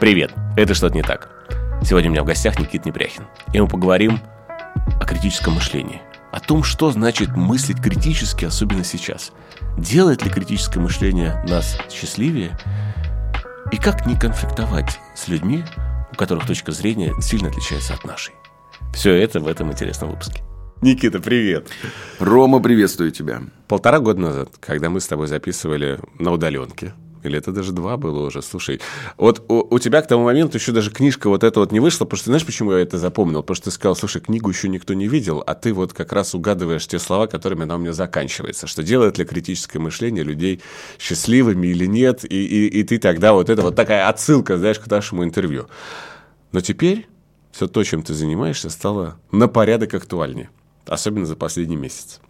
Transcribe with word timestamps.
Привет, 0.00 0.32
это 0.56 0.72
«Что-то 0.72 0.94
не 0.94 1.02
так». 1.02 1.28
Сегодня 1.84 2.08
у 2.08 2.12
меня 2.12 2.22
в 2.22 2.26
гостях 2.26 2.58
Никит 2.58 2.86
Непряхин. 2.86 3.26
И 3.52 3.60
мы 3.60 3.68
поговорим 3.68 4.18
о 4.98 5.04
критическом 5.04 5.56
мышлении. 5.56 6.00
О 6.32 6.40
том, 6.40 6.62
что 6.62 6.90
значит 6.90 7.36
мыслить 7.36 7.82
критически, 7.82 8.46
особенно 8.46 8.82
сейчас. 8.82 9.30
Делает 9.76 10.24
ли 10.24 10.30
критическое 10.30 10.80
мышление 10.80 11.44
нас 11.46 11.76
счастливее? 11.90 12.56
И 13.72 13.76
как 13.76 14.06
не 14.06 14.18
конфликтовать 14.18 14.98
с 15.14 15.28
людьми, 15.28 15.64
у 16.10 16.16
которых 16.16 16.46
точка 16.46 16.72
зрения 16.72 17.12
сильно 17.20 17.50
отличается 17.50 17.92
от 17.92 18.02
нашей. 18.06 18.32
Все 18.94 19.12
это 19.12 19.38
в 19.40 19.48
этом 19.48 19.70
интересном 19.70 20.12
выпуске. 20.12 20.42
Никита, 20.80 21.20
привет. 21.20 21.68
Рома, 22.18 22.60
приветствую 22.60 23.10
тебя. 23.10 23.42
Полтора 23.68 24.00
года 24.00 24.18
назад, 24.18 24.48
когда 24.60 24.88
мы 24.88 24.98
с 25.02 25.06
тобой 25.06 25.26
записывали 25.26 26.00
на 26.18 26.32
удаленке, 26.32 26.94
или 27.22 27.38
это 27.38 27.52
даже 27.52 27.72
два 27.72 27.96
было 27.96 28.26
уже. 28.26 28.42
Слушай, 28.42 28.80
вот 29.16 29.44
у, 29.48 29.66
у 29.74 29.78
тебя 29.78 30.02
к 30.02 30.06
тому 30.06 30.24
моменту 30.24 30.58
еще 30.58 30.72
даже 30.72 30.90
книжка 30.90 31.28
вот 31.28 31.44
эта 31.44 31.60
вот 31.60 31.72
не 31.72 31.80
вышла, 31.80 32.04
потому 32.04 32.18
что 32.18 32.26
знаешь, 32.30 32.46
почему 32.46 32.72
я 32.72 32.80
это 32.80 32.98
запомнил? 32.98 33.42
Потому 33.42 33.56
что 33.56 33.64
ты 33.66 33.70
сказал, 33.70 33.96
слушай, 33.96 34.20
книгу 34.20 34.48
еще 34.48 34.68
никто 34.68 34.94
не 34.94 35.08
видел, 35.08 35.42
а 35.46 35.54
ты 35.54 35.72
вот 35.72 35.92
как 35.92 36.12
раз 36.12 36.34
угадываешь 36.34 36.86
те 36.86 36.98
слова, 36.98 37.26
которыми 37.26 37.62
она 37.62 37.76
у 37.76 37.78
меня 37.78 37.92
заканчивается. 37.92 38.66
Что 38.66 38.82
делает 38.82 39.18
ли 39.18 39.24
критическое 39.24 39.78
мышление 39.78 40.24
людей 40.24 40.60
счастливыми 40.98 41.68
или 41.68 41.86
нет? 41.86 42.24
И, 42.24 42.44
и, 42.44 42.80
и 42.80 42.82
ты 42.84 42.98
тогда 42.98 43.32
вот 43.32 43.50
это 43.50 43.62
вот 43.62 43.76
такая 43.76 44.08
отсылка, 44.08 44.58
знаешь, 44.58 44.78
к 44.78 44.86
нашему 44.86 45.24
интервью. 45.24 45.66
Но 46.52 46.60
теперь 46.60 47.06
все 47.52 47.66
то, 47.66 47.82
чем 47.84 48.02
ты 48.02 48.14
занимаешься, 48.14 48.70
стало 48.70 49.18
на 49.32 49.48
порядок 49.48 49.94
актуальнее. 49.94 50.50
Особенно 50.86 51.26
за 51.26 51.36
последний 51.36 51.76
месяц. 51.76 52.20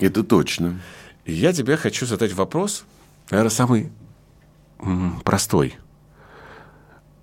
Это 0.00 0.22
точно. 0.24 0.80
И 1.24 1.32
я 1.32 1.52
тебе 1.52 1.76
хочу 1.76 2.06
задать 2.06 2.32
вопрос, 2.32 2.84
наверное, 3.30 3.50
самый 3.50 3.92
простой. 5.24 5.76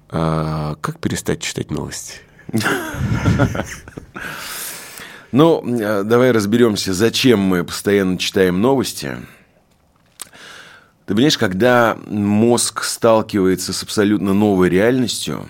А 0.09 0.75
как 0.81 0.99
перестать 0.99 1.41
читать 1.41 1.72
новости? 1.72 2.19
Ну, 5.31 5.63
э, 5.66 6.03
давай 6.03 6.31
разберемся, 6.31 6.94
зачем 6.94 7.39
мы 7.39 7.63
постоянно 7.63 8.17
читаем 8.17 8.59
новости. 8.59 9.16
Ты 11.05 11.16
понимаешь, 11.16 11.38
когда 11.38 11.97
мозг 12.08 12.83
сталкивается 12.83 13.71
с 13.71 13.81
абсолютно 13.81 14.33
новой 14.33 14.69
реальностью, 14.69 15.45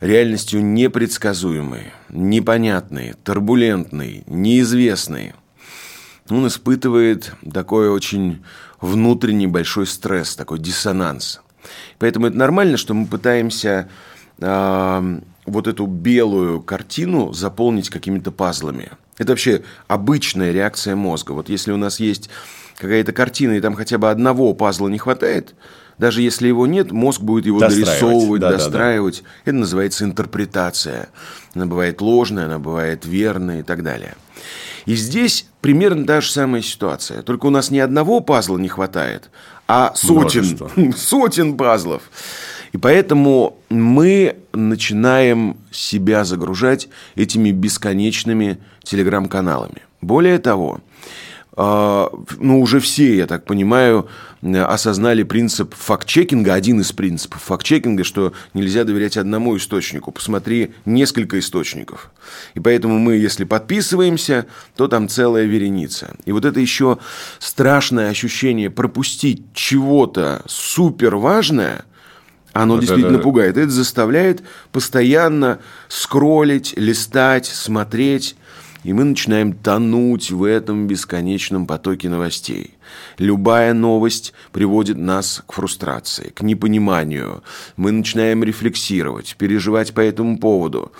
реальностью 0.00 0.62
непредсказуемой, 0.62 1.92
непонятной, 2.10 3.14
турбулентной, 3.24 4.24
неизвестной, 4.26 5.32
он 6.28 6.46
испытывает 6.46 7.34
такое 7.52 7.90
очень 7.90 8.44
внутренний 8.82 9.46
большой 9.46 9.86
стресс, 9.86 10.36
такой 10.36 10.58
диссонанс. 10.58 11.40
Поэтому 11.98 12.26
это 12.26 12.36
нормально, 12.36 12.76
что 12.76 12.92
мы 12.92 13.06
пытаемся 13.06 13.88
э, 14.38 15.20
вот 15.46 15.66
эту 15.66 15.86
белую 15.86 16.60
картину 16.60 17.32
заполнить 17.32 17.88
какими-то 17.88 18.30
пазлами. 18.32 18.90
Это 19.16 19.32
вообще 19.32 19.62
обычная 19.86 20.52
реакция 20.52 20.96
мозга. 20.96 21.32
Вот 21.32 21.48
если 21.48 21.72
у 21.72 21.76
нас 21.76 22.00
есть 22.00 22.28
какая-то 22.76 23.12
картина, 23.12 23.52
и 23.52 23.60
там 23.60 23.74
хотя 23.74 23.98
бы 23.98 24.10
одного 24.10 24.52
пазла 24.52 24.88
не 24.88 24.98
хватает, 24.98 25.54
даже 25.98 26.22
если 26.22 26.48
его 26.48 26.66
нет, 26.66 26.90
мозг 26.90 27.20
будет 27.20 27.46
его 27.46 27.60
дорисовывать, 27.60 28.40
да, 28.40 28.50
достраивать. 28.50 29.18
Да, 29.18 29.22
да. 29.22 29.50
Это 29.50 29.56
называется 29.58 30.04
интерпретация. 30.04 31.08
Она 31.54 31.66
бывает 31.66 32.00
ложная, 32.00 32.46
она 32.46 32.58
бывает 32.58 33.06
верная 33.06 33.60
и 33.60 33.62
так 33.62 33.84
далее. 33.84 34.16
И 34.86 34.94
здесь 34.94 35.46
примерно 35.60 36.06
та 36.06 36.20
же 36.20 36.30
самая 36.30 36.62
ситуация. 36.62 37.22
Только 37.22 37.46
у 37.46 37.50
нас 37.50 37.70
ни 37.70 37.78
одного 37.78 38.20
пазла 38.20 38.58
не 38.58 38.68
хватает, 38.68 39.30
а 39.68 39.92
сотен, 39.94 40.92
сотен 40.96 41.56
пазлов. 41.56 42.02
И 42.72 42.78
поэтому 42.78 43.58
мы 43.68 44.36
начинаем 44.52 45.56
себя 45.70 46.24
загружать 46.24 46.88
этими 47.14 47.50
бесконечными 47.50 48.58
телеграм-каналами. 48.82 49.82
Более 50.00 50.38
того, 50.38 50.80
ну, 51.54 52.60
уже 52.60 52.80
все, 52.80 53.14
я 53.14 53.26
так 53.26 53.44
понимаю, 53.44 54.08
осознали 54.42 55.22
принцип 55.22 55.74
факт-чекинга, 55.74 56.54
один 56.54 56.80
из 56.80 56.92
принципов 56.92 57.42
факт-чекинга, 57.42 58.04
что 58.04 58.32
нельзя 58.54 58.84
доверять 58.84 59.18
одному 59.18 59.56
источнику. 59.58 60.12
Посмотри 60.12 60.72
несколько 60.86 61.38
источников. 61.38 62.10
И 62.54 62.60
поэтому 62.60 62.98
мы, 62.98 63.16
если 63.16 63.44
подписываемся, 63.44 64.46
то 64.76 64.88
там 64.88 65.08
целая 65.08 65.44
вереница. 65.44 66.14
И 66.24 66.32
вот 66.32 66.46
это 66.46 66.58
еще 66.58 66.98
страшное 67.38 68.08
ощущение 68.08 68.70
пропустить 68.70 69.42
чего-то 69.52 70.42
супер 70.46 71.16
важное– 71.16 71.84
оно 72.52 72.74
вот 72.74 72.80
действительно 72.80 73.14
это... 73.14 73.22
пугает. 73.22 73.56
Это 73.56 73.70
заставляет 73.70 74.42
постоянно 74.72 75.58
скроллить, 75.88 76.74
листать, 76.76 77.46
смотреть 77.46 78.36
и 78.84 78.92
мы 78.92 79.04
начинаем 79.04 79.52
тонуть 79.52 80.30
в 80.30 80.42
этом 80.44 80.86
бесконечном 80.86 81.66
потоке 81.66 82.08
новостей. 82.08 82.74
Любая 83.18 83.74
новость 83.74 84.32
приводит 84.50 84.98
нас 84.98 85.42
к 85.46 85.52
фрустрации, 85.52 86.30
к 86.30 86.42
непониманию. 86.42 87.42
Мы 87.76 87.92
начинаем 87.92 88.42
рефлексировать, 88.42 89.36
переживать 89.38 89.94
по 89.94 90.00
этому 90.00 90.38
поводу. 90.38 90.92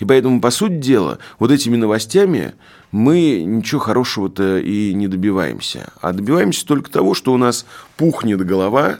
И 0.00 0.04
поэтому, 0.04 0.40
по 0.40 0.50
сути 0.50 0.74
дела, 0.74 1.18
вот 1.38 1.50
этими 1.50 1.76
новостями 1.76 2.54
мы 2.90 3.42
ничего 3.44 3.80
хорошего-то 3.80 4.58
и 4.58 4.92
не 4.94 5.06
добиваемся. 5.06 5.92
А 6.00 6.12
добиваемся 6.12 6.66
только 6.66 6.90
того, 6.90 7.14
что 7.14 7.32
у 7.32 7.36
нас 7.36 7.66
пухнет 7.96 8.44
голова, 8.44 8.98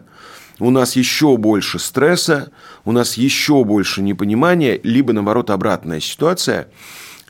у 0.60 0.71
нас 0.71 0.97
еще 0.97 1.37
больше 1.37 1.78
стресса, 1.78 2.50
у 2.84 2.93
нас 2.93 3.15
еще 3.15 3.65
больше 3.65 4.03
непонимания, 4.03 4.81
либо, 4.82 5.12
наоборот, 5.12 5.50
обратная 5.50 6.00
ситуация– 6.00 6.69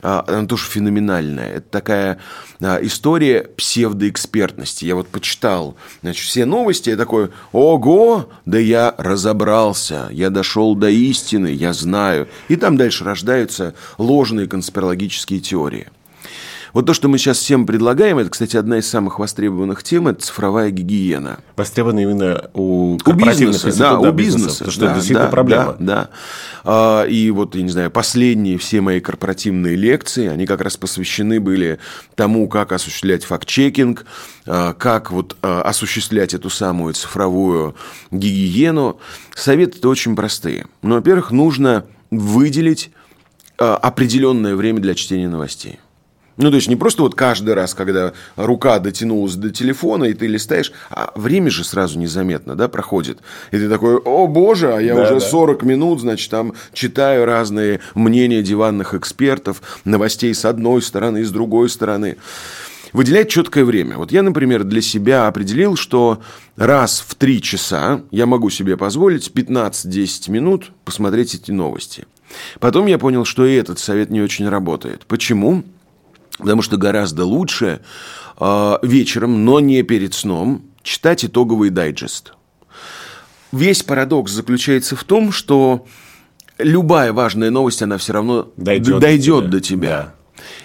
она 0.02 0.46
тоже 0.46 0.64
феноменальная. 0.66 1.54
Это 1.54 1.68
такая 1.70 2.18
а, 2.60 2.78
история 2.82 3.42
псевдоэкспертности. 3.56 4.84
Я 4.84 4.94
вот 4.94 5.08
почитал 5.08 5.76
значит, 6.02 6.26
все 6.26 6.44
новости, 6.44 6.90
я 6.90 6.96
такой, 6.96 7.30
ого, 7.52 8.28
да 8.44 8.58
я 8.58 8.94
разобрался, 8.98 10.08
я 10.10 10.30
дошел 10.30 10.74
до 10.74 10.88
истины, 10.88 11.48
я 11.48 11.72
знаю. 11.72 12.28
И 12.48 12.56
там 12.56 12.76
дальше 12.76 13.04
рождаются 13.04 13.74
ложные 13.98 14.46
конспирологические 14.46 15.40
теории. 15.40 15.88
Вот 16.72 16.86
то, 16.86 16.94
что 16.94 17.08
мы 17.08 17.18
сейчас 17.18 17.38
всем 17.38 17.66
предлагаем, 17.66 18.18
это, 18.18 18.30
кстати, 18.30 18.56
одна 18.56 18.78
из 18.78 18.88
самых 18.88 19.18
востребованных 19.18 19.82
тем, 19.82 20.08
это 20.08 20.22
цифровая 20.22 20.70
гигиена. 20.70 21.38
Востребована 21.56 22.00
именно 22.00 22.50
у 22.54 22.98
корпоративных 22.98 23.60
у 23.60 23.66
бизнеса, 23.66 23.78
да, 23.78 23.98
у 23.98 24.12
бизнеса, 24.12 24.58
потому 24.58 24.72
что 24.72 24.80
да, 24.80 24.86
это 24.86 24.94
действительно 24.96 25.26
да, 25.26 25.30
проблема. 25.30 25.76
Да, 25.78 25.94
да. 25.94 26.10
А, 26.64 27.04
и 27.04 27.30
вот, 27.30 27.54
я 27.54 27.62
не 27.62 27.70
знаю, 27.70 27.90
последние 27.90 28.58
все 28.58 28.80
мои 28.80 29.00
корпоративные 29.00 29.76
лекции, 29.76 30.28
они 30.28 30.46
как 30.46 30.60
раз 30.60 30.76
посвящены 30.76 31.40
были 31.40 31.78
тому, 32.14 32.48
как 32.48 32.72
осуществлять 32.72 33.24
факт-чекинг, 33.24 34.04
а, 34.46 34.74
как 34.74 35.10
вот 35.10 35.36
а, 35.42 35.62
осуществлять 35.62 36.34
эту 36.34 36.50
самую 36.50 36.94
цифровую 36.94 37.74
гигиену. 38.10 39.00
Советы-то 39.34 39.88
очень 39.88 40.14
простые. 40.16 40.66
Ну, 40.82 40.96
во-первых, 40.96 41.30
нужно 41.30 41.84
выделить 42.10 42.90
определенное 43.58 44.54
время 44.54 44.80
для 44.80 44.94
чтения 44.94 45.28
новостей. 45.28 45.80
Ну, 46.38 46.50
то 46.50 46.56
есть 46.56 46.68
не 46.68 46.76
просто 46.76 47.02
вот 47.02 47.16
каждый 47.16 47.54
раз, 47.54 47.74
когда 47.74 48.12
рука 48.36 48.78
дотянулась 48.78 49.34
до 49.34 49.50
телефона, 49.50 50.04
и 50.04 50.14
ты 50.14 50.28
листаешь, 50.28 50.72
а 50.88 51.10
время 51.16 51.50
же 51.50 51.64
сразу 51.64 51.98
незаметно, 51.98 52.54
да, 52.54 52.68
проходит. 52.68 53.18
И 53.50 53.58
ты 53.58 53.68
такой, 53.68 53.96
о 53.96 54.28
боже, 54.28 54.72
а 54.72 54.80
я 54.80 54.94
да, 54.94 55.02
уже 55.02 55.14
да. 55.14 55.20
40 55.20 55.64
минут, 55.64 56.00
значит, 56.00 56.30
там 56.30 56.54
читаю 56.72 57.24
разные 57.24 57.80
мнения 57.96 58.40
диванных 58.40 58.94
экспертов, 58.94 59.60
новостей 59.84 60.32
с 60.32 60.44
одной 60.44 60.80
стороны 60.80 61.18
и 61.18 61.24
с 61.24 61.32
другой 61.32 61.68
стороны. 61.68 62.16
Выделять 62.92 63.28
четкое 63.28 63.64
время. 63.64 63.98
Вот 63.98 64.12
я, 64.12 64.22
например, 64.22 64.62
для 64.62 64.80
себя 64.80 65.26
определил, 65.26 65.74
что 65.76 66.22
раз 66.56 67.04
в 67.06 67.16
три 67.16 67.42
часа 67.42 68.02
я 68.12 68.26
могу 68.26 68.48
себе 68.48 68.76
позволить 68.76 69.30
15-10 69.34 70.30
минут 70.30 70.70
посмотреть 70.84 71.34
эти 71.34 71.50
новости. 71.50 72.06
Потом 72.60 72.86
я 72.86 72.98
понял, 72.98 73.24
что 73.24 73.44
и 73.44 73.54
этот 73.54 73.78
совет 73.78 74.10
не 74.10 74.22
очень 74.22 74.48
работает. 74.48 75.04
Почему? 75.06 75.64
Потому 76.38 76.62
что 76.62 76.76
гораздо 76.76 77.24
лучше 77.24 77.80
э, 78.38 78.78
вечером, 78.82 79.44
но 79.44 79.60
не 79.60 79.82
перед 79.82 80.14
сном, 80.14 80.62
читать 80.82 81.24
итоговый 81.24 81.70
дайджест. 81.70 82.32
Весь 83.52 83.82
парадокс 83.82 84.32
заключается 84.32 84.94
в 84.94 85.04
том, 85.04 85.32
что 85.32 85.86
любая 86.58 87.12
важная 87.12 87.50
новость, 87.50 87.82
она 87.82 87.98
все 87.98 88.12
равно 88.12 88.52
дойдет, 88.56 89.00
дойдет 89.00 89.50
до 89.50 89.60
тебя. 89.60 89.88
Да. 89.88 90.14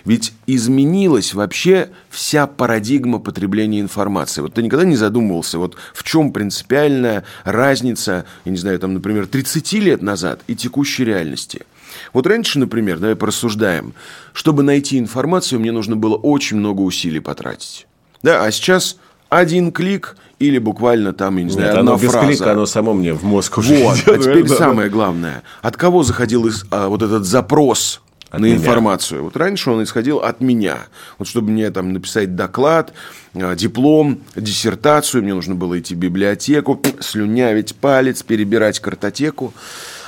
Ведь 0.05 0.33
изменилась 0.45 1.33
вообще 1.33 1.89
вся 2.09 2.45
парадигма 2.45 3.19
потребления 3.19 3.79
информации. 3.79 4.41
Вот 4.41 4.53
ты 4.53 4.61
никогда 4.61 4.85
не 4.85 4.95
задумывался, 4.95 5.57
вот 5.57 5.75
в 5.93 6.03
чем 6.03 6.31
принципиальная 6.31 7.23
разница, 7.43 8.25
я 8.45 8.51
не 8.51 8.57
знаю, 8.57 8.77
там, 8.79 8.93
например, 8.93 9.25
30 9.25 9.73
лет 9.73 10.01
назад 10.01 10.41
и 10.47 10.55
текущей 10.55 11.05
реальности– 11.05 11.61
вот 12.13 12.27
раньше, 12.27 12.59
например, 12.59 12.99
давай 12.99 13.15
порассуждаем, 13.15 13.93
чтобы 14.33 14.63
найти 14.63 14.97
информацию, 14.99 15.59
мне 15.59 15.71
нужно 15.71 15.95
было 15.95 16.15
очень 16.15 16.57
много 16.57 16.81
усилий 16.81 17.19
потратить. 17.19 17.87
Да, 18.21 18.43
а 18.45 18.51
сейчас 18.51 18.97
один 19.29 19.71
клик, 19.71 20.15
или 20.39 20.57
буквально 20.59 21.13
там, 21.13 21.37
я 21.37 21.43
не 21.43 21.49
знаю, 21.49 21.69
Нет, 21.69 21.77
одна 21.77 21.91
оно 21.93 22.01
без 22.01 22.11
фраза. 22.11 22.27
клика, 22.27 22.51
оно 22.51 22.65
само 22.65 22.93
мне 22.93 23.13
в 23.13 23.23
мозг 23.23 23.57
уже 23.57 23.75
Вот, 23.83 23.97
идет. 23.97 24.07
а 24.07 24.17
теперь 24.19 24.47
Да. 24.47 24.55
самое 24.55 24.89
главное. 24.89 25.43
От 25.61 25.77
кого 25.77 26.03
заходил 26.03 26.47
из- 26.47 26.65
а, 26.69 26.87
вот 26.89 27.01
этот 27.01 27.25
запрос 27.25 28.01
От 28.29 28.39
на 28.41 28.45
меня. 28.45 28.55
информацию? 28.57 29.23
Вот 29.23 29.37
раньше 29.37 29.71
он 29.71 29.83
исходил 29.83 30.17
от 30.19 30.41
меня. 30.41 30.77
Вот 31.17 31.27
чтобы 31.27 31.51
мне 31.51 31.69
там 31.71 31.93
написать 31.93 32.35
доклад, 32.35 32.93
а, 33.35 33.55
диплом, 33.55 34.19
диссертацию, 34.35 35.23
мне 35.23 35.33
нужно 35.33 35.55
было 35.55 35.79
идти 35.79 35.95
в 35.95 35.97
библиотеку, 35.97 36.81
слюнявить 36.99 37.75
палец, 37.75 38.21
перебирать 38.23 38.79
картотеку. 38.79 39.53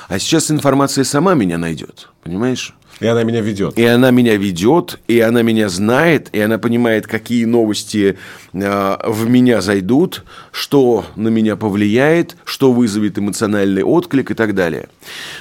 А 0.08 0.18
сейчас 0.18 0.50
информация 0.50 1.04
сама 1.04 1.34
меня 1.34 1.58
найдет, 1.58 2.10
понимаешь? 2.22 2.74
И 2.98 3.06
она 3.06 3.24
меня 3.24 3.42
ведет. 3.42 3.78
И 3.78 3.84
она 3.84 4.10
меня 4.10 4.36
ведет, 4.36 4.98
и 5.06 5.20
она 5.20 5.42
меня 5.42 5.68
знает, 5.68 6.30
и 6.32 6.40
она 6.40 6.58
понимает, 6.58 7.06
какие 7.06 7.44
новости 7.44 8.16
э, 8.54 8.96
в 9.04 9.28
меня 9.28 9.60
зайдут, 9.60 10.24
что 10.50 11.04
на 11.14 11.28
меня 11.28 11.56
повлияет, 11.56 12.36
что 12.44 12.72
вызовет 12.72 13.18
эмоциональный 13.18 13.82
отклик 13.82 14.30
и 14.30 14.34
так 14.34 14.54
далее. 14.54 14.88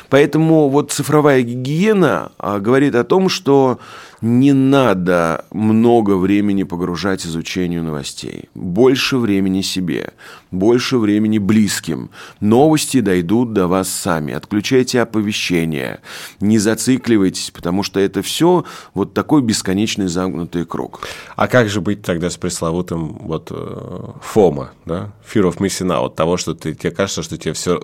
Поэтому 0.10 0.68
вот 0.68 0.92
цифровая 0.92 1.44
гигиена 1.44 2.34
а, 2.38 2.60
говорит 2.60 2.94
о 2.96 3.06
том, 3.06 3.30
что 3.30 3.80
не 4.26 4.54
надо 4.54 5.46
много 5.52 6.16
времени 6.16 6.64
погружать 6.64 7.26
изучению 7.28 7.84
новостей. 7.84 8.50
Больше 8.56 9.18
времени 9.18 9.62
себе, 9.62 10.14
больше 10.50 10.98
времени 10.98 11.38
близким. 11.38 12.10
Новости 12.40 13.02
дойдут 13.02 13.54
до 13.54 13.68
вас 13.68 13.88
сами. 13.88 14.34
Отключайте 14.34 15.02
оповещения, 15.02 16.00
не 16.40 16.58
зацикливайтесь, 16.58 17.52
потому 17.52 17.84
что 17.84 18.00
это 18.00 18.24
все 18.24 18.66
вот 18.96 19.14
такой 19.14 19.44
бесконечный 19.44 20.08
замкнутый 20.08 20.66
круг. 20.66 21.02
А 21.36 21.48
как 21.48 21.70
же 21.70 21.80
быть 21.80 22.02
тогда 22.02 22.32
с 22.32 22.38
пресловутым 22.38 23.20
вот 23.22 23.50
э, 23.52 24.08
фома, 24.22 24.72
да? 24.86 25.12
Fear 25.32 25.54
of 25.54 25.58
missing 25.58 25.92
out, 25.92 26.16
того, 26.16 26.38
что 26.38 26.56
ты, 26.56 26.74
тебе 26.74 26.90
кажется, 26.90 27.22
что 27.22 27.38
тебе 27.38 27.54
все... 27.54 27.80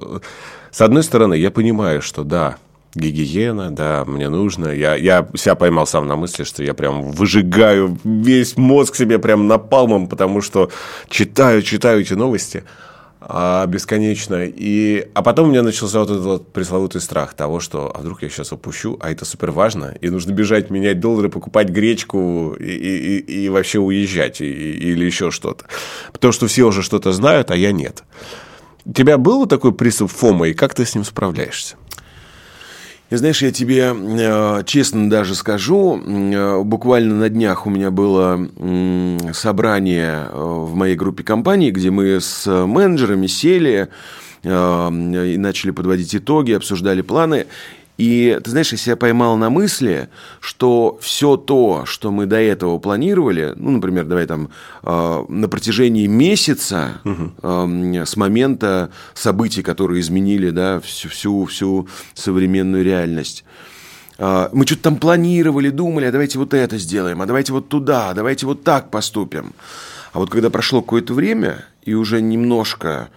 С 0.71 0.81
одной 0.81 1.03
стороны, 1.03 1.35
я 1.35 1.51
понимаю, 1.51 2.01
что 2.01 2.23
да, 2.23 2.57
гигиена, 2.95 3.71
да, 3.71 4.03
мне 4.05 4.29
нужно. 4.29 4.67
Я, 4.67 4.95
я 4.95 5.27
себя 5.35 5.55
поймал 5.55 5.87
сам 5.87 6.07
на 6.07 6.15
мысли, 6.15 6.43
что 6.43 6.63
я 6.63 6.73
прям 6.73 7.03
выжигаю 7.03 7.97
весь 8.03 8.57
мозг 8.57 8.95
себе 8.95 9.19
прям 9.19 9.47
напалмом, 9.47 10.07
потому 10.07 10.41
что 10.41 10.69
читаю, 11.09 11.61
читаю 11.61 12.01
эти 12.01 12.13
новости 12.13 12.63
а, 13.21 13.65
бесконечно. 13.65 14.43
И, 14.45 15.07
а 15.13 15.21
потом 15.21 15.47
у 15.47 15.51
меня 15.51 15.63
начался 15.63 15.99
вот 15.99 16.09
этот 16.09 16.23
вот 16.25 16.51
пресловутый 16.51 16.99
страх 17.01 17.33
того, 17.33 17.59
что 17.59 17.91
а 17.95 17.99
вдруг 17.99 18.23
я 18.23 18.29
сейчас 18.29 18.51
упущу, 18.51 18.97
а 18.99 19.11
это 19.11 19.23
супер 19.25 19.51
важно, 19.51 19.95
и 20.01 20.09
нужно 20.09 20.31
бежать, 20.31 20.69
менять 20.69 20.99
доллары, 20.99 21.29
покупать 21.29 21.69
гречку 21.69 22.55
и, 22.59 22.63
и, 22.65 23.17
и, 23.19 23.49
вообще 23.49 23.79
уезжать, 23.79 24.41
и, 24.41 24.45
и- 24.45 24.91
или 24.91 25.05
еще 25.05 25.31
что-то. 25.31 25.65
Потому 26.11 26.33
что 26.33 26.47
все 26.47 26.63
уже 26.63 26.81
что-то 26.81 27.11
знают, 27.13 27.51
а 27.51 27.55
я 27.55 27.71
нет. 27.71 28.03
У 28.83 28.93
тебя 28.93 29.17
был 29.19 29.45
такой 29.45 29.71
приступ 29.71 30.11
фома, 30.11 30.47
и 30.49 30.53
как 30.53 30.73
ты 30.73 30.85
с 30.85 30.95
ним 30.95 31.03
справляешься? 31.05 31.75
Знаешь, 33.13 33.41
я 33.41 33.51
тебе 33.51 33.93
э, 33.93 34.63
честно 34.65 35.09
даже 35.09 35.35
скажу, 35.35 36.01
э, 36.01 36.61
буквально 36.63 37.15
на 37.15 37.27
днях 37.27 37.67
у 37.67 37.69
меня 37.69 37.91
было 37.91 38.35
м, 38.57 39.33
собрание 39.33 40.27
э, 40.29 40.33
в 40.33 40.73
моей 40.75 40.95
группе 40.95 41.21
компаний, 41.21 41.71
где 41.71 41.91
мы 41.91 42.21
с 42.21 42.49
менеджерами 42.65 43.27
сели 43.27 43.89
э, 44.43 44.47
и 44.49 45.37
начали 45.37 45.71
подводить 45.71 46.15
итоги, 46.15 46.53
обсуждали 46.53 47.01
планы. 47.01 47.47
И 47.97 48.39
ты 48.43 48.49
знаешь, 48.49 48.71
я 48.71 48.77
себя 48.77 48.95
поймал 48.95 49.37
на 49.37 49.49
мысли, 49.49 50.09
что 50.39 50.97
все 51.01 51.37
то, 51.37 51.85
что 51.85 52.11
мы 52.11 52.25
до 52.25 52.37
этого 52.37 52.79
планировали, 52.79 53.53
ну, 53.55 53.71
например, 53.71 54.05
давай 54.05 54.25
там 54.25 54.49
э, 54.83 55.25
на 55.27 55.47
протяжении 55.47 56.07
месяца 56.07 57.01
э, 57.03 58.03
с 58.05 58.15
момента 58.15 58.89
событий, 59.13 59.61
которые 59.61 60.01
изменили 60.01 60.49
да, 60.49 60.79
всю, 60.79 61.09
всю, 61.09 61.45
всю 61.45 61.87
современную 62.15 62.83
реальность, 62.83 63.43
а, 64.23 64.51
мы 64.53 64.67
что-то 64.67 64.83
там 64.83 64.97
планировали, 64.97 65.71
думали, 65.71 66.05
а 66.05 66.11
давайте 66.11 66.37
вот 66.37 66.53
это 66.53 66.77
сделаем, 66.77 67.23
а 67.23 67.25
давайте 67.25 67.53
вот 67.53 67.69
туда, 67.69 68.11
а 68.11 68.13
давайте 68.13 68.45
вот 68.45 68.63
так 68.63 68.91
поступим. 68.91 69.53
А 70.13 70.19
вот 70.19 70.29
когда 70.29 70.51
прошло 70.51 70.83
какое-то 70.83 71.15
время, 71.15 71.65
и 71.81 71.95
уже 71.95 72.21
немножко 72.21 73.09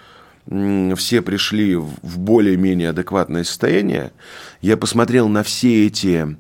все 0.47 1.23
пришли 1.23 1.75
в 1.77 2.19
более-менее 2.19 2.91
адекватное 2.91 3.45
состояние, 3.45 4.13
я 4.61 4.77
посмотрел 4.77 5.29
на 5.29 5.43
все 5.43 5.87
эти 5.87 6.37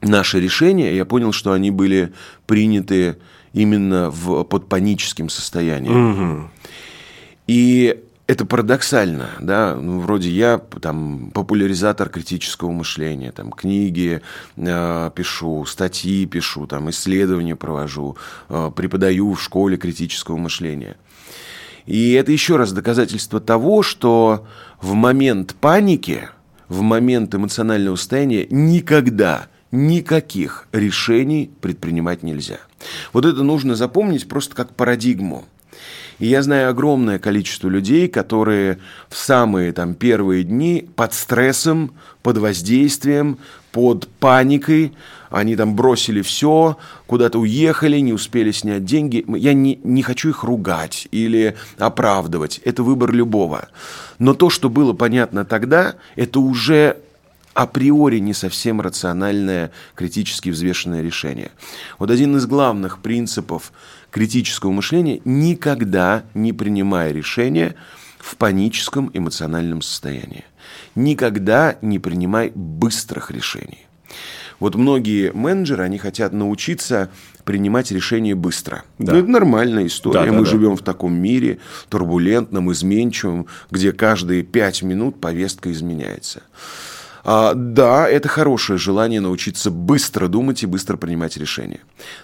наши 0.00 0.40
решения, 0.40 0.96
я 0.96 1.04
понял, 1.04 1.32
что 1.32 1.52
они 1.52 1.70
были 1.70 2.12
приняты 2.46 3.18
именно 3.52 4.10
в, 4.10 4.44
под 4.44 4.68
паническим 4.68 5.28
состоянием. 5.28 6.50
И 7.46 8.00
это 8.30 8.46
парадоксально, 8.46 9.30
да, 9.40 9.74
ну, 9.74 9.98
вроде 9.98 10.30
я 10.30 10.58
там 10.58 11.32
популяризатор 11.34 12.08
критического 12.08 12.70
мышления, 12.70 13.32
там 13.32 13.50
книги 13.50 14.22
э, 14.56 15.10
пишу, 15.16 15.66
статьи 15.66 16.26
пишу, 16.26 16.68
там 16.68 16.90
исследования 16.90 17.56
провожу, 17.56 18.16
э, 18.48 18.70
преподаю 18.76 19.32
в 19.32 19.42
школе 19.42 19.76
критического 19.76 20.36
мышления. 20.36 20.96
И 21.90 22.12
это 22.12 22.30
еще 22.30 22.54
раз 22.54 22.70
доказательство 22.70 23.40
того, 23.40 23.82
что 23.82 24.46
в 24.80 24.94
момент 24.94 25.56
паники, 25.60 26.28
в 26.68 26.82
момент 26.82 27.34
эмоционального 27.34 27.96
состояния 27.96 28.46
никогда 28.48 29.48
никаких 29.72 30.68
решений 30.70 31.50
предпринимать 31.60 32.22
нельзя. 32.22 32.58
Вот 33.12 33.26
это 33.26 33.42
нужно 33.42 33.74
запомнить 33.74 34.28
просто 34.28 34.54
как 34.54 34.72
парадигму. 34.72 35.46
И 36.20 36.28
я 36.28 36.44
знаю 36.44 36.70
огромное 36.70 37.18
количество 37.18 37.68
людей, 37.68 38.06
которые 38.06 38.78
в 39.08 39.16
самые 39.16 39.72
там 39.72 39.94
первые 39.94 40.44
дни 40.44 40.88
под 40.94 41.12
стрессом, 41.12 41.90
под 42.22 42.38
воздействием, 42.38 43.38
под 43.72 44.06
паникой, 44.06 44.92
они 45.30 45.56
там 45.56 45.76
бросили 45.76 46.22
все, 46.22 46.76
куда-то 47.06 47.38
уехали, 47.38 47.98
не 47.98 48.12
успели 48.12 48.50
снять 48.50 48.84
деньги. 48.84 49.24
Я 49.36 49.54
не, 49.54 49.80
не 49.84 50.02
хочу 50.02 50.30
их 50.30 50.42
ругать 50.42 51.06
или 51.12 51.56
оправдывать. 51.78 52.60
Это 52.64 52.82
выбор 52.82 53.12
любого. 53.12 53.68
Но 54.18 54.34
то, 54.34 54.50
что 54.50 54.68
было 54.68 54.92
понятно 54.92 55.44
тогда, 55.44 55.94
это 56.16 56.40
уже 56.40 56.96
априори 57.54 58.18
не 58.18 58.34
совсем 58.34 58.80
рациональное, 58.80 59.70
критически 59.94 60.50
взвешенное 60.50 61.02
решение. 61.02 61.50
Вот 61.98 62.10
один 62.10 62.36
из 62.36 62.46
главных 62.46 63.00
принципов 63.00 63.72
критического 64.10 64.72
мышления– 64.72 65.20
никогда 65.24 66.24
не 66.34 66.52
принимая 66.52 67.12
решения 67.12 67.76
в 68.18 68.36
паническом 68.36 69.10
эмоциональном 69.14 69.82
состоянии. 69.82 70.44
Никогда 70.94 71.76
не 71.82 71.98
принимай 71.98 72.52
быстрых 72.54 73.30
решений. 73.30 73.86
Вот 74.60 74.76
многие 74.76 75.32
менеджеры, 75.32 75.82
они 75.82 75.98
хотят 75.98 76.32
научиться 76.32 77.10
принимать 77.44 77.90
решения 77.90 78.34
быстро. 78.34 78.84
Да. 78.98 79.14
Ну, 79.14 79.18
это 79.18 79.28
нормальная 79.28 79.86
история. 79.86 80.20
Да, 80.20 80.26
да, 80.26 80.32
Мы 80.32 80.44
да. 80.44 80.50
живем 80.50 80.76
в 80.76 80.82
таком 80.82 81.14
мире 81.14 81.58
турбулентном, 81.88 82.70
изменчивом, 82.72 83.46
где 83.70 83.92
каждые 83.92 84.42
пять 84.42 84.82
минут 84.82 85.20
повестка 85.20 85.72
изменяется. 85.72 86.42
А, 87.24 87.54
да, 87.54 88.08
это 88.08 88.28
хорошее 88.28 88.78
желание 88.78 89.20
научиться 89.20 89.70
быстро 89.70 90.28
думать 90.28 90.62
и 90.62 90.66
быстро 90.66 90.96
принимать 90.96 91.36
решения. 91.36 91.80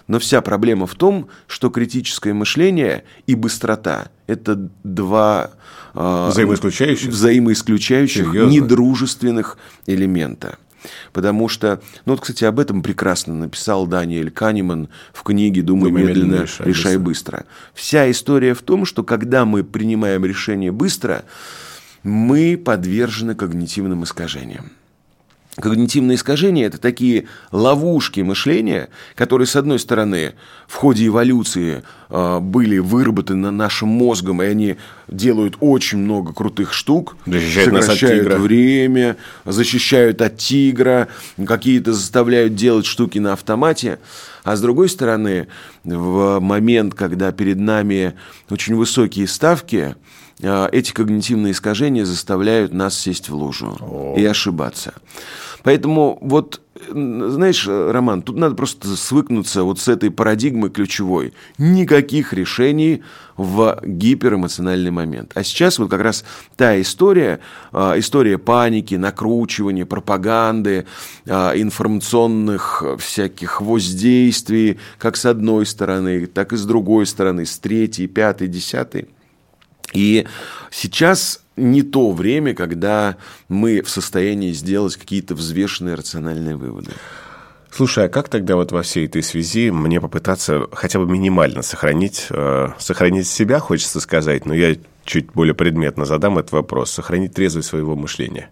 Но 0.07 0.19
вся 0.19 0.41
проблема 0.41 0.87
в 0.87 0.95
том, 0.95 1.29
что 1.47 1.69
критическое 1.69 2.33
мышление 2.33 3.03
и 3.27 3.35
быстрота– 3.35 4.09
это 4.27 4.69
два 4.83 5.51
а, 5.93 6.29
Взаимоисключающих? 6.29 7.09
взаимоисключающих 7.09 8.25
Серьезно? 8.27 8.51
недружественных 8.51 9.57
элемента. 9.85 10.57
Потому 11.13 11.49
что, 11.49 11.81
ну 12.05 12.13
вот, 12.13 12.21
кстати, 12.21 12.43
об 12.43 12.59
этом 12.59 12.81
прекрасно 12.81 13.33
написал 13.33 13.87
Даниэль 13.87 14.31
Канеман 14.31 14.89
в 15.13 15.23
книге 15.23 15.61
«Думай, 15.61 15.89
«Думай 15.89 16.03
медленно, 16.03 16.25
медленно, 16.25 16.43
решай, 16.43 16.67
решай 16.67 16.97
быстро». 16.97 17.45
Вся 17.73 18.09
история 18.09 18.53
в 18.53 18.61
том, 18.61 18.85
что 18.85 19.03
когда 19.03 19.45
мы 19.45 19.63
принимаем 19.63 20.25
решение 20.25 20.71
быстро, 20.71 21.25
мы 22.03 22.57
подвержены 22.57 23.35
когнитивным 23.35 24.03
искажениям. 24.03 24.71
Когнитивные 25.59 26.15
искажения– 26.17 26.65
это 26.67 26.77
такие 26.77 27.25
ловушки 27.51 28.19
мышления, 28.21 28.89
которые, 29.15 29.47
с 29.47 29.55
одной 29.55 29.79
стороны, 29.79 30.35
в 30.67 30.75
ходе 30.75 31.07
эволюции 31.07 31.83
э, 32.09 32.39
были 32.39 32.77
выработаны 32.77 33.49
нашим 33.49 33.89
мозгом, 33.89 34.43
и 34.43 34.45
они 34.45 34.75
делают 35.07 35.57
очень 35.59 35.97
много 35.97 36.31
крутых 36.31 36.73
штук, 36.73 37.17
Защищают 37.25 37.73
нас 37.73 37.89
от 37.89 37.95
сокращают 37.95 38.23
тигра. 38.25 38.37
время, 38.37 39.17
защищают 39.45 40.21
от 40.21 40.37
тигра, 40.37 41.07
какие-то 41.43 41.91
заставляют 41.91 42.53
делать 42.53 42.85
штуки 42.85 43.17
на 43.17 43.33
автомате. 43.33 43.97
А 44.43 44.55
с 44.55 44.61
другой 44.61 44.89
стороны, 44.89 45.47
в 45.83 46.39
момент, 46.39 46.93
когда 46.93 47.31
перед 47.31 47.57
нами 47.57 48.13
очень 48.51 48.75
высокие 48.75 49.27
ставки, 49.27 49.95
э, 50.39 50.69
эти 50.71 50.91
когнитивные 50.91 51.53
искажения 51.53 52.05
заставляют 52.05 52.73
нас 52.73 52.95
сесть 52.95 53.29
в 53.29 53.33
лужу 53.33 54.13
и 54.15 54.23
ошибаться. 54.23 54.93
Поэтому 55.67 56.17
вот 56.21 56.61
знаешь, 56.89 57.67
Роман, 57.67 58.21
тут 58.21 58.37
надо 58.37 58.55
просто 58.55 58.95
свыкнуться 58.95 59.63
вот 59.63 59.81
с 59.81 59.89
этой 59.89 60.11
парадигмой 60.11 60.69
ключевой. 60.69 61.33
Никаких 61.57 62.31
решений 62.31 63.03
в 63.35 63.77
гиперэмоциональный 63.83 64.91
момент. 64.91 65.33
А 65.35 65.43
сейчас 65.43 65.77
вот 65.77 65.89
как 65.89 65.99
раз 65.99 66.23
та 66.55 66.79
история, 66.79 67.41
а, 67.73 67.99
история 67.99 68.37
паники, 68.37 68.95
накручивания, 68.95 69.85
пропаганды, 69.85 70.85
а, 71.27 71.51
информационных 71.53 72.85
всяких 72.97 73.59
воздействий, 73.59 74.79
как 74.99 75.17
с 75.17 75.25
одной 75.25 75.65
стороны, 75.65 76.27
так 76.27 76.53
и 76.53 76.55
с 76.55 76.63
другой 76.63 77.05
стороны, 77.07 77.45
с 77.45 77.59
третьей, 77.59 78.07
пятой, 78.07 78.47
десятой. 78.47 79.09
И 79.93 80.25
сейчас 80.71 81.41
не 81.57 81.81
то 81.81 82.11
время, 82.11 82.53
когда 82.53 83.17
мы 83.49 83.81
в 83.81 83.89
состоянии 83.89 84.51
сделать 84.51 84.95
какие-то 84.95 85.35
взвешенные 85.35 85.95
рациональные 85.95 86.55
выводы. 86.55 86.91
Слушай, 87.71 88.05
а 88.05 88.09
как 88.09 88.29
тогда 88.29 88.55
вот 88.55 88.71
во 88.71 88.81
всей 88.81 89.05
этой 89.05 89.21
связи 89.21 89.69
мне 89.69 89.99
попытаться 89.99 90.67
хотя 90.71 90.99
бы 90.99 91.05
минимально 91.05 91.61
сохранить, 91.61 92.27
э, 92.29 92.69
сохранить 92.79 93.27
себя, 93.27 93.59
хочется 93.59 93.99
сказать, 93.99 94.45
но 94.45 94.53
я 94.53 94.77
чуть 95.03 95.31
более 95.33 95.53
предметно 95.53 96.05
задам 96.05 96.37
этот 96.37 96.53
вопрос, 96.53 96.91
сохранить 96.91 97.33
трезвость 97.33 97.69
своего 97.69 97.95
мышления. 97.95 98.49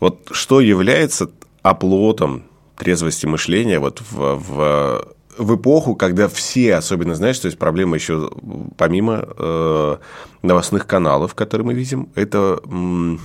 Вот 0.00 0.28
что 0.32 0.60
является 0.60 1.30
оплотом 1.62 2.44
трезвости 2.76 3.26
мышления 3.26 3.78
вот 3.78 4.02
в, 4.10 4.36
в, 4.36 5.14
в 5.38 5.56
эпоху, 5.56 5.94
когда 5.94 6.28
все, 6.28 6.74
особенно, 6.76 7.14
знаешь, 7.14 7.38
то 7.38 7.46
есть 7.46 7.58
проблема 7.58 7.96
еще 7.96 8.30
помимо 8.76 9.28
э, 9.38 9.96
новостных 10.42 10.86
каналов, 10.86 11.34
которые 11.34 11.66
мы 11.66 11.74
видим, 11.74 12.08
это 12.14 12.60
м, 12.64 13.20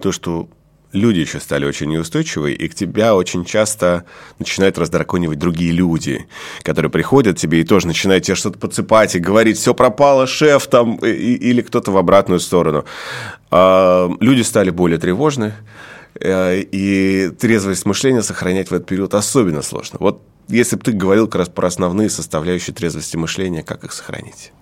то, 0.00 0.12
что 0.12 0.48
люди 0.92 1.20
еще 1.20 1.40
стали 1.40 1.64
очень 1.66 1.90
неустойчивые, 1.90 2.54
и 2.56 2.68
к 2.68 2.74
тебя 2.74 3.14
очень 3.14 3.44
часто 3.44 4.04
начинают 4.38 4.78
раздраконивать 4.78 5.38
другие 5.38 5.72
люди, 5.72 6.26
которые 6.62 6.90
приходят 6.90 7.36
к 7.36 7.40
тебе 7.40 7.60
и 7.60 7.64
тоже 7.64 7.86
начинают 7.86 8.24
тебе 8.24 8.36
что-то 8.36 8.58
подсыпать 8.58 9.14
и 9.14 9.18
говорить, 9.18 9.58
все 9.58 9.74
пропало, 9.74 10.26
шеф 10.26 10.66
там, 10.68 10.96
и, 10.96 11.08
или 11.08 11.62
кто-то 11.62 11.90
в 11.90 11.96
обратную 11.96 12.40
сторону. 12.40 12.84
А, 13.50 14.10
люди 14.20 14.42
стали 14.42 14.70
более 14.70 14.98
тревожны, 14.98 15.54
э, 16.20 16.60
и 16.60 17.30
трезвость 17.30 17.86
мышления 17.86 18.22
сохранять 18.22 18.70
в 18.70 18.72
этот 18.72 18.86
период 18.86 19.14
особенно 19.14 19.62
сложно. 19.62 19.98
Вот 20.00 20.22
если 20.48 20.76
бы 20.76 20.82
ты 20.82 20.92
говорил 20.92 21.26
как 21.26 21.36
раз 21.36 21.48
про 21.48 21.68
основные 21.68 22.10
составляющие 22.10 22.74
трезвости 22.74 23.16
мышления, 23.16 23.62
как 23.62 23.84
их 23.84 23.92
сохранить? 23.92 24.52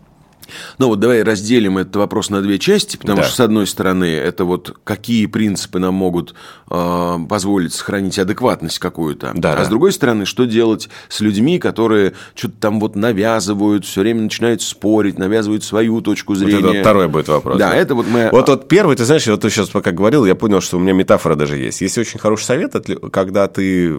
Ну 0.79 0.89
вот 0.89 1.01
давай 1.01 1.23
разделим 1.23 1.79
этот 1.79 1.97
вопрос 1.97 2.31
на 2.31 2.43
две 2.43 2.59
части, 2.59 2.97
потому 2.97 3.19
да. 3.19 3.25
что, 3.25 3.37
с 3.37 3.41
одной 3.41 3.67
стороны, 3.67 4.05
это 4.05 4.45
вот 4.45 4.77
какие 4.85 5.27
принципы 5.27 5.79
нам 5.79 5.95
могут 5.95 6.35
э, 6.71 7.17
позволить 7.29 7.73
сохранить 7.73 8.19
адекватность 8.19 8.79
какую-то, 8.79 9.33
да, 9.35 9.53
а 9.53 9.57
да. 9.57 9.65
с 9.65 9.69
другой 9.69 9.93
стороны, 9.93 10.27
что 10.27 10.45
делать 10.45 10.89
с 11.09 11.21
людьми, 11.21 11.59
которые 11.59 12.13
что-то 12.35 12.55
там 12.61 12.81
вот 12.81 12.97
навязывают, 12.97 13.85
все 13.85 14.01
время 14.03 14.23
начинают 14.23 14.63
спорить, 14.63 15.19
навязывают 15.19 15.65
свою 15.65 16.01
точку 16.01 16.35
зрения. 16.35 16.61
Вот 16.61 16.75
это 16.75 16.81
второй 16.81 17.09
будет 17.09 17.29
вопрос. 17.29 17.59
Да, 17.59 17.71
да, 17.71 17.77
это 17.77 17.95
вот 17.95 18.07
мы... 18.07 18.31
Вот, 18.31 18.49
вот 18.49 18.69
первый, 18.69 18.97
ты 18.97 19.05
знаешь, 19.05 19.27
вот 19.27 19.41
ты 19.41 19.51
сейчас 19.51 19.69
пока 19.69 19.93
говорил, 19.93 20.25
я 20.25 20.35
понял, 20.35 20.61
что 20.61 20.77
у 20.77 20.81
меня 20.81 20.93
метафора 20.93 21.35
даже 21.35 21.57
есть. 21.57 21.81
Есть 21.81 21.99
очень 21.99 22.19
хороший 22.19 22.45
совет, 22.45 22.75
когда 23.13 23.49
ты 23.49 23.97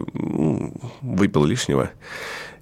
выпил 1.00 1.44
лишнего, 1.44 1.90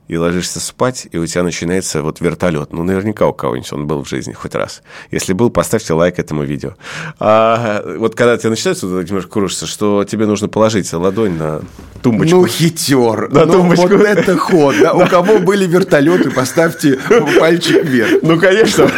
и 0.08 0.16
ложишься 0.16 0.60
спать, 0.60 1.06
и 1.10 1.18
у 1.18 1.26
тебя 1.26 1.42
начинается 1.42 2.02
вот 2.02 2.20
вертолет. 2.20 2.72
Ну, 2.72 2.82
наверняка 2.82 3.26
у 3.26 3.32
кого-нибудь 3.32 3.72
он 3.72 3.86
был 3.86 4.04
в 4.04 4.08
жизни 4.08 4.32
хоть 4.32 4.54
раз. 4.54 4.82
Если 5.10 5.32
был, 5.32 5.50
поставьте 5.50 5.94
лайк 5.94 6.18
этому 6.18 6.42
видео. 6.42 6.74
А 7.18 7.82
вот 7.98 8.14
когда 8.14 8.36
тебе 8.36 8.50
начинается 8.50 8.86
немножко 8.86 9.30
кружиться, 9.30 9.66
что 9.66 10.04
тебе 10.04 10.26
нужно 10.26 10.48
положить 10.48 10.92
ладонь 10.92 11.36
на 11.36 11.62
тумбочку. 12.02 12.36
Ну, 12.36 12.46
хитер. 12.46 13.30
На 13.30 13.46
ну, 13.46 13.52
тумбочку. 13.52 13.88
Вот 13.88 14.00
это 14.00 14.36
ход. 14.36 14.74
Да? 14.80 14.92
У 14.92 15.06
кого 15.06 15.38
были 15.38 15.66
вертолеты, 15.66 16.30
поставьте 16.30 16.98
пальчик 17.38 17.84
вверх. 17.84 18.22
Ну, 18.22 18.38
конечно, 18.38 18.90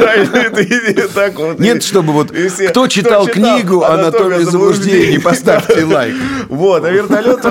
Нет, 1.58 1.82
чтобы 1.82 2.12
вот 2.12 2.32
кто 2.70 2.88
читал 2.88 3.26
книгу 3.26 3.82
«Анатомия 3.82 4.40
заблуждений», 4.40 5.18
поставьте 5.18 5.84
лайк. 5.84 6.14
Вот, 6.48 6.84
а 6.84 6.90
вертолет, 6.90 7.44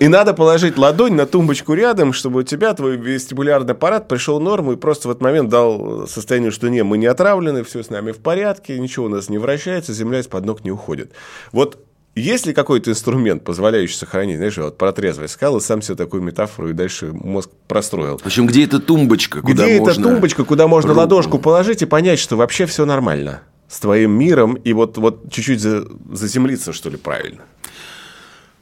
и 0.00 0.08
надо 0.08 0.34
положить 0.34 0.76
ладонь 0.76 1.14
на 1.14 1.26
тумбочку 1.26 1.74
рядом, 1.74 2.12
чтобы 2.12 2.40
у 2.40 2.42
тебя 2.42 2.74
твой 2.80 2.96
вестибулярный 2.96 3.72
аппарат 3.72 4.08
пришел 4.08 4.38
в 4.38 4.42
норму 4.42 4.72
и 4.72 4.76
просто 4.76 5.08
в 5.08 5.10
этот 5.10 5.22
момент 5.22 5.50
дал 5.50 6.06
состояние, 6.08 6.50
что 6.50 6.68
не, 6.68 6.82
мы 6.82 6.96
не 6.96 7.06
отравлены, 7.06 7.62
все 7.62 7.82
с 7.82 7.90
нами 7.90 8.12
в 8.12 8.18
порядке, 8.18 8.78
ничего 8.78 9.06
у 9.06 9.08
нас 9.08 9.28
не 9.28 9.38
вращается, 9.38 9.92
земля 9.92 10.20
из-под 10.20 10.46
ног 10.46 10.64
не 10.64 10.70
уходит. 10.70 11.12
Вот 11.52 11.84
есть 12.14 12.46
ли 12.46 12.54
какой-то 12.54 12.90
инструмент, 12.90 13.44
позволяющий 13.44 13.96
сохранить, 13.96 14.38
знаешь, 14.38 14.56
вот 14.56 14.78
про 14.78 14.92
трезвость 14.92 15.34
сказал, 15.34 15.58
и 15.58 15.60
сам 15.60 15.82
себе 15.82 15.94
такую 15.94 16.22
метафору, 16.22 16.70
и 16.70 16.72
дальше 16.72 17.12
мозг 17.12 17.50
простроил. 17.68 18.18
В 18.18 18.26
общем, 18.26 18.46
где 18.46 18.64
эта 18.64 18.80
тумбочка, 18.80 19.42
куда 19.42 19.66
где 19.66 19.78
можно... 19.78 19.92
эта 19.92 20.02
тумбочка, 20.02 20.44
куда 20.44 20.66
можно 20.66 20.90
руку. 20.90 21.00
ладошку 21.00 21.38
положить 21.38 21.82
и 21.82 21.86
понять, 21.86 22.18
что 22.18 22.36
вообще 22.36 22.64
все 22.64 22.86
нормально 22.86 23.42
с 23.68 23.78
твоим 23.78 24.12
миром, 24.12 24.54
и 24.54 24.72
вот, 24.72 24.96
вот 24.96 25.30
чуть-чуть 25.30 25.60
заземлиться, 25.60 26.72
что 26.72 26.88
ли, 26.88 26.96
правильно? 26.96 27.42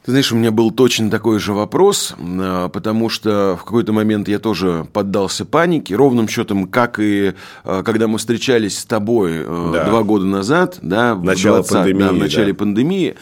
Ты 0.09 0.13
знаешь, 0.13 0.31
у 0.31 0.35
меня 0.37 0.49
был 0.49 0.71
точно 0.71 1.11
такой 1.11 1.37
же 1.37 1.53
вопрос, 1.53 2.15
а, 2.17 2.67
потому 2.69 3.09
что 3.09 3.55
в 3.61 3.63
какой-то 3.63 3.93
момент 3.93 4.27
я 4.27 4.39
тоже 4.39 4.87
поддался 4.91 5.45
панике, 5.45 5.95
ровным 5.95 6.27
счетом, 6.27 6.67
как 6.67 6.97
и 6.97 7.35
а, 7.63 7.83
когда 7.83 8.07
мы 8.07 8.17
встречались 8.17 8.79
с 8.79 8.85
тобой 8.85 9.43
а, 9.45 9.71
да. 9.71 9.83
два 9.83 10.01
года 10.01 10.25
назад, 10.25 10.79
да, 10.81 11.13
в 11.13 11.23
начало 11.23 11.57
20, 11.57 11.71
пандемии, 11.71 11.99
да, 11.99 12.09
в 12.09 12.17
начале 12.17 12.53
да. 12.53 12.57
пандемии. 12.57 13.15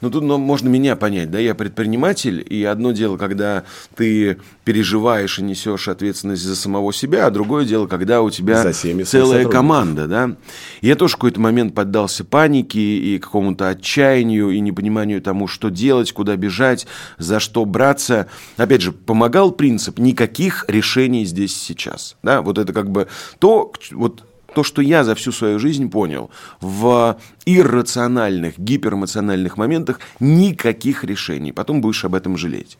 Но 0.00 0.10
тут 0.10 0.22
ну, 0.22 0.38
можно 0.38 0.68
меня 0.68 0.96
понять, 0.96 1.30
да, 1.30 1.38
я 1.38 1.54
предприниматель, 1.54 2.44
и 2.48 2.64
одно 2.64 2.92
дело, 2.92 3.16
когда 3.16 3.64
ты 3.94 4.38
переживаешь 4.64 5.38
и 5.38 5.42
несешь 5.42 5.88
ответственность 5.88 6.42
за 6.42 6.56
самого 6.56 6.92
себя, 6.92 7.26
а 7.26 7.30
другое 7.30 7.64
дело, 7.64 7.86
когда 7.86 8.22
у 8.22 8.30
тебя 8.30 8.72
целая 8.72 9.46
команда, 9.46 10.06
да. 10.06 10.36
Я 10.80 10.96
тоже 10.96 11.14
в 11.14 11.16
какой-то 11.16 11.40
момент 11.40 11.74
поддался 11.74 12.24
панике 12.24 12.80
и 12.80 13.18
какому-то 13.18 13.68
отчаянию 13.68 14.50
и 14.50 14.60
непониманию 14.60 15.20
тому, 15.20 15.46
что 15.48 15.68
делать, 15.70 16.12
куда 16.12 16.36
бежать, 16.36 16.86
за 17.18 17.40
что 17.40 17.64
браться. 17.64 18.28
Опять 18.56 18.82
же, 18.82 18.92
помогал 18.92 19.52
принцип 19.52 19.98
никаких 19.98 20.64
решений 20.68 21.24
здесь 21.24 21.56
сейчас, 21.56 22.16
да, 22.22 22.42
вот 22.42 22.58
это 22.58 22.72
как 22.72 22.90
бы 22.90 23.08
то, 23.38 23.72
вот 23.90 24.24
то, 24.54 24.62
что 24.62 24.82
я 24.82 25.04
за 25.04 25.14
всю 25.14 25.32
свою 25.32 25.58
жизнь 25.58 25.90
понял, 25.90 26.30
в 26.60 27.18
иррациональных, 27.46 28.58
гиперэмоциональных 28.58 29.56
моментах 29.56 30.00
никаких 30.18 31.04
решений. 31.04 31.52
Потом 31.52 31.80
будешь 31.80 32.04
об 32.04 32.14
этом 32.14 32.36
жалеть. 32.36 32.78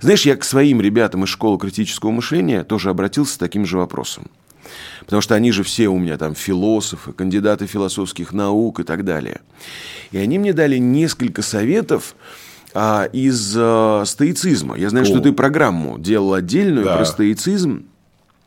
Знаешь, 0.00 0.26
я 0.26 0.36
к 0.36 0.44
своим 0.44 0.80
ребятам 0.80 1.24
из 1.24 1.30
школы 1.30 1.58
критического 1.58 2.10
мышления 2.10 2.64
тоже 2.64 2.90
обратился 2.90 3.34
с 3.34 3.38
таким 3.38 3.64
же 3.64 3.78
вопросом. 3.78 4.26
Потому 5.00 5.22
что 5.22 5.34
они 5.34 5.52
же 5.52 5.62
все 5.62 5.88
у 5.88 5.98
меня 5.98 6.16
там 6.16 6.34
философы, 6.34 7.12
кандидаты 7.12 7.66
философских 7.66 8.32
наук 8.32 8.80
и 8.80 8.82
так 8.82 9.04
далее. 9.04 9.40
И 10.10 10.18
они 10.18 10.38
мне 10.38 10.52
дали 10.52 10.78
несколько 10.78 11.42
советов, 11.42 12.14
а, 12.74 13.04
из 13.12 13.54
а, 13.56 14.02
стоицизма. 14.04 14.76
Я 14.76 14.90
знаю, 14.90 15.04
О. 15.04 15.08
что 15.08 15.20
ты 15.20 15.32
программу 15.32 15.98
делал 15.98 16.34
отдельную 16.34 16.84
да. 16.84 16.96
про 16.96 17.04
стоицизм. 17.04 17.86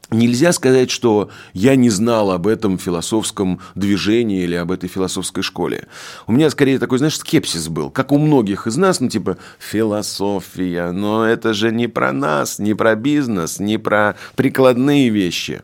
Нельзя 0.10 0.54
сказать, 0.54 0.90
что 0.90 1.30
я 1.54 1.76
не 1.76 1.90
знал 1.90 2.32
об 2.32 2.48
этом 2.48 2.78
философском 2.78 3.60
движении 3.76 4.44
или 4.44 4.56
об 4.56 4.72
этой 4.72 4.88
философской 4.88 5.44
школе. 5.44 5.88
У 6.28 6.32
меня 6.32 6.50
скорее 6.50 6.80
такой, 6.80 7.00
знаешь, 7.00 7.18
скепсис 7.18 7.68
был, 7.68 7.90
как 7.90 8.14
у 8.14 8.18
многих 8.18 8.68
из 8.68 8.78
нас, 8.78 9.02
ну 9.02 9.10
типа 9.10 9.38
философия, 9.60 10.92
но 10.92 11.26
это 11.26 11.54
же 11.54 11.74
не 11.74 11.88
про 11.88 12.14
нас, 12.14 12.58
не 12.58 12.74
про 12.74 12.96
бизнес, 12.96 13.60
не 13.60 13.78
про 13.78 14.16
прикладные 14.38 15.10
вещи. 15.10 15.62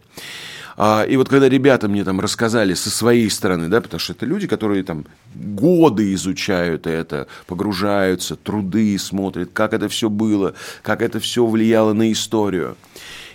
А, 0.75 1.03
и 1.03 1.15
вот 1.15 1.29
когда 1.29 1.47
ребята 1.47 1.87
мне 1.87 2.03
там 2.03 2.19
рассказали 2.19 2.73
со 2.73 2.89
своей 2.89 3.29
стороны, 3.29 3.69
да, 3.69 3.79
потому 3.79 3.99
что 3.99 4.11
это 4.11 4.25
люди, 4.25 4.47
которые 4.47 4.83
там 4.83 5.05
годы 5.33 6.13
изучают 6.15 6.85
это, 6.85 7.27
погружаются, 7.47 8.35
труды 8.35 8.97
смотрят, 8.99 9.51
как 9.53 9.73
это 9.73 9.87
все 9.87 10.09
было, 10.09 10.53
как 10.81 11.01
это 11.01 11.21
все 11.21 11.45
влияло 11.45 11.93
на 11.93 12.11
историю. 12.11 12.75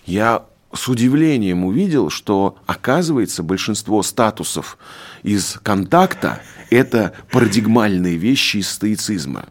Я 0.04 0.44
с 0.72 0.88
удивлением 0.88 1.64
увидел, 1.64 2.10
что, 2.10 2.58
оказывается, 2.66 3.42
большинство 3.42 4.02
статусов 4.02 4.78
из 5.22 5.58
контакта– 5.62 6.42
это 6.70 7.14
парадигмальные 7.30 8.16
вещи 8.16 8.58
из 8.58 8.68
стоицизма. 8.68 9.46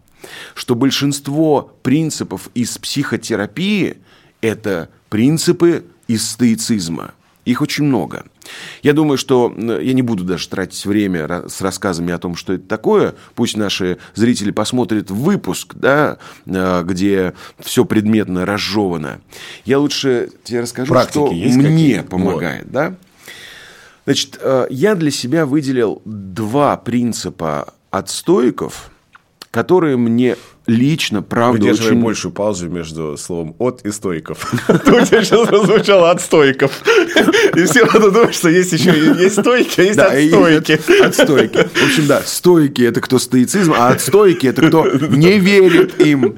Что 0.53 0.75
большинство 0.75 1.73
принципов 1.81 2.49
из 2.53 2.77
психотерапии– 2.77 3.97
это 4.41 4.89
принципы 5.09 5.85
из 6.07 6.29
стоицизма. 6.29 7.13
Их 7.47 7.61
очень 7.61 7.85
много. 7.85 8.25
Я 8.83 8.91
думаю, 8.91 9.17
что 9.17 9.53
я 9.57 9.93
не 9.93 10.01
буду 10.01 10.25
даже 10.25 10.49
тратить 10.49 10.85
время 10.85 11.47
с 11.47 11.61
рассказами 11.61 12.11
о 12.11 12.17
том, 12.17 12.35
что 12.35 12.51
это 12.51 12.67
такое. 12.67 13.15
Пусть 13.35 13.55
наши 13.55 13.99
зрители 14.15 14.51
посмотрят 14.51 15.09
выпуск, 15.09 15.73
да, 15.75 16.17
э, 16.45 16.83
где 16.83 17.33
все 17.57 17.85
предметно 17.85 18.45
разжевано. 18.45 19.21
Я 19.63 19.79
лучше 19.79 20.29
тебе 20.43 20.59
расскажу, 20.59 20.91
Практики 20.91 21.49
что 21.49 21.59
мне 21.61 22.03
помогает. 22.03 22.65
Вот. 22.65 22.73
Да? 22.73 22.95
Значит, 24.03 24.39
э, 24.41 24.67
я 24.69 24.95
для 24.95 25.11
себя 25.11 25.45
выделил 25.45 26.01
два 26.03 26.75
принципа 26.75 27.73
от 27.91 28.09
стоиков, 28.09 28.91
которые 29.57 29.97
мне 29.97 30.35
лично, 30.67 31.23
правда, 31.23 31.61
Выдерживай 31.61 31.93
очень... 31.93 32.03
большую 32.03 32.31
паузу 32.31 32.69
между 32.69 33.17
словом 33.17 33.55
«от» 33.57 33.81
и 33.83 33.91
«стойков». 33.91 34.53
То 34.67 34.73
у 34.75 35.01
тебя 35.03 35.23
сейчас 35.23 35.47
прозвучало 35.47 36.11
«от 36.11 36.21
стойков». 36.21 36.71
И 37.55 37.63
все 37.63 37.87
думают, 37.87 38.35
что 38.35 38.49
есть 38.49 38.73
еще 38.73 38.95
есть 39.19 39.39
стойки, 39.39 39.79
а 39.79 39.83
есть 39.83 39.97
отстойки. 39.97 41.01
Отстойки. 41.03 41.57
В 41.73 41.85
общем, 41.85 42.05
да, 42.05 42.21
стойки– 42.23 42.81
это 42.83 43.01
кто 43.01 43.17
стоицизм, 43.17 43.73
а 43.75 43.89
отстойки– 43.89 44.45
это 44.47 44.67
кто 44.67 44.85
не 44.91 45.39
верит 45.39 45.99
им. 45.99 46.37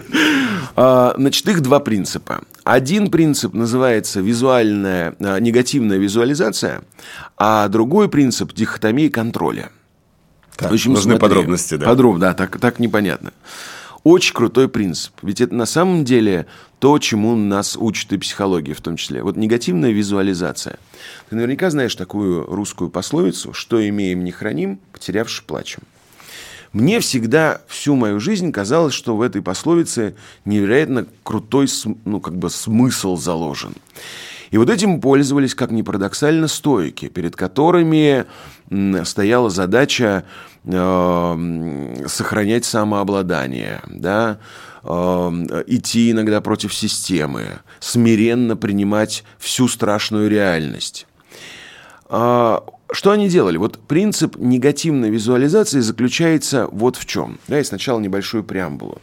А, 0.77 1.13
значит, 1.17 1.45
их 1.49 1.59
два 1.59 1.81
принципа. 1.81 2.39
Один 2.63 3.11
принцип 3.11 3.53
называется 3.53 4.21
визуальная, 4.21 5.13
а, 5.19 5.39
негативная 5.41 5.97
визуализация, 5.97 6.83
а 7.35 7.67
другой 7.67 8.07
принцип– 8.07 8.53
дихотомия 8.55 9.09
контроля. 9.09 9.71
Общем, 10.61 10.93
нужны 10.93 11.11
смотри, 11.13 11.19
подробности, 11.19 11.75
да. 11.75 11.85
Подробно, 11.85 12.19
да, 12.19 12.33
так, 12.33 12.59
так 12.59 12.79
непонятно. 12.79 13.31
Очень 14.03 14.33
крутой 14.33 14.69
принцип. 14.69 15.13
Ведь 15.21 15.41
это 15.41 15.53
на 15.53 15.65
самом 15.65 16.05
деле 16.05 16.45
то, 16.79 16.97
чему 16.99 17.35
нас 17.35 17.75
учит 17.75 18.13
и 18.13 18.17
психология 18.17 18.73
в 18.73 18.81
том 18.81 18.95
числе. 18.95 19.21
Вот 19.23 19.35
негативная 19.35 19.91
визуализация. 19.91 20.79
Ты 21.29 21.35
наверняка 21.35 21.69
знаешь 21.69 21.95
такую 21.95 22.45
русскую 22.45 22.89
пословицу 22.89 23.53
«что 23.53 23.85
имеем, 23.87 24.23
не 24.23 24.31
храним, 24.31 24.79
потерявши 24.93 25.43
плачем». 25.43 25.83
Мне 26.71 26.99
всегда 26.99 27.61
всю 27.67 27.95
мою 27.95 28.19
жизнь 28.19 28.51
казалось, 28.51 28.93
что 28.93 29.17
в 29.17 29.21
этой 29.21 29.41
пословице 29.41 30.15
невероятно 30.45 31.07
крутой 31.23 31.67
ну, 32.05 32.21
как 32.21 32.37
бы 32.37 32.49
смысл 32.49 33.17
заложен. 33.17 33.73
И 34.51 34.57
вот 34.57 34.69
этим 34.69 35.01
пользовались, 35.01 35.55
как 35.55 35.71
ни 35.71 35.81
парадоксально, 35.81 36.47
стоики, 36.47 37.07
перед 37.07 37.35
которыми 37.35 38.25
стояла 39.03 39.49
задача 39.49 40.25
э, 40.63 42.03
сохранять 42.07 42.65
самообладание, 42.65 43.81
да, 43.87 44.39
э, 44.83 44.87
идти 45.67 46.11
иногда 46.11 46.41
против 46.41 46.73
системы, 46.73 47.59
смиренно 47.79 48.55
принимать 48.55 49.23
всю 49.37 49.67
страшную 49.67 50.29
реальность. 50.29 51.07
А, 52.09 52.63
что 52.91 53.11
они 53.11 53.29
делали? 53.29 53.57
Вот 53.57 53.79
принцип 53.87 54.37
негативной 54.37 55.09
визуализации 55.09 55.79
заключается 55.79 56.67
вот 56.71 56.95
в 56.95 57.05
чем. 57.05 57.39
Давай 57.47 57.63
сначала 57.63 57.99
небольшую 57.99 58.43
преамбулу. 58.43 58.99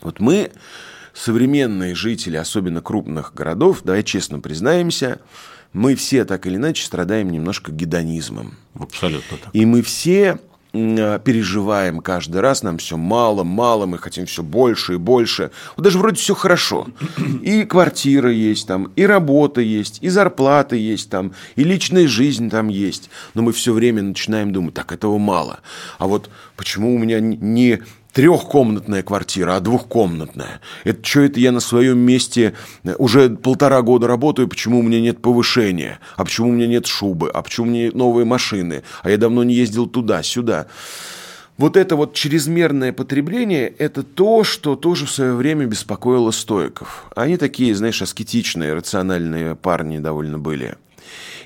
Вот 0.00 0.18
мы 0.18 0.50
современные 1.12 1.94
жители, 1.94 2.36
особенно 2.36 2.80
крупных 2.80 3.34
городов, 3.34 3.82
давай 3.84 4.02
честно 4.02 4.40
признаемся, 4.40 5.20
мы 5.72 5.94
все 5.94 6.24
так 6.24 6.46
или 6.46 6.56
иначе 6.56 6.84
страдаем 6.84 7.30
немножко 7.30 7.72
гедонизмом. 7.72 8.54
Абсолютно 8.74 9.38
так. 9.38 9.50
И 9.52 9.64
мы 9.64 9.82
все 9.82 10.38
а, 10.74 11.18
переживаем 11.18 12.00
каждый 12.00 12.40
раз, 12.40 12.62
нам 12.62 12.78
все 12.78 12.96
мало, 12.96 13.44
мало, 13.44 13.86
мы 13.86 13.98
хотим 13.98 14.26
все 14.26 14.42
больше 14.42 14.94
и 14.94 14.96
больше. 14.96 15.50
Вот 15.76 15.82
даже 15.82 15.98
вроде 15.98 16.16
все 16.16 16.34
хорошо. 16.34 16.88
И 17.42 17.64
квартира 17.64 18.30
есть 18.30 18.66
там, 18.66 18.90
и 18.96 19.04
работа 19.04 19.60
есть, 19.60 19.98
и 20.00 20.08
зарплата 20.08 20.76
есть 20.76 21.10
там, 21.10 21.32
и 21.56 21.64
личная 21.64 22.08
жизнь 22.08 22.48
там 22.48 22.68
есть. 22.68 23.10
Но 23.34 23.42
мы 23.42 23.52
все 23.52 23.72
время 23.72 24.02
начинаем 24.02 24.52
думать, 24.52 24.74
так, 24.74 24.92
этого 24.92 25.18
мало. 25.18 25.60
А 25.98 26.06
вот 26.06 26.30
почему 26.56 26.94
у 26.94 26.98
меня 26.98 27.20
не 27.20 27.82
трехкомнатная 28.12 29.02
квартира, 29.02 29.56
а 29.56 29.60
двухкомнатная. 29.60 30.60
Это 30.84 31.04
что 31.04 31.20
это 31.20 31.40
я 31.40 31.52
на 31.52 31.60
своем 31.60 31.98
месте 31.98 32.54
э, 32.84 32.94
уже 32.98 33.30
полтора 33.30 33.82
года 33.82 34.06
работаю, 34.06 34.48
почему 34.48 34.80
у 34.80 34.82
меня 34.82 35.00
нет 35.00 35.20
повышения, 35.20 35.98
а 36.16 36.24
почему 36.24 36.50
у 36.50 36.52
меня 36.52 36.66
нет 36.66 36.86
шубы, 36.86 37.30
а 37.30 37.42
почему 37.42 37.66
у 37.66 37.70
меня 37.70 37.84
нет 37.84 37.94
новые 37.94 38.24
машины, 38.24 38.82
а 39.02 39.10
я 39.10 39.16
давно 39.16 39.44
не 39.44 39.54
ездил 39.54 39.86
туда-сюда. 39.86 40.66
Вот 41.58 41.76
это 41.76 41.96
вот 41.96 42.14
чрезмерное 42.14 42.92
потребление– 42.92 43.68
это 43.78 44.02
то, 44.02 44.42
что 44.42 44.74
тоже 44.74 45.06
в 45.06 45.10
свое 45.10 45.34
время 45.34 45.66
беспокоило 45.66 46.30
стоиков. 46.30 47.06
Они 47.14 47.36
такие, 47.36 47.74
знаешь, 47.74 48.00
аскетичные, 48.00 48.72
рациональные 48.72 49.54
парни 49.54 49.98
довольно 49.98 50.38
были. 50.38 50.76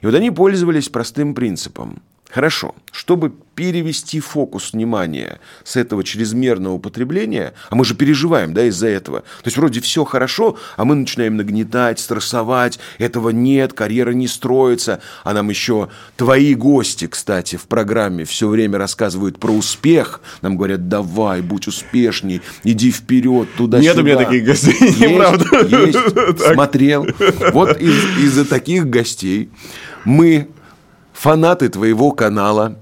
И 0.01 0.07
вот 0.07 0.15
они 0.15 0.31
пользовались 0.31 0.89
простым 0.89 1.35
принципом– 1.35 2.03
Хорошо, 2.31 2.75
чтобы 2.91 3.33
перевести 3.55 4.21
фокус 4.21 4.73
внимания 4.73 5.41
с 5.65 5.77
этого 5.77 6.05
чрезмерного 6.05 6.75
употребления, 6.75 7.55
а 7.71 7.75
мы 7.77 7.85
же 7.85 7.95
переживаем, 7.95 8.53
да, 8.53 8.65
из-за 8.65 8.89
этого. 8.89 9.21
То 9.21 9.47
есть 9.47 9.57
вроде 9.57 9.81
все 9.81 10.05
хорошо, 10.05 10.59
а 10.77 10.85
мы 10.85 10.97
начинаем 10.97 11.37
нагнетать, 11.37 12.01
стрессовать, 12.01 12.79
этого 12.99 13.31
нет, 13.31 13.73
карьера 13.73 14.11
не 14.11 14.27
строится, 14.29 15.01
а 15.25 15.33
нам 15.33 15.49
еще 15.49 15.89
твои 16.17 16.55
гости, 16.55 17.07
кстати, 17.07 17.57
в 17.57 17.67
программе 17.67 18.25
все 18.25 18.49
время 18.49 18.77
рассказывают 18.77 19.39
про 19.39 19.53
успех, 19.53 20.21
нам 20.43 20.57
говорят, 20.57 20.89
давай, 20.89 21.41
будь 21.41 21.69
успешней, 21.69 22.43
иди 22.65 22.91
вперед, 22.91 23.49
туда-сюда. 23.57 23.89
Нет 23.89 23.99
у 23.99 24.03
меня 24.03 24.17
таких 24.17 24.45
гостей, 24.45 24.75
неправда. 24.81 25.47
Есть, 25.65 26.45
смотрел. 26.53 27.07
Вот 27.53 27.81
из, 27.81 28.19
из-за 28.19 28.45
таких 28.45 28.91
гостей 28.91 29.49
мы 30.05 30.49
фанаты 31.17 31.69
твоего 31.69 32.13
канала, 32.13 32.77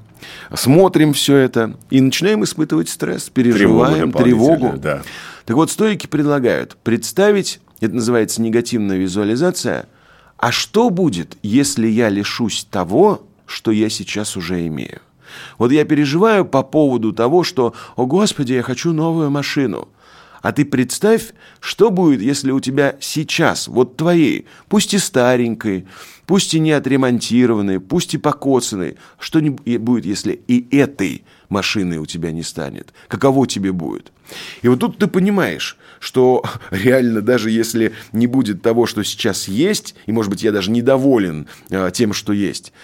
смотрим 0.52 1.12
все 1.12 1.36
это 1.36 1.76
и 1.90 2.00
начинаем 2.00 2.44
испытывать 2.44 2.88
стресс, 2.88 3.30
переживаем 3.30 4.12
тревогу. 4.12 4.56
тревогу. 4.56 4.78
Да. 4.78 5.02
Так 5.44 5.56
вот, 5.56 5.70
стойки 5.70 6.06
предлагают 6.06 6.76
представить, 6.82 7.60
это 7.80 7.94
называется 7.94 8.42
негативная 8.42 8.96
визуализация, 8.96 9.86
а 10.36 10.50
что 10.50 10.90
будет, 10.90 11.36
если 11.42 11.86
я 11.86 12.08
лишусь 12.08 12.66
того, 12.70 13.22
что 13.46 13.70
я 13.70 13.88
сейчас 13.88 14.36
уже 14.36 14.66
имею? 14.66 15.00
Вот 15.58 15.72
я 15.72 15.84
переживаю 15.84 16.44
по 16.44 16.62
поводу 16.62 17.12
того, 17.12 17.44
что, 17.44 17.74
о 17.96 18.06
Господи, 18.06 18.52
я 18.52 18.62
хочу 18.62 18.92
новую 18.92 19.30
машину. 19.30 19.88
А 20.44 20.52
ты 20.52 20.66
представь, 20.66 21.33
что 21.59 21.90
будет, 21.90 22.20
если 22.20 22.50
у 22.50 22.61
тебя 22.61 22.96
сейчас, 23.00 23.66
вот 23.66 23.96
твоей, 23.96 24.44
пусть 24.68 24.92
и 24.92 24.98
старенькой, 24.98 25.87
пусть 26.26 26.52
и 26.52 26.61
не 26.61 26.72
отремонтированной, 26.72 27.80
пусть 27.80 28.12
и 28.12 28.18
покоцанной, 28.18 28.98
что 29.18 29.40
будет, 29.40 30.04
если 30.04 30.38
и 30.46 30.76
этой 30.76 31.24
машины 31.48 31.98
у 31.98 32.04
тебя 32.04 32.30
не 32.30 32.42
станет? 32.42 32.92
Каково 33.09 33.46
тебе 33.46 33.72
будет? 33.72 34.12
И 34.61 34.68
вот 34.68 34.80
тут 34.80 34.98
ты 34.98 35.07
понимаешь, 35.07 35.78
что 35.98 36.44
реально 36.70 37.22
даже 37.22 37.50
если 37.50 37.94
не 38.12 38.26
будет 38.26 38.61
того, 38.61 38.85
что 38.85 39.02
сейчас 39.02 39.48
есть, 39.48 39.94
и, 40.04 40.12
может 40.12 40.30
быть, 40.30 40.42
я 40.42 40.52
даже 40.52 40.70
недоволен 40.70 41.48
а, 41.70 41.90
тем, 41.90 42.12
что 42.12 42.35
есть, 42.35 42.74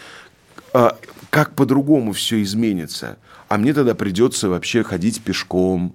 а, 0.73 0.96
как 1.29 1.55
по-другому 1.55 2.14
все 2.14 2.42
изменится? 2.42 3.18
А 3.50 3.58
мне 3.58 3.74
тогда 3.74 3.96
придется 3.96 4.48
вообще 4.48 4.84
ходить 4.84 5.20
пешком, 5.22 5.92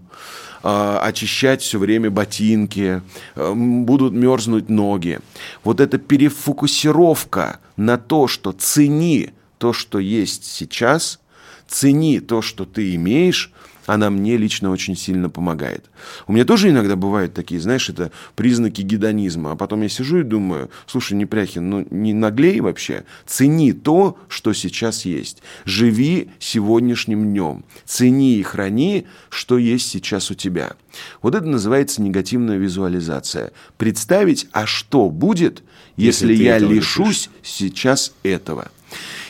а, 0.61 0.99
очищать 0.99 1.61
все 1.61 1.79
время 1.79 2.09
ботинки, 2.11 3.01
э, 3.35 3.53
будут 3.55 4.11
мерзнуть 4.11 4.67
ноги. 4.67 5.21
Вот 5.63 5.79
эта 5.79 5.97
перефокусировка 5.97 7.59
на 7.77 7.97
то, 7.97 8.27
что 8.27 8.51
цени 8.51 9.31
то, 9.57 9.71
что 9.71 9.99
есть 9.99 10.43
сейчас, 10.43 11.21
цени 11.65 12.19
то, 12.19 12.41
что 12.41 12.65
ты 12.65 12.93
имеешь, 12.95 13.53
она 13.85 14.09
мне 14.09 14.37
лично 14.37 14.71
очень 14.71 14.95
сильно 14.95 15.29
помогает. 15.29 15.85
У 16.27 16.33
меня 16.33 16.45
тоже 16.45 16.69
иногда 16.69 16.95
бывают 16.95 17.33
такие, 17.33 17.61
знаешь, 17.61 17.89
это 17.89 18.11
признаки 18.35 18.81
гедонизма. 18.81 19.51
А 19.51 19.55
потом 19.55 19.81
я 19.83 19.89
сижу 19.89 20.19
и 20.19 20.23
думаю, 20.23 20.69
слушай, 20.87 21.13
Непряхин, 21.13 21.69
ну 21.69 21.87
не 21.89 22.13
наглей 22.13 22.59
вообще. 22.61 23.05
Цени 23.25 23.73
то, 23.73 24.17
что 24.27 24.53
сейчас 24.53 25.05
есть. 25.05 25.41
Живи 25.65 26.29
сегодняшним 26.39 27.25
днем. 27.25 27.63
Цени 27.85 28.37
и 28.37 28.43
храни, 28.43 29.05
что 29.29 29.57
есть 29.57 29.89
сейчас 29.89 30.31
у 30.31 30.33
тебя. 30.33 30.73
Вот 31.21 31.35
это 31.35 31.45
называется 31.45 32.01
негативная 32.01 32.57
визуализация. 32.57 33.51
Представить, 33.77 34.47
а 34.51 34.65
что 34.65 35.09
будет, 35.09 35.63
если, 35.97 36.31
если 36.31 36.43
я 36.43 36.57
лишусь 36.57 37.29
сейчас 37.43 38.13
этого. 38.23 38.69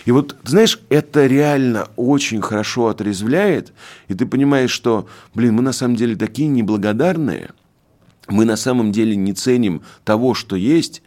И 0.06 0.12
вот, 0.12 0.36
знаешь, 0.44 0.80
это 0.90 1.26
реально 1.26 1.88
очень 1.96 2.42
хорошо 2.42 2.88
отрезвляет, 2.88 3.74
и 4.08 4.14
ты 4.14 4.26
понимаешь, 4.26 4.72
что, 4.72 5.08
блин, 5.34 5.56
мы 5.56 5.64
на 5.64 5.74
самом 5.74 5.96
деле 5.96 6.16
такие 6.16 6.48
неблагодарные, 6.48 7.50
мы 8.28 8.46
на 8.46 8.56
самом 8.56 8.92
деле 8.92 9.16
не 9.16 9.34
ценим 9.34 9.82
того, 10.04 10.34
что 10.34 10.56
есть, 10.56 11.02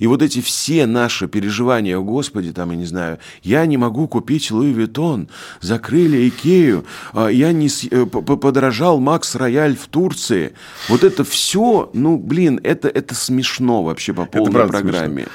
и 0.00 0.06
вот 0.06 0.22
эти 0.22 0.40
все 0.40 0.86
наши 0.86 1.28
переживания, 1.28 1.98
о 1.98 2.02
Господи, 2.02 2.52
там, 2.52 2.70
я 2.70 2.76
не 2.76 2.86
знаю, 2.86 3.18
я 3.42 3.66
не 3.66 3.76
могу 3.76 4.08
купить 4.08 4.50
Луи 4.50 4.72
Виттон, 4.72 5.28
закрыли 5.60 6.26
Икею, 6.26 6.86
а, 7.12 7.28
я 7.28 7.52
не 7.52 7.68
э, 7.90 8.06
подорожал 8.06 8.98
Макс 8.98 9.34
Рояль 9.34 9.76
в 9.76 9.88
Турции. 9.88 10.54
Вот 10.88 11.04
это 11.04 11.22
все, 11.22 11.90
ну, 11.92 12.16
блин, 12.16 12.60
это, 12.64 12.88
это 12.88 13.14
смешно 13.14 13.82
вообще 13.82 14.14
по 14.14 14.24
полной 14.24 14.66
программе. 14.66 15.24
Смешно. 15.24 15.32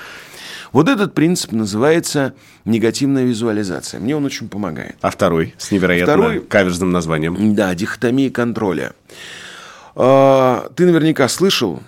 Вот 0.76 0.90
этот 0.90 1.14
принцип 1.14 1.54
называется 1.54 2.34
негативная 2.66 3.24
визуализация. 3.24 4.02
Мне 4.02 4.14
он 4.14 4.26
очень 4.26 4.50
помогает. 4.50 4.98
А 5.00 5.10
второй 5.10 5.56
с 5.58 5.72
невероятно 5.72 6.14
второй, 6.14 6.42
каверзным 6.42 6.92
названием? 6.92 7.56
Да, 7.56 7.74
дихотомия 7.74 8.30
контроля. 8.30 8.92
А, 9.96 10.68
ты 10.76 10.86
наверняка 10.86 11.30
слышал, 11.30 11.82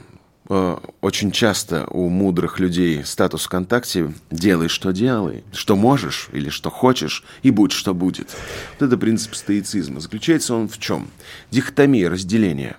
э, 0.49 0.77
очень 1.01 1.31
часто 1.31 1.85
у 1.87 2.07
мудрых 2.07 2.61
людей 2.61 3.03
статус 3.03 3.43
ВКонтакте 3.43 4.13
«делай, 4.31 4.69
что 4.69 4.91
делай, 4.91 5.43
что 5.51 5.75
можешь 5.75 6.29
или 6.31 6.47
что 6.47 6.69
хочешь, 6.69 7.25
и 7.43 7.51
будь, 7.51 7.73
что 7.73 7.93
будет». 7.93 8.37
Вот 8.79 8.87
это 8.87 8.97
принцип 8.97 9.35
стоицизма. 9.35 9.99
Заключается 9.99 10.55
он 10.55 10.69
в 10.69 10.77
чем? 10.77 11.09
Дихотомия, 11.51 12.09
разделение. 12.09 12.77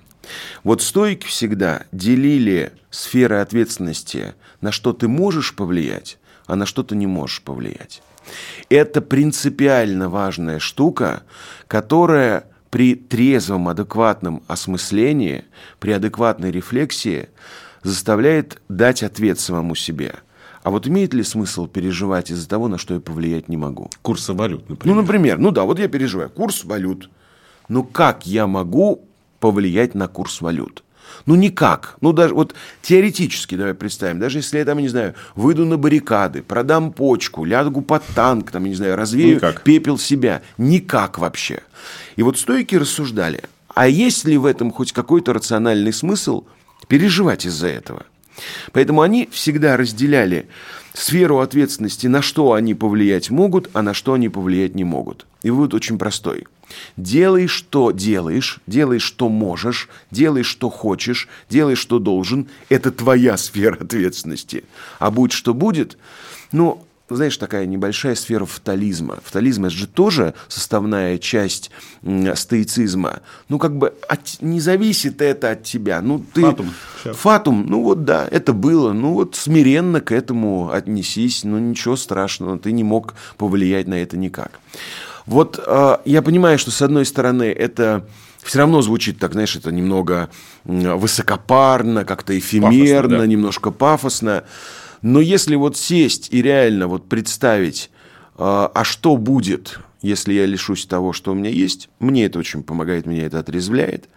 Вот 0.65 0.83
стойки 0.83 1.27
всегда 1.27 1.85
делили 1.93 2.73
сферы 2.91 3.37
ответственности, 3.37 4.35
на 4.61 4.73
что 4.73 4.93
ты 4.93 5.09
можешь 5.09 5.55
повлиять, 5.55 6.19
а 6.47 6.57
на 6.57 6.67
что 6.67 6.83
ты 6.83 6.97
не 6.97 7.07
можешь 7.07 7.43
повлиять. 7.43 8.03
Это 8.69 9.01
принципиально 9.01 10.09
важная 10.09 10.59
штука, 10.59 11.23
которая 11.67 12.45
при 12.71 12.95
трезвом, 12.95 13.69
адекватном 13.69 14.43
осмыслении, 14.47 15.45
при 15.81 15.93
адекватной 15.93 16.51
рефлексии 16.51 17.29
заставляет 17.83 18.61
дать 18.69 19.03
ответ 19.03 19.41
самому 19.41 19.75
себе. 19.75 20.17
А 20.63 20.71
вот 20.71 20.87
имеет 20.87 21.15
ли 21.15 21.23
смысл 21.23 21.67
переживать 21.67 22.31
из-за 22.31 22.49
того, 22.49 22.69
на 22.69 22.77
что 22.77 22.95
я 22.95 23.01
повлиять 23.01 23.49
не 23.49 23.57
могу? 23.57 23.91
Курсы 24.03 24.35
валют, 24.35 24.69
например. 24.69 24.95
Ну, 24.95 25.01
например, 25.01 25.39
ну 25.39 25.51
да, 25.51 25.65
вот 25.65 25.79
я 25.79 25.89
переживаю. 25.89 26.29
Курс 26.29 26.65
валют. 26.65 27.09
Ну, 27.69 27.85
как 27.85 28.27
я 28.27 28.47
могу 28.47 29.08
повлиять 29.41 29.95
на 29.95 30.09
курс 30.09 30.41
валют? 30.41 30.85
Ну, 31.27 31.35
никак. 31.35 31.97
Ну, 32.01 32.13
даже 32.13 32.35
вот 32.35 32.55
теоретически, 32.83 33.55
давай 33.55 33.75
представим, 33.75 34.19
даже 34.19 34.39
если 34.39 34.59
я 34.59 34.65
там, 34.65 34.79
не 34.79 34.89
знаю, 34.89 35.15
выйду 35.35 35.65
на 35.65 35.77
баррикады, 35.77 36.43
продам 36.43 36.93
почку, 36.93 37.45
лягу 37.45 37.83
под 37.83 38.05
танк, 38.15 38.51
там, 38.51 38.65
не 38.65 38.75
знаю, 38.75 38.97
развею 38.97 39.37
никак. 39.37 39.63
пепел 39.63 39.99
себя. 39.99 40.43
Никак 40.57 41.19
вообще. 41.19 41.63
И 42.17 42.23
вот 42.23 42.39
стойки 42.39 42.75
рассуждали, 42.77 43.43
а 43.75 43.89
есть 43.89 44.25
ли 44.25 44.37
в 44.37 44.47
этом 44.47 44.71
хоть 44.71 44.93
какой-то 44.93 45.33
рациональный 45.33 45.93
смысл 45.93 46.45
переживать 46.89 47.47
из-за 47.47 47.69
этого? 47.69 48.05
Поэтому 48.73 49.03
они 49.03 49.29
всегда 49.33 49.77
разделяли 49.77 50.49
сферу 50.95 51.41
ответственности, 51.41 52.07
на 52.07 52.23
что 52.23 52.53
они 52.53 52.75
повлиять 52.75 53.31
могут, 53.31 53.69
а 53.73 53.83
на 53.83 53.95
что 53.95 54.15
они 54.15 54.29
повлиять 54.29 54.75
не 54.75 54.85
могут. 54.85 55.27
И 55.43 55.51
вывод 55.51 55.75
очень 55.75 55.99
простой– 55.99 56.47
Делай, 56.97 57.47
что 57.47 57.91
делаешь, 57.91 58.61
делай, 58.67 58.99
что 58.99 59.29
можешь, 59.29 59.89
делай, 60.11 60.43
что 60.43 60.71
хочешь, 60.71 61.29
делай, 61.49 61.75
что 61.75 61.99
должен. 61.99 62.49
Это 62.69 62.91
твоя 62.91 63.37
сфера 63.37 63.77
ответственности. 63.81 64.65
А 64.99 65.11
будь 65.11 65.33
что 65.33 65.55
будет, 65.55 65.97
ну, 66.53 66.85
знаешь, 67.11 67.37
такая 67.39 67.67
небольшая 67.67 68.15
сфера 68.15 68.45
фатализма. 68.45 69.19
Фатализм– 69.25 69.65
это 69.67 69.75
же 69.75 69.87
тоже 69.87 70.35
составная 70.49 71.19
часть 71.19 71.71
стоицизма. 72.35 73.21
Ну, 73.49 73.59
как 73.59 73.77
бы 73.77 73.95
от, 74.09 74.21
не 74.43 74.61
зависит 74.61 75.23
это 75.23 75.53
от 75.53 75.63
тебя. 75.63 76.03
Ну, 76.03 76.23
ты... 76.35 76.43
Фатум. 76.43 76.75
Фатум, 77.05 77.67
ну 77.67 77.83
вот 77.83 78.05
да, 78.05 78.29
это 78.31 78.53
было. 78.53 78.93
Ну 78.93 79.15
вот 79.15 79.37
смиренно 79.37 80.01
к 80.01 80.13
этому 80.13 80.71
отнесись. 80.71 81.45
Ну, 81.45 81.59
ничего 81.59 81.97
страшного, 81.97 82.59
ты 82.59 82.73
не 82.73 82.85
мог 82.85 83.15
повлиять 83.39 83.87
на 83.87 83.95
это 83.95 84.19
никак. 84.19 84.61
Вот 85.29 85.63
э, 85.65 85.97
я 86.07 86.23
понимаю, 86.23 86.59
что 86.59 86.71
с 86.71 86.81
одной 86.81 87.05
стороны 87.05 87.45
это 87.45 88.09
все 88.43 88.61
равно 88.61 88.81
звучит 88.81 89.19
так, 89.19 89.33
знаешь, 89.33 89.57
это 89.57 89.71
немного 89.71 90.31
высокопарно, 90.65 92.07
как-то 92.07 92.37
эфемерно, 92.39 92.95
пафосно, 92.95 93.19
да. 93.19 93.27
немножко 93.27 93.71
пафосно. 93.71 94.45
Но 95.03 95.21
если 95.21 95.55
вот 95.55 95.77
сесть 95.77 96.29
и 96.31 96.41
реально 96.41 96.89
вот 96.89 97.11
представить, 97.11 97.91
э, 98.39 98.39
а 98.39 98.83
что 98.85 99.19
будет, 99.19 99.81
если 100.01 100.33
я 100.33 100.47
лишусь 100.47 100.87
того, 100.87 101.13
что 101.13 101.33
у 101.33 101.35
меня 101.35 101.51
есть, 101.51 101.91
мне 102.01 102.25
это 102.25 102.39
очень 102.39 102.63
помогает, 102.63 103.05
меня 103.05 103.27
это 103.27 103.39
отрезвляет. 103.39 104.09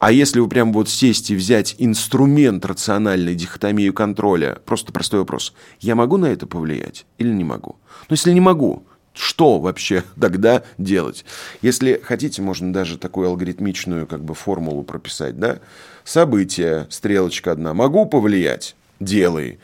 А 0.00 0.12
если 0.12 0.40
вы 0.40 0.48
прям 0.48 0.74
вот 0.74 0.90
сесть 0.90 1.30
и 1.30 1.34
взять 1.34 1.76
инструмент 1.78 2.66
рациональной 2.66 3.34
дихотомии 3.36 3.88
контроля, 3.88 4.58
просто 4.66 4.92
простой 4.92 5.20
вопрос, 5.20 5.54
я 5.80 5.94
могу 5.94 6.18
на 6.18 6.26
это 6.26 6.46
повлиять 6.46 7.06
или 7.16 7.32
не 7.32 7.44
могу? 7.44 7.76
Ну, 8.10 8.14
если 8.14 8.32
не 8.32 8.40
могу, 8.40 8.84
что 9.14 9.60
вообще 9.60 10.04
тогда 10.20 10.62
делать? 10.78 11.24
Если 11.60 12.00
хотите, 12.02 12.42
можно 12.42 12.72
даже 12.72 12.98
такую 12.98 13.28
алгоритмичную 13.28 14.06
как 14.06 14.24
бы 14.24 14.34
формулу 14.34 14.82
прописать, 14.82 15.38
да? 15.38 15.60
Событие, 16.04 16.86
стрелочка 16.90 17.52
одна. 17.52 17.74
Могу 17.74 18.06
повлиять? 18.06 18.74
Делай. 19.00 19.58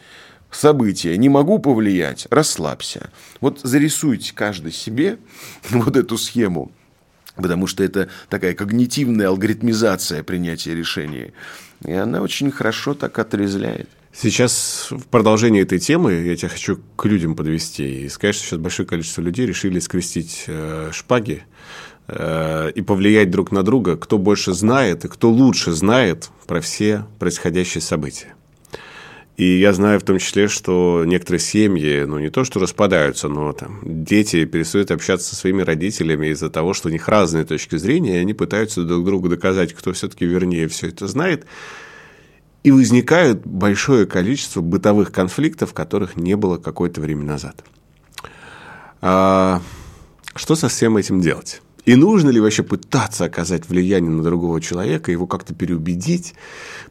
Событие. 0.50 1.16
Не 1.16 1.28
могу 1.28 1.58
повлиять? 1.58 2.26
Расслабься. 2.30 3.10
Вот 3.40 3.60
зарисуйте 3.62 4.32
каждый 4.34 4.72
себе 4.72 5.18
вот 5.70 5.96
эту 5.96 6.16
схему, 6.16 6.72
потому 7.36 7.66
что 7.66 7.84
это 7.84 8.08
такая 8.28 8.54
когнитивная 8.54 9.28
алгоритмизация 9.28 10.22
принятия 10.22 10.74
решений. 10.74 11.32
И 11.84 11.92
она 11.92 12.22
очень 12.22 12.50
хорошо 12.50 12.94
так 12.94 13.18
отрезвляет. 13.18 13.88
Сейчас 14.20 14.88
в 14.90 15.06
продолжении 15.06 15.62
этой 15.62 15.78
темы 15.78 16.14
я 16.14 16.34
тебя 16.34 16.48
хочу 16.48 16.80
к 16.96 17.04
людям 17.04 17.36
подвести 17.36 18.02
и 18.02 18.08
сказать, 18.08 18.34
что 18.34 18.46
сейчас 18.46 18.58
большое 18.58 18.88
количество 18.88 19.22
людей 19.22 19.46
решили 19.46 19.78
скрестить 19.78 20.42
э, 20.48 20.90
шпаги 20.92 21.44
э, 22.08 22.72
и 22.74 22.82
повлиять 22.82 23.30
друг 23.30 23.52
на 23.52 23.62
друга, 23.62 23.96
кто 23.96 24.18
больше 24.18 24.54
знает 24.54 25.04
и 25.04 25.08
кто 25.08 25.30
лучше 25.30 25.70
знает 25.70 26.30
про 26.48 26.60
все 26.60 27.06
происходящие 27.20 27.80
события. 27.80 28.34
И 29.36 29.60
я 29.60 29.72
знаю 29.72 30.00
в 30.00 30.02
том 30.02 30.18
числе, 30.18 30.48
что 30.48 31.04
некоторые 31.06 31.38
семьи, 31.38 32.02
ну 32.02 32.18
не 32.18 32.30
то 32.30 32.42
что 32.42 32.58
распадаются, 32.58 33.28
но 33.28 33.52
там 33.52 33.78
дети 33.84 34.46
перестают 34.46 34.90
общаться 34.90 35.28
со 35.28 35.36
своими 35.36 35.62
родителями 35.62 36.26
из-за 36.26 36.50
того, 36.50 36.74
что 36.74 36.88
у 36.88 36.90
них 36.90 37.06
разные 37.06 37.44
точки 37.44 37.76
зрения, 37.76 38.16
и 38.16 38.22
они 38.22 38.34
пытаются 38.34 38.82
друг 38.82 39.04
другу 39.04 39.28
доказать, 39.28 39.74
кто 39.74 39.92
все-таки 39.92 40.26
вернее 40.26 40.66
все 40.66 40.88
это 40.88 41.06
знает. 41.06 41.46
И 42.62 42.70
возникает 42.70 43.46
большое 43.46 44.06
количество 44.06 44.60
бытовых 44.60 45.12
конфликтов, 45.12 45.72
которых 45.72 46.16
не 46.16 46.36
было 46.36 46.58
какое-то 46.58 47.00
время 47.00 47.24
назад. 47.24 47.64
А, 49.00 49.62
что 50.34 50.54
со 50.56 50.68
всем 50.68 50.96
этим 50.96 51.20
делать? 51.20 51.62
И 51.84 51.94
нужно 51.94 52.30
ли 52.30 52.40
вообще 52.40 52.62
пытаться 52.62 53.24
оказать 53.24 53.68
влияние 53.68 54.10
на 54.10 54.22
другого 54.22 54.60
человека, 54.60 55.10
его 55.10 55.26
как-то 55.26 55.54
переубедить, 55.54 56.34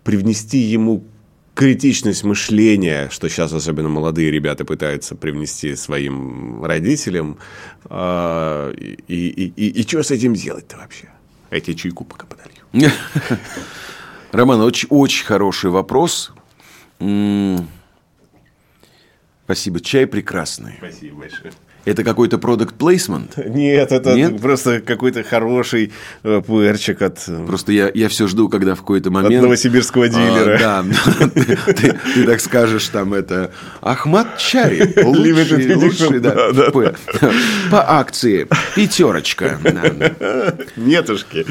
привнести 0.04 0.58
ему 0.58 1.06
критичность 1.54 2.24
мышления, 2.24 3.10
что 3.12 3.30
сейчас 3.30 3.52
особенно 3.52 3.90
молодые 3.90 4.32
ребята 4.32 4.64
пытаются 4.64 5.16
привнести 5.16 5.76
своим 5.76 6.64
родителям. 6.64 7.40
А, 7.86 8.72
и, 8.72 8.98
и, 9.08 9.54
и, 9.56 9.82
и 9.82 9.88
что 9.88 10.04
с 10.04 10.12
этим 10.12 10.34
делать-то 10.34 10.78
вообще? 10.78 11.10
Эти 11.50 11.74
чайку 11.74 12.04
пока 12.04 12.26
подолью. 12.26 12.92
Роман, 14.32 14.62
очень, 14.62 14.88
очень 14.90 15.26
хороший 15.26 15.70
вопрос. 15.70 16.32
Спасибо. 19.46 19.80
Чай 19.80 20.06
прекрасный. 20.06 20.76
Спасибо 20.78 21.20
большое. 21.20 21.54
Это 21.88 22.04
какой-то 22.04 22.38
продукт 22.38 22.76
плейсмент? 22.76 23.38
Нет, 23.48 23.94
это 23.94 24.14
Нет? 24.14 24.42
просто 24.42 24.82
какой-то 24.82 25.24
хороший 25.24 25.94
э, 26.24 26.42
пуэрчик 26.46 27.02
от... 27.02 27.24
Э, 27.30 27.46
просто 27.48 27.72
я, 27.72 27.90
я 27.94 28.10
все 28.10 28.28
жду, 28.28 28.50
когда 28.50 28.76
в 28.76 28.80
какой-то 28.80 29.10
момент... 29.10 29.36
От 29.36 29.44
новосибирского 29.44 30.04
а, 30.04 30.10
дилера. 30.10 30.60
А, 30.62 30.84
да, 30.84 31.30
ты, 31.74 31.98
ты 32.14 32.26
так 32.26 32.42
скажешь, 32.42 32.90
там 32.90 33.14
это... 33.14 33.52
Ахмат 33.80 34.28
лучший, 35.02 35.76
лучший 35.76 36.20
да, 36.20 36.52
да, 36.52 36.72
по 37.72 38.00
акции, 38.00 38.48
пятерочка. 38.76 39.58
Нетушки. 40.76 41.46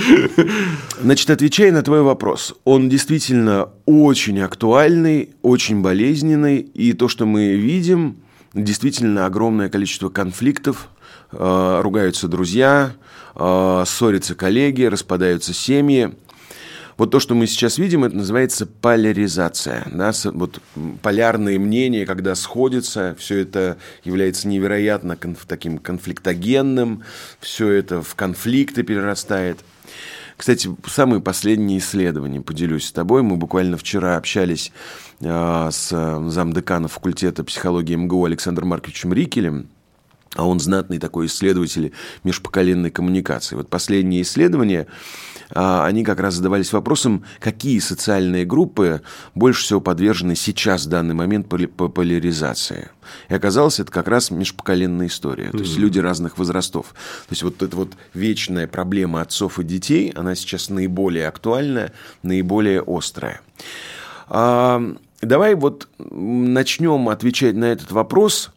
Значит, 1.01 1.31
отвечая 1.31 1.73
на 1.73 1.83
твой 1.83 2.03
вопрос, 2.03 2.55
он 2.65 2.91
действительно 2.91 3.71
очень 3.87 4.41
актуальный, 4.41 5.31
очень 5.41 5.81
болезненный, 5.81 6.59
и 6.59 6.93
то, 6.93 7.09
что 7.09 7.25
мы 7.25 7.55
видим 7.55 8.19
действительно 8.65 9.27
огромное 9.27 9.69
количество 9.69 10.09
конфликтов, 10.09 10.89
э, 11.33 11.81
ругаются 11.83 12.29
друзья, 12.29 12.93
э, 13.35 13.85
ссорятся 13.87 14.35
коллеги, 14.35 14.85
распадаются 14.85 15.53
семьи. 15.53 16.15
Вот 16.97 17.11
то, 17.11 17.21
что 17.21 17.35
мы 17.35 17.47
сейчас 17.47 17.77
видим, 17.77 18.05
это 18.05 18.17
называется 18.17 18.67
поляризация. 18.67 19.87
Да? 19.93 20.13
Вот 20.33 20.61
полярные 21.03 21.59
мнения, 21.59 22.07
когда 22.07 22.35
сходятся, 22.35 23.15
все 23.19 23.41
это 23.41 23.77
является 24.03 24.49
невероятно 24.49 25.15
конф 25.15 25.45
таким 25.47 25.77
конфликтогенным, 25.77 27.03
все 27.39 27.71
это 27.71 28.01
в 28.01 28.15
конфликты 28.15 28.83
перерастает. 28.83 29.59
Кстати, 30.39 30.75
самые 30.87 31.21
последние 31.21 31.79
исследования 31.79 32.41
поделюсь 32.41 32.87
с 32.87 32.93
тобой. 32.93 33.23
Мы 33.23 33.37
буквально 33.37 33.77
вчера 33.77 34.17
общались 34.17 34.73
с 35.21 35.89
замдекана 36.29 36.89
факультета 36.89 37.43
психологии 37.45 37.95
МГУ 37.95 38.25
Александром 38.27 38.69
Марковичем 38.69 39.13
Рикелем, 39.13 39.69
а 40.37 40.47
он 40.47 40.61
знатный 40.61 40.99
такой 40.99 41.27
исследователь 41.27 41.93
межпоколенной 42.25 42.91
коммуникации. 42.91 43.57
Вот 43.57 43.69
последние 43.69 44.23
исследования, 44.23 44.87
а, 45.51 45.87
они 45.87 46.05
как 46.05 46.21
раз 46.21 46.35
задавались 46.35 46.73
вопросом, 46.73 47.25
какие 47.41 47.79
социальные 47.79 48.45
группы 48.45 49.03
больше 49.35 49.63
всего 49.63 49.81
подвержены 49.81 50.37
сейчас, 50.37 50.85
в 50.85 50.89
данный 50.91 51.15
момент, 51.15 51.49
поляризации. 51.49 52.91
И 53.29 53.35
оказалось, 53.35 53.81
это 53.81 53.91
как 53.91 54.09
раз 54.09 54.31
межпоколенная 54.31 55.07
история. 55.07 55.51
То 55.51 55.59
есть 55.59 55.79
люди 55.79 55.99
разных 55.99 56.39
возрастов. 56.39 56.89
То 57.29 57.33
есть 57.33 57.43
вот 57.43 57.63
эта 57.63 57.77
вот 57.77 57.95
вечная 58.13 58.67
проблема 58.67 59.23
отцов 59.23 59.59
и 59.59 59.65
детей, 59.65 60.13
она 60.15 60.35
сейчас 60.35 60.69
наиболее 60.69 61.29
актуальная, 61.29 61.93
наиболее 62.23 62.83
острая. 62.87 63.41
Давай 65.27 65.57
вот 65.57 65.89
начнем 65.99 67.09
отвечать 67.09 67.57
на 67.57 67.65
этот 67.65 67.91
вопрос 67.91 68.53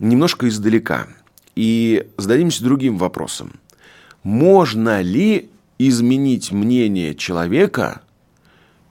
немножко 0.00 0.48
издалека. 0.48 1.06
И 1.54 2.08
зададимся 2.18 2.64
другим 2.64 2.98
вопросом. 2.98 3.60
Можно 4.24 5.02
ли 5.02 5.50
изменить 5.78 6.50
мнение 6.50 7.14
человека, 7.14 8.00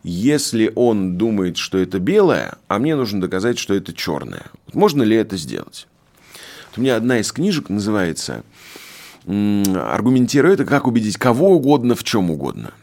если 0.03 0.71
он 0.75 1.17
думает, 1.17 1.57
что 1.57 1.77
это 1.77 1.99
белое, 1.99 2.55
а 2.69 2.79
мне 2.79 2.95
нужно 2.95 3.19
доказать, 3.19 3.57
что 3.57 3.73
это 3.73 3.93
черное? 3.93 4.45
Можно 4.73 5.03
ли 5.03 5.17
это 5.17 5.35
сделать? 5.35 5.87
Вот 6.69 6.77
у 6.77 6.81
меня 6.81 6.95
одна 6.95 7.19
из 7.19 7.33
книжек 7.33 7.67
называется 7.69 8.43
«Аргументируя 9.25 10.53
это, 10.53 10.63
как 10.63 10.87
убедить 10.87 11.17
кого 11.17 11.49
угодно 11.49 11.95
в 11.95 12.03
чем 12.05 12.31
угодно». 12.31 12.73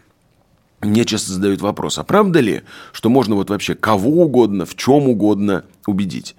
Мне 0.82 1.04
часто 1.04 1.32
задают 1.32 1.60
вопрос, 1.60 1.98
а 1.98 2.04
правда 2.04 2.40
ли, 2.40 2.62
что 2.92 3.10
можно 3.10 3.34
вот 3.34 3.50
вообще 3.50 3.74
кого 3.74 4.22
угодно, 4.22 4.64
в 4.64 4.76
чем 4.76 5.08
угодно 5.08 5.64
убедить? 5.86 6.36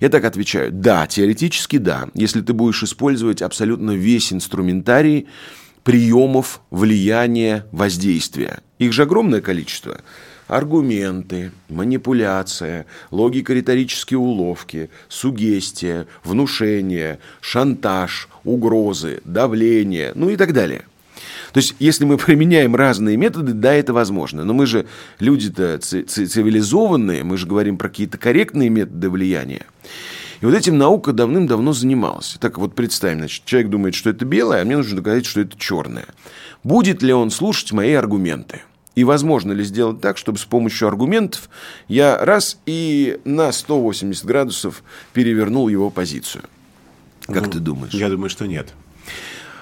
Я 0.00 0.08
так 0.08 0.24
отвечаю, 0.24 0.72
да, 0.72 1.06
теоретически 1.06 1.78
да, 1.78 2.08
если 2.14 2.40
ты 2.40 2.52
будешь 2.52 2.82
использовать 2.82 3.40
абсолютно 3.40 3.92
весь 3.92 4.32
инструментарий 4.32 5.28
приемов 5.84 6.60
влияния, 6.70 7.66
воздействия. 7.70 8.60
Их 8.78 8.92
же 8.92 9.02
огромное 9.02 9.40
количество. 9.40 10.00
Аргументы, 10.48 11.52
манипуляция, 11.68 12.86
логико-риторические 13.10 14.18
уловки, 14.18 14.90
сугестия, 15.08 16.06
внушение, 16.24 17.20
шантаж, 17.40 18.28
угрозы, 18.44 19.20
давление, 19.24 20.12
ну 20.14 20.30
и 20.30 20.36
так 20.36 20.52
далее– 20.52 20.82
то 21.58 21.60
есть, 21.60 21.74
если 21.80 22.04
мы 22.04 22.18
применяем 22.18 22.76
разные 22.76 23.16
методы, 23.16 23.52
да, 23.52 23.74
это 23.74 23.92
возможно. 23.92 24.44
Но 24.44 24.54
мы 24.54 24.64
же 24.64 24.86
люди-то 25.18 25.78
цивилизованные, 25.78 27.24
мы 27.24 27.36
же 27.36 27.48
говорим 27.48 27.78
про 27.78 27.88
какие-то 27.88 28.16
корректные 28.16 28.68
методы 28.68 29.10
влияния. 29.10 29.66
И 30.40 30.46
вот 30.46 30.54
этим 30.54 30.78
наука 30.78 31.12
давным-давно 31.12 31.72
занималась. 31.72 32.36
Так 32.40 32.58
вот 32.58 32.76
представим, 32.76 33.18
значит, 33.18 33.44
человек 33.44 33.70
думает, 33.70 33.96
что 33.96 34.10
это 34.10 34.24
белое, 34.24 34.62
а 34.62 34.64
мне 34.64 34.76
нужно 34.76 34.98
доказать, 34.98 35.26
что 35.26 35.40
это 35.40 35.58
черное. 35.58 36.06
Будет 36.62 37.02
ли 37.02 37.12
он 37.12 37.32
слушать 37.32 37.72
мои 37.72 37.92
аргументы? 37.92 38.60
И 38.94 39.02
возможно 39.02 39.50
ли 39.50 39.64
сделать 39.64 40.00
так, 40.00 40.16
чтобы 40.16 40.38
с 40.38 40.44
помощью 40.44 40.86
аргументов 40.86 41.50
я 41.88 42.24
раз 42.24 42.60
и 42.66 43.18
на 43.24 43.50
180 43.50 44.24
градусов 44.24 44.84
перевернул 45.12 45.66
его 45.66 45.90
позицию? 45.90 46.44
Как 47.26 47.46
ну, 47.46 47.50
ты 47.50 47.58
думаешь? 47.58 47.94
Я 47.94 48.08
думаю, 48.10 48.30
что 48.30 48.46
нет. 48.46 48.74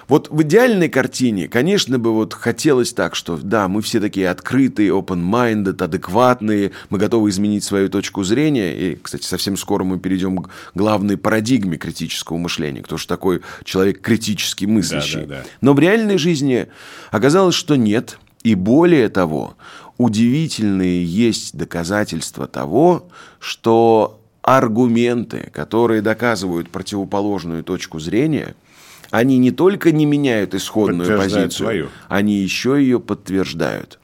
Вот 0.07 0.29
в 0.29 0.41
идеальной 0.43 0.87
картине, 0.87 1.49
конечно 1.49 1.99
бы 1.99 2.13
вот 2.13 2.33
хотелось 2.33 2.93
так, 2.93 3.13
что 3.13 3.35
да, 3.37 3.67
мы 3.67 3.81
все 3.81 3.99
такие 3.99 4.29
открытые, 4.29 4.91
open-minded, 4.91 5.83
адекватные, 5.83 6.71
мы 6.89 6.97
готовы 6.97 7.29
изменить 7.29 7.65
свою 7.65 7.89
точку 7.89 8.23
зрения. 8.23 8.73
И, 8.73 8.95
кстати, 8.95 9.25
совсем 9.25 9.57
скоро 9.57 9.83
мы 9.83 9.99
перейдем 9.99 10.43
к 10.43 10.49
главной 10.73 11.17
парадигме 11.17 11.77
критического 11.77 12.37
мышления. 12.37 12.81
Кто 12.81 12.95
же 12.95 13.05
такой 13.05 13.41
человек 13.65 13.99
критически 14.01 14.63
мыслящий? 14.65 15.21
Да, 15.21 15.27
да, 15.27 15.35
да. 15.41 15.49
Но 15.59 15.73
в 15.73 15.79
реальной 15.79 16.17
жизни 16.17 16.67
оказалось, 17.11 17.55
что 17.55 17.75
нет. 17.75 18.17
И 18.43 18.55
более 18.55 19.09
того, 19.09 19.55
удивительные 19.97 21.03
есть 21.03 21.57
доказательства 21.57 22.47
того, 22.47 23.09
что 23.39 24.21
аргументы, 24.41 25.49
которые 25.51 26.01
доказывают 26.01 26.69
противоположную 26.69 27.65
точку 27.65 27.99
зрения– 27.99 28.55
они 29.11 29.37
не 29.37 29.51
только 29.51 29.91
не 29.91 30.05
меняют 30.05 30.53
исходную 30.55 31.17
позицию, 31.17 31.51
свою. 31.51 31.89
они 32.07 32.35
еще 32.35 32.77
ее 32.79 32.99
подтверждают. 32.99 33.99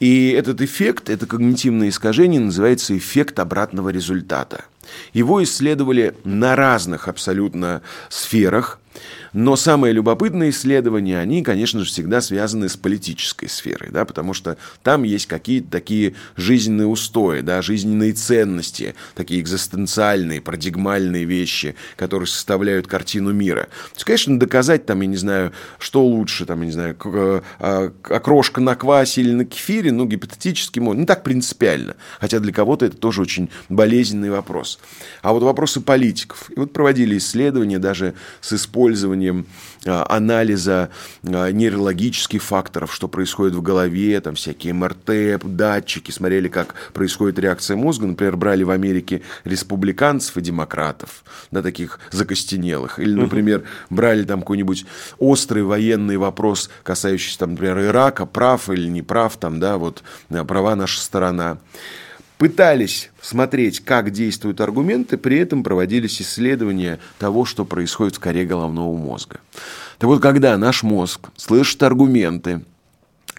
И 0.00 0.30
этот 0.30 0.62
эффект, 0.62 1.10
это 1.10 1.26
когнитивное 1.26 1.90
искажение, 1.90 2.40
называется 2.40 2.96
эффект 2.96 3.38
обратного 3.38 3.90
результата. 3.90 4.64
Его 5.12 5.42
исследовали 5.42 6.14
на 6.24 6.56
разных 6.56 7.06
абсолютно 7.06 7.82
сферах. 8.08 8.80
Но 9.32 9.56
самые 9.56 9.92
любопытные 9.92 10.50
исследования, 10.50 11.18
они, 11.18 11.42
конечно 11.42 11.80
же, 11.80 11.86
всегда 11.86 12.20
связаны 12.20 12.68
с 12.68 12.76
политической 12.76 13.48
сферой, 13.48 13.90
да, 13.90 14.04
потому 14.04 14.34
что 14.34 14.56
там 14.82 15.04
есть 15.04 15.26
какие-то 15.26 15.70
такие 15.70 16.14
жизненные 16.36 16.86
устои, 16.86 17.40
да, 17.40 17.62
жизненные 17.62 18.12
ценности, 18.12 18.94
такие 19.14 19.40
экзистенциальные, 19.40 20.40
парадигмальные 20.40 21.24
вещи, 21.24 21.76
которые 21.96 22.26
составляют 22.26 22.86
картину 22.86 23.32
мира. 23.32 23.64
То 23.64 23.94
есть, 23.94 24.04
конечно, 24.04 24.38
доказать 24.38 24.86
там, 24.86 25.00
я 25.00 25.06
не 25.06 25.16
знаю, 25.16 25.52
что 25.78 26.04
лучше, 26.04 26.44
там, 26.44 26.60
я 26.60 26.66
не 26.66 26.72
знаю, 26.72 26.96
э, 27.04 27.40
а, 27.58 27.92
окрошка 28.08 28.60
на 28.60 28.74
квасе 28.74 29.20
или 29.20 29.32
на 29.32 29.44
кефире, 29.44 29.92
ну, 29.92 30.06
гипотетически 30.06 30.80
не 30.80 31.06
так 31.06 31.22
принципиально, 31.22 31.94
хотя 32.18 32.40
для 32.40 32.52
кого-то 32.52 32.86
это 32.86 32.96
тоже 32.96 33.22
очень 33.22 33.48
болезненный 33.68 34.30
вопрос. 34.30 34.80
А 35.22 35.32
вот 35.32 35.42
вопросы 35.42 35.80
политиков. 35.80 36.50
И 36.50 36.58
вот 36.58 36.72
проводили 36.72 37.18
исследования 37.18 37.78
даже 37.78 38.14
с 38.40 38.52
использованием 38.52 39.19
использованием 39.20 39.46
а, 39.86 40.06
анализа 40.08 40.90
а, 41.22 41.50
нейрологических 41.50 42.42
факторов, 42.42 42.94
что 42.94 43.08
происходит 43.08 43.54
в 43.54 43.62
голове, 43.62 44.20
там 44.20 44.34
всякие 44.34 44.72
МРТ, 44.74 45.40
датчики, 45.44 46.10
смотрели, 46.10 46.48
как 46.48 46.74
происходит 46.92 47.38
реакция 47.38 47.76
мозга. 47.76 48.06
Например, 48.06 48.36
брали 48.36 48.62
в 48.62 48.70
Америке 48.70 49.22
республиканцев 49.44 50.36
и 50.36 50.40
демократов, 50.40 51.24
да, 51.50 51.62
таких 51.62 51.98
закостенелых. 52.10 52.98
Или, 52.98 53.14
например, 53.14 53.64
брали 53.90 54.24
там 54.24 54.40
какой-нибудь 54.40 54.86
острый 55.18 55.62
военный 55.62 56.16
вопрос, 56.16 56.70
касающийся, 56.82 57.40
там, 57.40 57.52
например, 57.52 57.80
Ирака, 57.80 58.26
прав 58.26 58.68
или 58.70 58.88
не 58.88 59.02
прав, 59.02 59.36
там, 59.36 59.60
да, 59.60 59.78
вот 59.78 60.02
права 60.46 60.76
наша 60.76 61.00
сторона 61.00 61.58
пытались 62.40 63.10
смотреть, 63.20 63.80
как 63.80 64.10
действуют 64.12 64.62
аргументы, 64.62 65.18
при 65.18 65.36
этом 65.36 65.62
проводились 65.62 66.22
исследования 66.22 66.98
того, 67.18 67.44
что 67.44 67.66
происходит 67.66 68.16
в 68.16 68.18
коре 68.18 68.46
головного 68.46 68.96
мозга. 68.96 69.40
Так 69.98 70.08
вот, 70.08 70.22
когда 70.22 70.56
наш 70.56 70.82
мозг 70.82 71.28
слышит 71.36 71.82
аргументы, 71.82 72.62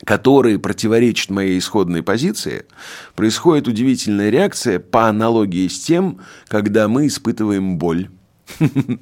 которые 0.05 0.59
противоречат 0.59 1.31
моей 1.31 1.57
исходной 1.57 2.03
позиции, 2.03 2.67
происходит 3.15 3.67
удивительная 3.67 4.29
реакция 4.29 4.77
по 4.77 5.07
аналогии 5.09 5.67
с 5.67 5.79
тем, 5.79 6.19
когда 6.47 6.87
мы 6.87 7.07
испытываем 7.07 7.79
боль. 7.79 8.07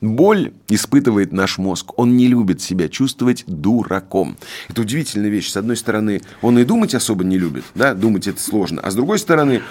Боль 0.00 0.52
испытывает 0.68 1.32
наш 1.32 1.58
мозг. 1.58 1.98
Он 1.98 2.16
не 2.16 2.26
любит 2.26 2.62
себя 2.62 2.88
чувствовать 2.88 3.44
дураком. 3.46 4.36
Это 4.68 4.80
удивительная 4.80 5.28
вещь. 5.28 5.50
С 5.50 5.56
одной 5.56 5.76
стороны, 5.76 6.22
он 6.40 6.58
и 6.58 6.64
думать 6.64 6.94
особо 6.94 7.22
не 7.22 7.38
любит. 7.38 7.64
Да? 7.74 7.92
Думать 7.94 8.26
это 8.26 8.40
сложно. 8.40 8.80
А 8.82 8.90
с 8.90 8.94
другой 8.94 9.18
стороны, 9.18 9.62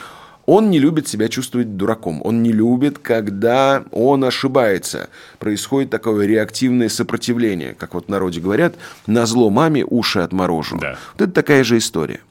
он 0.45 0.69
не 0.69 0.77
любит 0.77 1.07
себя 1.07 1.29
чувствовать 1.29 1.77
дураком. 1.77 2.21
Он 2.23 2.43
не 2.43 2.51
любит, 2.51 2.99
когда 2.99 3.83
он 3.91 4.23
ошибается. 4.23 5.09
Происходит 5.39 5.89
такое 5.89 6.27
реактивное 6.27 6.89
сопротивление. 6.89 7.73
Как 7.73 7.95
вот 7.95 8.05
в 8.05 8.09
народе 8.09 8.39
говорят, 8.39 8.75
на 9.07 9.25
зло 9.25 9.49
маме 9.49 9.83
уши 9.83 10.19
отморожу. 10.19 10.77
Да. 10.77 10.97
Вот 11.13 11.21
это 11.23 11.31
такая 11.31 11.63
же 11.63 11.77
история. 11.77 12.21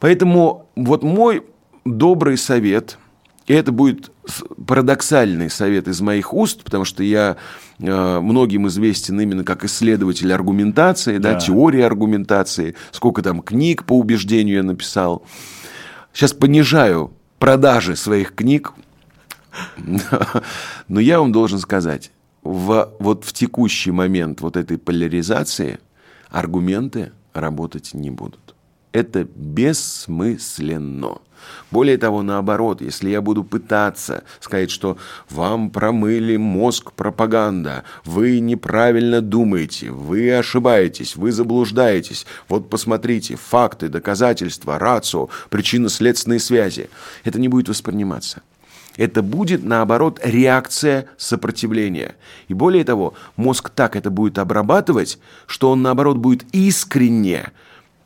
Поэтому 0.00 0.66
вот 0.76 1.02
мой 1.02 1.42
добрый 1.84 2.38
совет– 2.38 2.96
и 3.48 3.54
это 3.54 3.72
будет 3.72 4.12
парадоксальный 4.66 5.48
совет 5.48 5.88
из 5.88 6.02
моих 6.02 6.34
уст, 6.34 6.62
потому 6.62 6.84
что 6.84 7.02
я 7.02 7.38
э, 7.78 8.20
многим 8.20 8.68
известен 8.68 9.18
именно 9.18 9.42
как 9.42 9.64
исследователь 9.64 10.30
аргументации, 10.32 11.16
да. 11.16 11.32
Да, 11.32 11.40
теории 11.40 11.80
аргументации, 11.80 12.76
сколько 12.92 13.22
там 13.22 13.40
книг 13.40 13.84
по 13.84 13.98
убеждению 13.98 14.56
я 14.56 14.62
написал. 14.62 15.24
Сейчас 16.12 16.34
понижаю 16.34 17.10
продажи 17.38 17.96
своих 17.96 18.34
книг, 18.34 18.74
но 20.88 21.00
я 21.00 21.18
вам 21.18 21.32
должен 21.32 21.58
сказать, 21.58 22.10
в, 22.42 22.92
вот 22.98 23.24
в 23.24 23.32
текущий 23.32 23.92
момент 23.92 24.42
вот 24.42 24.58
этой 24.58 24.76
поляризации 24.76 25.78
аргументы 26.28 27.12
работать 27.32 27.94
не 27.94 28.10
будут. 28.10 28.54
Это 28.92 29.24
бессмысленно. 29.24 31.18
Более 31.70 31.98
того, 31.98 32.22
наоборот, 32.22 32.80
если 32.80 33.10
я 33.10 33.20
буду 33.20 33.44
пытаться 33.44 34.24
сказать, 34.40 34.70
что 34.70 34.96
вам 35.30 35.70
промыли 35.70 36.36
мозг 36.36 36.92
пропаганда, 36.92 37.84
вы 38.04 38.40
неправильно 38.40 39.20
думаете, 39.20 39.90
вы 39.90 40.34
ошибаетесь, 40.34 41.16
вы 41.16 41.32
заблуждаетесь, 41.32 42.26
вот 42.48 42.70
посмотрите, 42.70 43.36
факты, 43.36 43.88
доказательства, 43.88 44.78
рацио, 44.78 45.28
причинно-следственные 45.50 46.40
связи, 46.40 46.90
это 47.24 47.38
не 47.38 47.48
будет 47.48 47.68
восприниматься. 47.68 48.42
Это 48.96 49.22
будет, 49.22 49.62
наоборот, 49.62 50.20
реакция 50.24 51.06
сопротивления. 51.16 52.16
И 52.48 52.54
более 52.54 52.82
того, 52.82 53.14
мозг 53.36 53.70
так 53.70 53.94
это 53.94 54.10
будет 54.10 54.38
обрабатывать, 54.38 55.20
что 55.46 55.70
он, 55.70 55.82
наоборот, 55.82 56.16
будет 56.16 56.44
искренне 56.52 57.52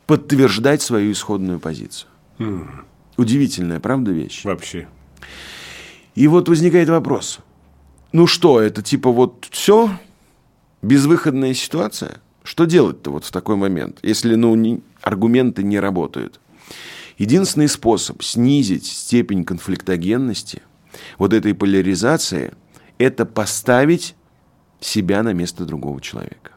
подтверждать 0.05 0.81
свою 0.81 1.11
исходную 1.11 1.59
позицию. 1.59 2.09
Mm. 2.39 2.67
Удивительная, 3.17 3.79
правда, 3.79 4.11
вещь? 4.11 4.43
Вообще. 4.43 4.87
И 6.15 6.27
вот 6.27 6.49
возникает 6.49 6.89
вопрос. 6.89 7.39
Ну 8.11 8.27
что, 8.27 8.61
это 8.61 8.81
типа 8.81 9.11
вот 9.11 9.47
все? 9.51 9.89
Безвыходная 10.81 11.53
ситуация? 11.53 12.21
Что 12.43 12.65
делать-то 12.65 13.11
вот 13.11 13.25
в 13.25 13.31
такой 13.31 13.55
момент, 13.55 13.99
если 14.03 14.35
ну, 14.35 14.53
не, 14.55 14.81
аргументы 15.01 15.63
не 15.63 15.79
работают? 15.79 16.39
Единственный 17.17 17.67
способ 17.67 18.21
снизить 18.21 18.85
степень 18.85 19.45
конфликтогенности, 19.45 20.61
вот 21.17 21.33
этой 21.33 21.53
поляризации, 21.53 22.53
это 22.97 23.25
поставить 23.25 24.15
себя 24.79 25.23
на 25.23 25.33
место 25.33 25.65
другого 25.65 26.01
человека. 26.01 26.51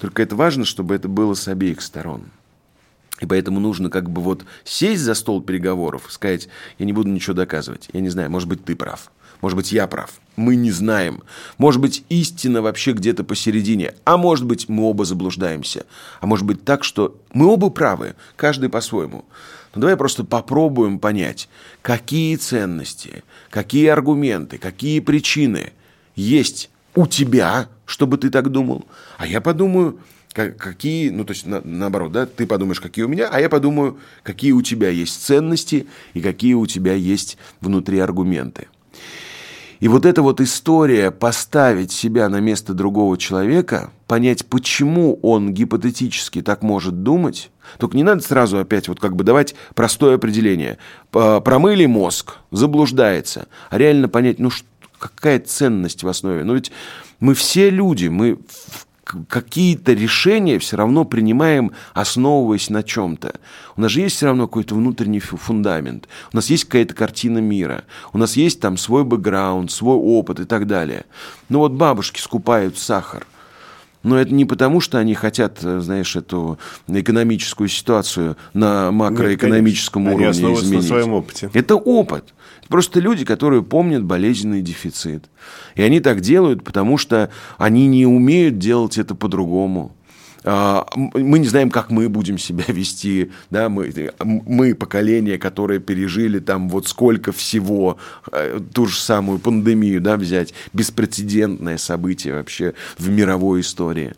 Только 0.00 0.22
это 0.22 0.36
важно, 0.36 0.64
чтобы 0.64 0.94
это 0.94 1.08
было 1.08 1.34
с 1.34 1.48
обеих 1.48 1.80
сторон. 1.80 2.30
И 3.20 3.26
поэтому 3.26 3.60
нужно 3.60 3.90
как 3.90 4.10
бы 4.10 4.20
вот 4.20 4.44
сесть 4.64 5.02
за 5.02 5.14
стол 5.14 5.40
переговоров, 5.40 6.06
сказать, 6.08 6.48
я 6.78 6.86
не 6.86 6.92
буду 6.92 7.08
ничего 7.10 7.34
доказывать, 7.34 7.88
я 7.92 8.00
не 8.00 8.08
знаю, 8.08 8.30
может 8.30 8.48
быть, 8.48 8.64
ты 8.64 8.74
прав, 8.74 9.12
может 9.40 9.56
быть, 9.56 9.70
я 9.70 9.86
прав, 9.86 10.10
мы 10.34 10.56
не 10.56 10.72
знаем, 10.72 11.22
может 11.56 11.80
быть, 11.80 12.04
истина 12.08 12.60
вообще 12.60 12.92
где-то 12.92 13.22
посередине, 13.22 13.94
а 14.04 14.16
может 14.16 14.46
быть, 14.46 14.68
мы 14.68 14.82
оба 14.82 15.04
заблуждаемся, 15.04 15.86
а 16.20 16.26
может 16.26 16.44
быть 16.44 16.64
так, 16.64 16.82
что 16.82 17.16
мы 17.32 17.46
оба 17.46 17.70
правы, 17.70 18.14
каждый 18.36 18.68
по-своему. 18.68 19.24
Но 19.74 19.82
давай 19.82 19.96
просто 19.96 20.24
попробуем 20.24 20.98
понять, 20.98 21.48
какие 21.82 22.34
ценности, 22.36 23.22
какие 23.50 23.88
аргументы, 23.88 24.58
какие 24.58 25.00
причины 25.00 25.72
есть 26.16 26.70
у 26.94 27.06
тебя, 27.06 27.68
чтобы 27.86 28.18
ты 28.18 28.30
так 28.30 28.50
думал, 28.50 28.84
а 29.18 29.26
я 29.26 29.40
подумаю, 29.40 29.98
какие, 30.34 31.10
ну, 31.10 31.24
то 31.24 31.32
есть, 31.32 31.46
на, 31.46 31.62
наоборот, 31.64 32.12
да, 32.12 32.26
ты 32.26 32.46
подумаешь, 32.46 32.80
какие 32.80 33.04
у 33.04 33.08
меня, 33.08 33.28
а 33.30 33.40
я 33.40 33.48
подумаю, 33.48 33.98
какие 34.22 34.52
у 34.52 34.62
тебя 34.62 34.90
есть 34.90 35.22
ценности 35.22 35.86
и 36.12 36.20
какие 36.20 36.54
у 36.54 36.66
тебя 36.66 36.92
есть 36.94 37.38
внутри 37.60 38.00
аргументы. 38.00 38.66
И 39.80 39.88
вот 39.88 40.06
эта 40.06 40.22
вот 40.22 40.40
история 40.40 41.10
поставить 41.10 41.92
себя 41.92 42.28
на 42.28 42.40
место 42.40 42.74
другого 42.74 43.18
человека, 43.18 43.90
понять, 44.06 44.46
почему 44.46 45.18
он 45.22 45.52
гипотетически 45.52 46.42
так 46.42 46.62
может 46.62 47.02
думать, 47.02 47.50
только 47.78 47.96
не 47.96 48.02
надо 48.02 48.22
сразу 48.22 48.58
опять 48.58 48.88
вот 48.88 48.98
как 48.98 49.14
бы 49.14 49.24
давать 49.24 49.54
простое 49.74 50.14
определение. 50.14 50.78
Промыли 51.10 51.86
мозг, 51.86 52.36
заблуждается, 52.50 53.46
а 53.70 53.78
реально 53.78 54.08
понять, 54.08 54.38
ну 54.38 54.50
какая 54.98 55.38
ценность 55.38 56.02
в 56.02 56.08
основе. 56.08 56.44
Ну 56.44 56.54
ведь 56.54 56.72
мы 57.20 57.34
все 57.34 57.68
люди, 57.68 58.06
мы 58.08 58.38
какие-то 59.28 59.92
решения 59.92 60.58
все 60.58 60.76
равно 60.76 61.04
принимаем, 61.04 61.72
основываясь 61.92 62.70
на 62.70 62.82
чем-то. 62.82 63.34
У 63.76 63.80
нас 63.80 63.90
же 63.90 64.00
есть 64.00 64.16
все 64.16 64.26
равно 64.26 64.46
какой-то 64.46 64.74
внутренний 64.74 65.20
фундамент. 65.20 66.08
У 66.32 66.36
нас 66.36 66.50
есть 66.50 66.64
какая-то 66.64 66.94
картина 66.94 67.38
мира. 67.38 67.84
У 68.12 68.18
нас 68.18 68.36
есть 68.36 68.60
там 68.60 68.76
свой 68.76 69.04
бэкграунд, 69.04 69.70
свой 69.70 69.96
опыт 69.96 70.40
и 70.40 70.44
так 70.44 70.66
далее. 70.66 71.04
Ну 71.48 71.60
вот 71.60 71.72
бабушки 71.72 72.20
скупают 72.20 72.78
сахар. 72.78 73.26
Но 74.04 74.18
это 74.18 74.34
не 74.34 74.44
потому, 74.44 74.80
что 74.80 74.98
они 74.98 75.14
хотят, 75.14 75.64
э, 75.64 75.80
знаешь, 75.80 76.14
эту 76.14 76.58
экономическую 76.86 77.68
ситуацию 77.68 78.36
на 78.52 78.92
макроэкономическом 78.92 80.04
Нет, 80.04 80.14
уровне 80.14 80.28
они 80.28 80.54
изменить. 80.54 80.82
на 80.82 80.88
своем 80.88 81.12
опыте. 81.14 81.50
Это 81.54 81.74
опыт. 81.74 82.34
Просто 82.68 83.00
люди, 83.00 83.24
которые 83.24 83.62
помнят 83.62 84.04
болезненный 84.04 84.62
дефицит. 84.62 85.24
И 85.74 85.82
они 85.82 86.00
так 86.00 86.20
делают, 86.20 86.64
потому 86.64 86.98
что 86.98 87.30
они 87.58 87.86
не 87.86 88.06
умеют 88.06 88.58
делать 88.58 88.98
это 88.98 89.14
по-другому. 89.14 89.94
А, 90.46 90.86
мы 90.94 91.38
не 91.38 91.48
знаем, 91.48 91.70
как 91.70 91.90
мы 91.90 92.08
будем 92.08 92.36
себя 92.36 92.64
вести, 92.68 93.32
да, 93.50 93.68
мы, 93.70 93.92
мы 94.22 94.74
поколение, 94.74 95.38
которое 95.38 95.78
пережили 95.78 96.38
там 96.38 96.68
вот 96.68 96.86
сколько 96.86 97.32
всего, 97.32 97.96
э, 98.30 98.60
ту 98.72 98.86
же 98.86 98.98
самую 98.98 99.38
пандемию, 99.38 100.02
да, 100.02 100.16
взять, 100.16 100.52
беспрецедентное 100.74 101.78
событие 101.78 102.34
вообще 102.34 102.74
в 102.98 103.08
мировой 103.08 103.62
истории. 103.62 104.14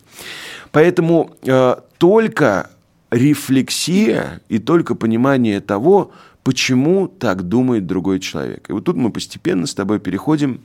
Поэтому 0.73 1.31
э, 1.45 1.77
только 1.99 2.71
рефлексия 3.13 4.41
и 4.49 4.59
только 4.59 4.97
понимание 4.97 5.61
того, 5.61 6.11
почему 6.47 7.09
так 7.09 7.43
думает 7.43 7.87
другой 7.87 8.21
человек. 8.21 8.71
И 8.71 8.73
вот 8.73 8.85
тут 8.85 8.95
мы 8.95 9.11
постепенно 9.11 9.67
с 9.67 9.75
тобой 9.75 9.99
переходим 9.99 10.61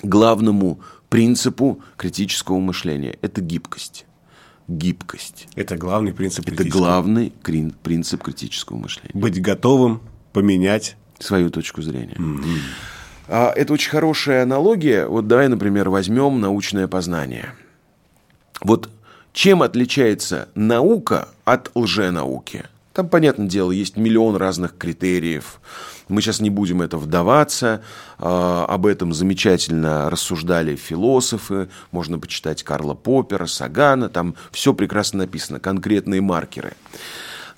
к 0.00 0.04
главному 0.04 0.78
принципу 1.08 1.80
критического 1.96 2.60
мышления. 2.60 3.18
Это 3.20 3.40
гибкость. 3.40 4.06
Гибкость. 4.68 5.48
Это 5.56 5.76
главный 5.76 6.12
принцип 6.12 6.46
Это 6.46 6.62
главный 6.62 7.32
принцип 7.82 8.22
критического 8.22 8.76
мышления. 8.76 9.10
Быть 9.14 9.42
готовым 9.42 10.00
поменять 10.32 10.96
свою 11.18 11.50
точку 11.50 11.82
зрения. 11.82 12.14
Mm-hmm. 12.14 13.52
Это 13.56 13.72
очень 13.72 13.90
хорошая 13.90 14.44
аналогия. 14.44 15.08
Вот 15.08 15.26
давай, 15.26 15.48
например, 15.48 15.90
возьмем 15.90 16.40
научное 16.40 16.86
познание. 16.86 17.52
Вот 18.60 18.90
чем 19.32 19.62
отличается 19.62 20.48
наука 20.54 21.30
от 21.44 21.72
лженауки? 21.74 22.66
Там, 22.94 23.08
понятное 23.08 23.48
дело, 23.48 23.72
есть 23.72 23.96
миллион 23.96 24.36
разных 24.36 24.78
критериев. 24.78 25.60
Мы 26.06 26.22
сейчас 26.22 26.38
не 26.38 26.48
будем 26.48 26.80
это 26.80 26.96
вдаваться. 26.96 27.82
А, 28.18 28.66
об 28.68 28.86
этом 28.86 29.12
замечательно 29.12 30.08
рассуждали 30.08 30.76
философы. 30.76 31.68
Можно 31.90 32.20
почитать 32.20 32.62
Карла 32.62 32.94
Поппера, 32.94 33.46
Сагана. 33.46 34.08
Там 34.08 34.36
все 34.52 34.74
прекрасно 34.74 35.20
написано, 35.20 35.58
конкретные 35.58 36.20
маркеры. 36.20 36.74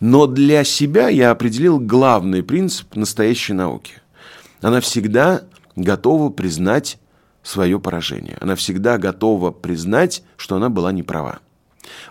Но 0.00 0.26
для 0.26 0.64
себя 0.64 1.10
я 1.10 1.32
определил 1.32 1.78
главный 1.80 2.42
принцип 2.42 2.96
настоящей 2.96 3.52
науки. 3.52 3.92
Она 4.62 4.80
всегда 4.80 5.42
готова 5.74 6.30
признать 6.30 6.98
свое 7.42 7.78
поражение. 7.78 8.38
Она 8.40 8.56
всегда 8.56 8.96
готова 8.96 9.50
признать, 9.50 10.22
что 10.38 10.56
она 10.56 10.70
была 10.70 10.92
неправа. 10.92 11.40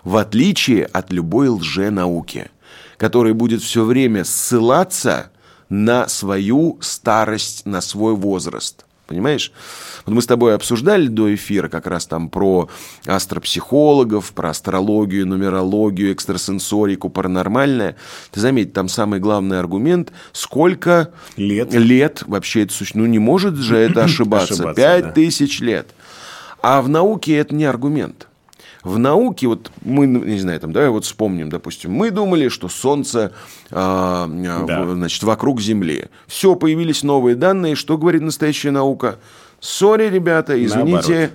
В 0.03 0.15
отличие 0.17 0.85
от 0.85 1.11
любой 1.11 1.47
лженауки– 1.47 2.51
который 2.97 3.33
будет 3.33 3.61
все 3.61 3.83
время 3.83 4.23
ссылаться 4.23 5.31
на 5.69 6.07
свою 6.07 6.77
старость, 6.81 7.65
на 7.65 7.81
свой 7.81 8.15
возраст. 8.15 8.85
Понимаешь? 9.07 9.51
Вот 10.05 10.15
мы 10.15 10.21
с 10.21 10.25
тобой 10.25 10.55
обсуждали 10.55 11.07
до 11.07 11.33
эфира 11.33 11.67
как 11.67 11.85
раз 11.85 12.07
там 12.07 12.29
про 12.29 12.69
астропсихологов, 13.05 14.33
про 14.33 14.49
астрологию, 14.49 15.27
нумерологию, 15.27 16.11
экстрасенсорику, 16.11 17.09
паранормальное. 17.09 17.97
Ты 18.31 18.39
заметь, 18.39 18.73
там 18.73 18.89
самый 18.89 19.19
главный 19.19 19.59
аргумент, 19.59 20.11
сколько 20.31 21.11
лет, 21.37 21.71
лет 21.73 22.23
вообще 22.25 22.63
это 22.63 22.73
существует. 22.73 23.05
Ну, 23.07 23.11
не 23.11 23.19
может 23.19 23.55
же 23.55 23.77
это 23.77 24.03
ошибаться. 24.05 24.73
Пять 24.73 25.13
тысяч 25.13 25.59
лет. 25.59 25.87
А 26.63 26.81
в 26.81 26.89
науке 26.89 27.35
это 27.35 27.53
не 27.53 27.65
аргумент. 27.65 28.27
В 28.85 28.99
науке, 28.99 29.47
вот 29.47 29.71
мы, 29.81 30.05
не 30.05 30.37
знаю, 30.37 30.59
там, 30.59 30.71
давай 30.71 30.89
вот 30.89 31.05
вспомним, 31.05 31.49
допустим, 31.49 31.91
мы 31.91 32.11
думали, 32.11 32.49
что 32.49 32.69
Солнце, 32.69 33.31
а, 33.71 34.29
а 34.31 34.65
да. 34.67 34.85
значит, 34.93 35.23
вокруг 35.23 35.59
Земли. 35.59 36.05
Все, 36.27 36.55
появились 36.55 37.01
новые 37.01 37.35
данные. 37.35 37.73
Что 37.73 37.97
говорит 37.97 38.21
настоящая 38.21 38.69
наука? 38.69 39.17
Сори, 39.59 40.07
ребята, 40.07 40.63
извините, 40.63 41.31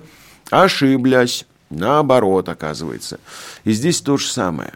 Наоборот. 0.49 0.65
ошиблась. 0.65 1.45
Наоборот, 1.69 2.47
оказывается. 2.47 3.19
И 3.65 3.73
здесь 3.73 3.99
то 3.99 4.15
же 4.15 4.27
самое 4.27 4.71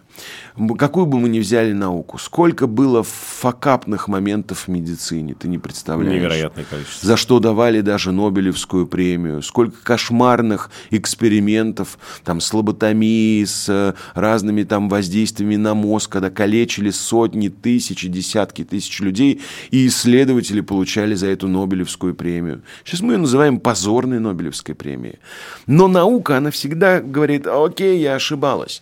какую 0.77 1.05
бы 1.05 1.19
мы 1.19 1.29
ни 1.29 1.39
взяли 1.39 1.73
науку, 1.73 2.17
сколько 2.17 2.67
было 2.67 3.03
факапных 3.03 4.07
моментов 4.07 4.67
в 4.67 4.67
медицине, 4.69 5.35
ты 5.35 5.47
не 5.47 5.57
представляешь. 5.57 6.13
Невероятное 6.13 6.63
количество. 6.63 7.07
За 7.07 7.17
что 7.17 7.39
давали 7.39 7.81
даже 7.81 8.11
Нобелевскую 8.11 8.87
премию, 8.87 9.41
сколько 9.41 9.75
кошмарных 9.83 10.71
экспериментов, 10.91 11.97
там, 12.23 12.39
с 12.39 12.53
лоботомией, 12.53 13.45
с 13.45 13.67
э, 13.67 13.93
разными 14.13 14.63
там 14.63 14.87
воздействиями 14.87 15.57
на 15.57 15.73
мозг, 15.73 16.11
когда 16.11 16.29
калечили 16.29 16.89
сотни, 16.89 17.49
тысячи, 17.49 18.07
десятки 18.07 18.63
тысяч 18.63 18.99
людей, 19.01 19.41
и 19.71 19.87
исследователи 19.87 20.61
получали 20.61 21.15
за 21.15 21.27
эту 21.27 21.47
Нобелевскую 21.47 22.15
премию. 22.15 22.61
Сейчас 22.83 23.01
мы 23.01 23.13
ее 23.13 23.19
называем 23.19 23.59
позорной 23.59 24.19
Нобелевской 24.19 24.75
премией. 24.75 25.19
Но 25.67 25.87
наука, 25.87 26.37
она 26.37 26.51
всегда 26.51 27.01
говорит, 27.01 27.45
окей, 27.47 27.99
я 27.99 28.15
ошибалась. 28.15 28.81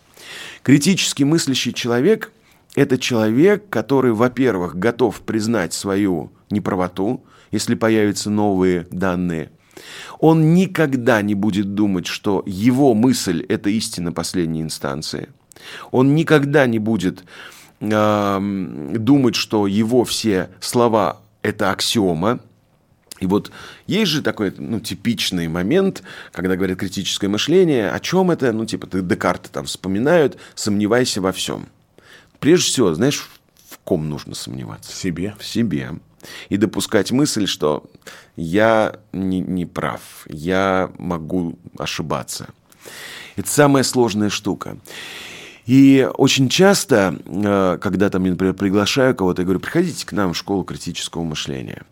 Критически 0.63 1.23
мыслящий 1.23 1.73
человек– 1.73 2.31
это 2.75 2.97
человек, 2.97 3.69
который, 3.69 4.13
во-первых, 4.13 4.77
готов 4.77 5.19
признать 5.21 5.73
свою 5.73 6.31
неправоту, 6.49 7.23
если 7.51 7.75
появятся 7.75 8.29
новые 8.29 8.87
данные. 8.89 9.51
Он 10.19 10.53
никогда 10.53 11.21
не 11.21 11.35
будет 11.35 11.75
думать, 11.75 12.07
что 12.07 12.43
его 12.45 12.93
мысль– 12.93 13.45
это 13.49 13.69
истина 13.69 14.13
последней 14.13 14.61
инстанции. 14.61 15.29
Он 15.91 16.15
никогда 16.15 16.65
не 16.65 16.79
будет 16.79 17.25
э, 17.81 18.39
думать, 18.97 19.35
что 19.35 19.67
его 19.67 20.05
все 20.05 20.49
слова– 20.61 21.21
это 21.41 21.71
аксиома, 21.71 22.39
и 23.23 23.25
вот 23.25 23.51
есть 23.87 24.11
же 24.11 24.21
такой 24.21 24.53
ну, 24.57 24.81
типичный 24.81 25.47
момент, 25.47 26.03
когда 26.33 26.57
говорят 26.57 26.77
критическое 26.77 27.29
мышление, 27.29 27.89
о 27.89 28.01
чем 28.01 28.31
это? 28.31 28.51
Ну, 28.51 28.65
типа, 28.65 28.85
ты 28.85 29.01
Декарта 29.01 29.49
там 29.49 29.63
вспоминают, 29.63 30.37
сомневайся 30.55 31.21
во 31.21 31.31
всем. 31.31 31.69
Прежде 32.41 32.65
всего, 32.65 32.93
знаешь, 32.93 33.29
в 33.69 33.77
ком 33.85 34.09
нужно 34.09 34.35
сомневаться? 34.35 34.91
В 34.91 34.95
себе. 34.95 35.35
В 35.39 35.45
себе. 35.45 35.91
И 36.49 36.57
допускать 36.57 37.13
мысль, 37.13 37.47
что 37.47 37.89
я 38.35 38.99
не, 39.13 39.39
не 39.39 39.65
прав, 39.65 40.01
я 40.27 40.91
могу 40.97 41.57
ошибаться. 41.77 42.49
Это 43.37 43.49
самая 43.49 43.83
сложная 43.83 44.29
штука. 44.29 44.77
И 45.65 46.09
очень 46.17 46.49
часто, 46.49 47.15
э, 47.25 47.77
когда 47.81 48.09
там, 48.09 48.23
например, 48.23 48.53
приглашаю 48.53 49.15
кого-то, 49.15 49.41
я 49.41 49.45
говорю, 49.45 49.59
приходите 49.61 50.05
к 50.05 50.11
нам 50.11 50.33
в 50.33 50.37
школу 50.37 50.63
критического 50.63 51.23
мышления. 51.23 51.83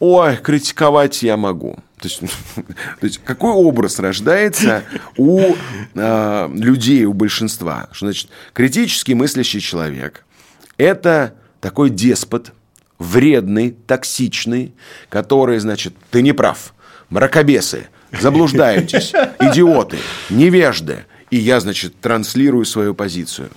Ой, 0.00 0.36
критиковать 0.36 1.22
я 1.22 1.36
могу. 1.36 1.78
То 2.00 2.08
есть, 2.08 2.20
то 2.56 3.06
есть 3.06 3.18
какой 3.18 3.52
образ 3.52 3.98
рождается 4.00 4.82
у 5.16 5.54
э, 5.94 6.50
людей, 6.54 7.04
у 7.04 7.12
большинства? 7.12 7.88
Что 7.92 8.06
значит 8.06 8.30
критически 8.52 9.12
мыслящий 9.12 9.60
человек– 9.60 10.24
это 10.80 11.34
такой 11.60 11.90
деспот, 11.90 12.52
вредный, 12.98 13.76
токсичный, 13.86 14.74
который, 15.08 15.58
значит, 15.58 15.94
ты 16.10 16.22
не 16.22 16.32
прав, 16.32 16.74
мракобесы, 17.10 17.88
заблуждаетесь, 18.18 19.12
идиоты, 19.40 19.98
невежды, 20.30 21.04
и 21.30 21.36
я, 21.36 21.60
значит, 21.60 21.94
транслирую 22.00 22.64
свою 22.64 22.94
позицию. 22.94 23.50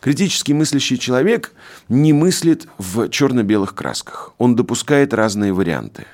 Критически 0.00 0.52
мыслящий 0.52 0.98
человек 0.98 1.52
не 1.88 2.12
мыслит 2.12 2.66
в 2.78 3.08
черно-белых 3.10 3.74
красках. 3.74 4.32
Он 4.38 4.56
допускает 4.56 5.12
разные 5.12 5.52
варианты. 5.52 6.06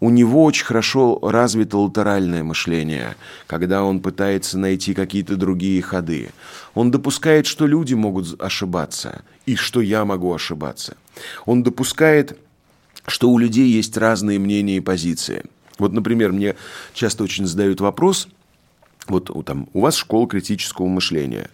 У 0.00 0.10
него 0.10 0.44
очень 0.44 0.64
хорошо 0.64 1.18
развито 1.22 1.76
латеральное 1.76 2.44
мышление, 2.44 3.16
когда 3.46 3.82
он 3.82 4.00
пытается 4.00 4.56
найти 4.56 4.94
какие-то 4.94 5.36
другие 5.36 5.82
ходы. 5.82 6.30
Он 6.74 6.90
допускает, 6.92 7.46
что 7.46 7.66
люди 7.66 7.94
могут 7.94 8.40
ошибаться, 8.40 9.22
и 9.44 9.56
что 9.56 9.80
я 9.80 10.04
могу 10.04 10.32
ошибаться. 10.32 10.96
Он 11.46 11.64
допускает, 11.64 12.38
что 13.08 13.28
у 13.30 13.38
людей 13.38 13.68
есть 13.68 13.96
разные 13.96 14.38
мнения 14.38 14.76
и 14.76 14.80
позиции. 14.80 15.42
Вот, 15.78 15.92
например, 15.92 16.32
мне 16.32 16.54
часто 16.94 17.24
очень 17.24 17.46
задают 17.46 17.80
вопрос– 17.80 18.28
вот 19.10 19.30
там, 19.46 19.68
у 19.72 19.80
вас 19.80 19.96
школа 19.96 20.26
критического 20.28 20.86
мышления. 20.86 21.50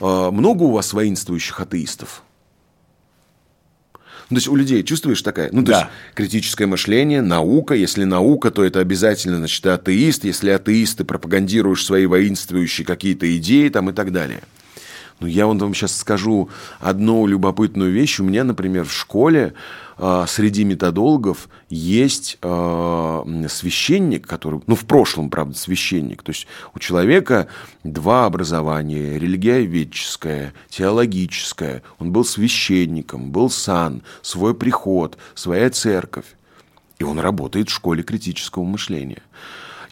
А, 0.00 0.30
много 0.30 0.64
у 0.64 0.72
вас 0.72 0.92
воинствующих 0.92 1.60
атеистов? 1.60 2.22
Ну, 4.30 4.36
то 4.36 4.38
есть 4.38 4.48
у 4.48 4.56
людей 4.56 4.82
чувствуешь 4.82 5.20
такая, 5.20 5.50
ну, 5.52 5.62
то 5.62 5.72
да. 5.72 5.78
есть 5.80 5.90
критическое 6.14 6.64
мышление, 6.64 7.20
наука. 7.20 7.74
Если 7.74 8.04
наука, 8.04 8.50
то 8.50 8.64
это 8.64 8.80
обязательно, 8.80 9.36
значит, 9.36 9.62
ты 9.62 9.68
атеист. 9.68 10.24
Если 10.24 10.48
атеист, 10.48 10.98
ты 10.98 11.04
пропагандируешь 11.04 11.84
свои 11.84 12.06
воинствующие 12.06 12.86
какие-то 12.86 13.36
идеи 13.36 13.68
там 13.68 13.90
и 13.90 13.92
так 13.92 14.10
далее. 14.10 14.42
Ну, 15.20 15.26
я 15.26 15.46
вам 15.46 15.74
сейчас 15.74 15.94
скажу 15.94 16.48
одну 16.80 17.26
любопытную 17.26 17.92
вещь. 17.92 18.20
У 18.20 18.24
меня, 18.24 18.42
например, 18.42 18.86
в 18.86 18.92
школе 18.92 19.52
среди 20.26 20.64
методологов 20.64 21.48
есть 21.68 22.38
э, 22.42 23.46
священник, 23.48 24.26
который, 24.26 24.60
ну, 24.66 24.74
в 24.74 24.84
прошлом, 24.84 25.30
правда, 25.30 25.56
священник. 25.56 26.22
То 26.22 26.30
есть 26.30 26.46
у 26.74 26.80
человека 26.80 27.46
два 27.84 28.26
образования, 28.26 29.18
религиоведческое, 29.18 30.54
теологическое. 30.68 31.82
Он 32.00 32.10
был 32.10 32.24
священником, 32.24 33.30
был 33.30 33.48
сан, 33.48 34.02
свой 34.22 34.54
приход, 34.54 35.18
своя 35.34 35.70
церковь. 35.70 36.26
И 36.98 37.04
он 37.04 37.18
работает 37.18 37.68
в 37.68 37.72
школе 37.72 38.02
критического 38.02 38.64
мышления. 38.64 39.22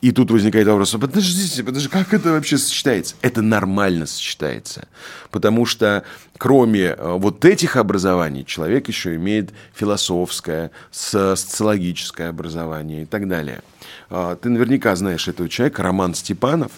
И 0.01 0.13
тут 0.13 0.31
возникает 0.31 0.67
вопрос, 0.67 0.93
подождите, 0.93 1.63
подождите, 1.63 1.93
как 1.93 2.15
это 2.15 2.33
вообще 2.33 2.57
сочетается? 2.57 3.17
Это 3.21 3.43
нормально 3.43 4.07
сочетается. 4.07 4.89
Потому 5.31 5.67
что 5.67 6.05
кроме 6.39 6.81
э, 6.81 7.17
вот 7.19 7.45
этих 7.45 7.77
образований, 7.77 8.47
человек 8.47 8.89
еще 8.89 9.17
имеет 9.17 9.51
философское, 9.75 10.71
социологическое 10.91 12.31
образование 12.31 13.03
и 13.03 13.07
так 13.07 13.29
далее. 13.29 13.61
А, 14.09 14.37
ты 14.37 14.49
наверняка 14.49 14.97
знаешь 14.97 15.29
этого 15.29 15.51
человека, 15.51 15.83
Роман 15.83 16.15
Степанов. 16.15 16.73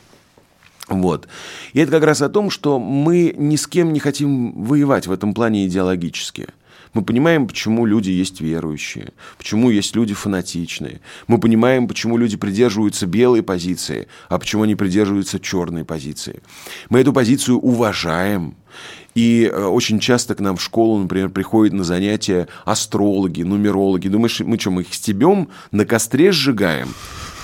Вот. 0.88 1.28
И 1.74 1.80
это 1.80 1.92
как 1.92 2.02
раз 2.02 2.22
о 2.22 2.28
том, 2.28 2.50
что 2.50 2.80
мы 2.80 3.32
ни 3.36 3.54
с 3.54 3.68
кем 3.68 3.92
не 3.92 4.00
хотим 4.00 4.64
воевать 4.64 5.06
в 5.06 5.12
этом 5.12 5.32
плане 5.32 5.66
идеологически. 5.66 6.48
Мы 6.94 7.02
понимаем, 7.02 7.46
почему 7.46 7.86
люди 7.86 8.10
есть 8.10 8.40
верующие, 8.40 9.12
почему 9.38 9.70
есть 9.70 9.96
люди 9.96 10.12
фанатичные. 10.12 11.00
Мы 11.26 11.40
понимаем, 11.40 11.88
почему 11.88 12.18
люди 12.18 12.36
придерживаются 12.36 13.06
белой 13.06 13.42
позиции, 13.42 14.08
а 14.28 14.38
почему 14.38 14.64
они 14.64 14.74
придерживаются 14.74 15.40
черной 15.40 15.84
позиции. 15.84 16.42
Мы 16.90 17.00
эту 17.00 17.12
позицию 17.12 17.58
уважаем. 17.58 18.56
И 19.14 19.50
э, 19.52 19.64
очень 19.64 20.00
часто 20.00 20.34
к 20.34 20.40
нам 20.40 20.56
в 20.56 20.62
школу, 20.62 20.98
например, 20.98 21.28
приходят 21.28 21.74
на 21.74 21.84
занятия 21.84 22.48
астрологи, 22.64 23.42
нумерологи. 23.42 24.08
Думаешь, 24.08 24.40
мы 24.40 24.58
что, 24.58 24.70
мы 24.70 24.82
их 24.82 24.94
стебем, 24.94 25.48
на 25.70 25.84
костре 25.84 26.32
сжигаем? 26.32 26.88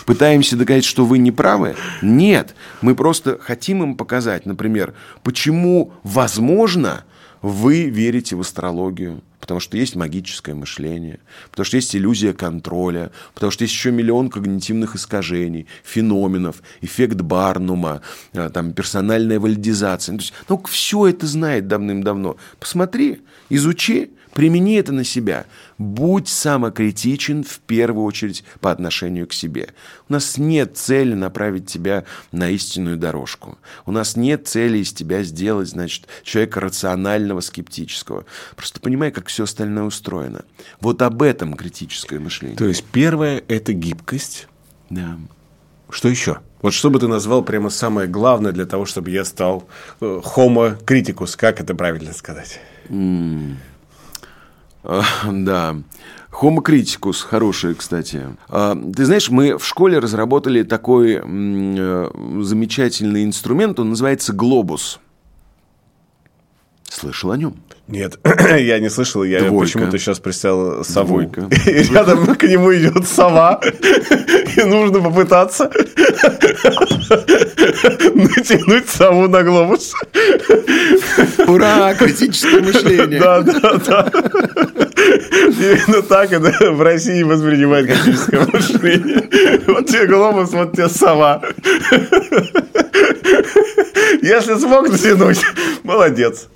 Пытаемся 0.07 0.57
доказать, 0.57 0.87
что 0.87 1.05
вы 1.05 1.19
не 1.19 1.31
правы? 1.31 1.77
Нет. 2.01 2.55
Мы 2.81 2.95
просто 2.95 3.39
хотим 3.39 3.83
им 3.83 3.95
показать, 3.95 4.47
например, 4.47 4.95
почему 5.23 5.93
возможно 6.03 7.05
вы 7.43 7.85
верите 7.85 8.37
в 8.37 8.41
астрологию, 8.41 9.23
потому 9.41 9.61
что 9.61 9.77
есть 9.77 9.97
магическое 9.97 10.55
мышление, 10.55 11.21
потому 11.51 11.65
что 11.65 11.77
есть 11.77 11.95
иллюзия 11.95 12.33
контроля, 12.33 13.11
потому 13.35 13.51
что 13.51 13.65
есть 13.65 13.75
еще 13.75 13.91
миллион 13.91 14.31
когнитивных 14.31 14.97
искажений, 14.97 15.67
феноменов, 15.85 16.63
эффект 16.81 17.21
Барнума, 17.21 18.03
а, 18.35 18.51
там, 18.51 18.73
персональная 18.73 19.41
валидизация. 19.41 20.17
То 20.17 20.23
есть, 20.23 20.35
ну, 20.49 20.63
все 20.69 21.07
это 21.09 21.27
знает 21.27 21.69
давным-давно. 21.69 22.37
Посмотри, 22.59 23.23
изучи, 23.49 24.11
Примени 24.39 24.77
это 24.77 24.93
на 24.93 25.03
себя. 25.03 25.47
Будь 25.79 26.29
самокритичен 26.29 27.43
в 27.43 27.59
первую 27.59 28.05
очередь 28.05 28.45
по 28.61 28.71
отношению 28.71 29.27
к 29.27 29.33
себе. 29.33 29.71
У 30.09 30.13
нас 30.13 30.39
нет 30.39 30.77
цели 30.77 31.15
направить 31.15 31.67
тебя 31.67 32.05
на 32.31 32.49
истинную 32.49 32.97
дорожку. 32.99 33.59
У 33.85 33.91
нас 33.91 34.15
нет 34.15 34.47
цели 34.47 34.79
из 34.79 34.93
тебя 34.93 35.25
сделать, 35.25 35.71
значит, 35.71 36.07
человека 36.23 36.61
рационального, 36.61 37.41
скептического. 37.41 38.27
Просто 38.55 38.79
понимай, 38.79 39.11
как 39.11 39.27
все 39.27 39.43
остальное 39.43 39.83
устроено. 39.83 40.45
Вот 40.81 41.03
об 41.03 41.21
этом 41.23 41.55
критическое 41.55 42.21
мышление. 42.21 42.57
То 42.57 42.67
есть 42.67 42.85
первое– 42.85 43.43
это 43.49 43.73
гибкость. 43.73 44.47
Да. 44.89 45.19
Что 45.91 46.09
еще? 46.09 46.39
Вот 46.63 46.75
что 46.75 46.91
бы 46.91 47.01
ты 47.01 47.09
назвал 47.09 47.43
прямо 47.43 47.71
самое 47.71 48.07
главное 48.07 48.53
для 48.53 48.67
того, 48.67 48.87
чтобы 48.87 49.11
я 49.11 49.25
стал 49.25 49.69
э, 50.01 50.21
homo 50.25 50.81
criticus, 50.85 51.37
как 51.37 51.61
это 51.61 51.75
правильно 51.75 52.13
сказать? 52.13 52.61
Mm. 52.89 53.57
Да. 55.25 55.77
Homo 56.41 56.63
criticus, 56.63 57.25
хорошее, 57.25 57.75
кстати. 57.75 58.37
А, 58.49 58.77
ты 58.77 59.05
знаешь, 59.05 59.29
мы 59.29 59.59
в 59.59 59.67
школе 59.67 59.99
разработали 59.99 60.63
такой 60.63 61.21
э, 61.23 62.11
замечательный 62.43 63.25
инструмент, 63.25 63.81
он 63.81 63.91
называется 63.91 64.33
глобус. 64.33 65.01
Слышал 66.89 67.33
о 67.33 67.37
нем? 67.37 67.57
Нет, 67.89 68.19
я 68.59 68.79
не 68.81 68.91
слышал. 68.91 69.25
Я 69.25 69.41
Двойка. 69.41 69.73
почему-то 69.73 69.99
сейчас 69.99 70.21
представил 70.21 70.85
сову. 70.85 71.23
Двойка. 71.23 71.49
И 71.71 71.85
рядом 71.85 72.27
к 72.37 72.43
нему 72.43 72.75
идет 72.75 73.09
сова. 73.09 73.61
И 74.57 74.63
нужно 74.63 75.01
попытаться 75.01 75.65
натянуть 78.15 78.91
сову 78.91 79.27
на 79.29 79.43
глобус. 79.43 79.95
Ура, 81.47 81.95
критическое 81.95 82.61
мышление. 82.61 83.21
Да, 83.21 83.41
да, 83.41 83.73
да. 83.87 84.11
Именно 85.49 86.03
так 86.03 86.31
это 86.33 86.71
в 86.73 86.83
России 86.83 87.23
воспринимает 87.23 87.87
критическое 87.87 88.47
мышление. 88.53 89.63
Вот 89.67 89.87
тебе 89.87 90.07
глобус, 90.07 90.53
вот 90.53 90.73
тебе 90.73 90.91
сова. 90.91 91.41
Если 94.21 94.59
смог 94.59 94.91
натянуть, 94.91 95.41
молодец. 95.85 96.49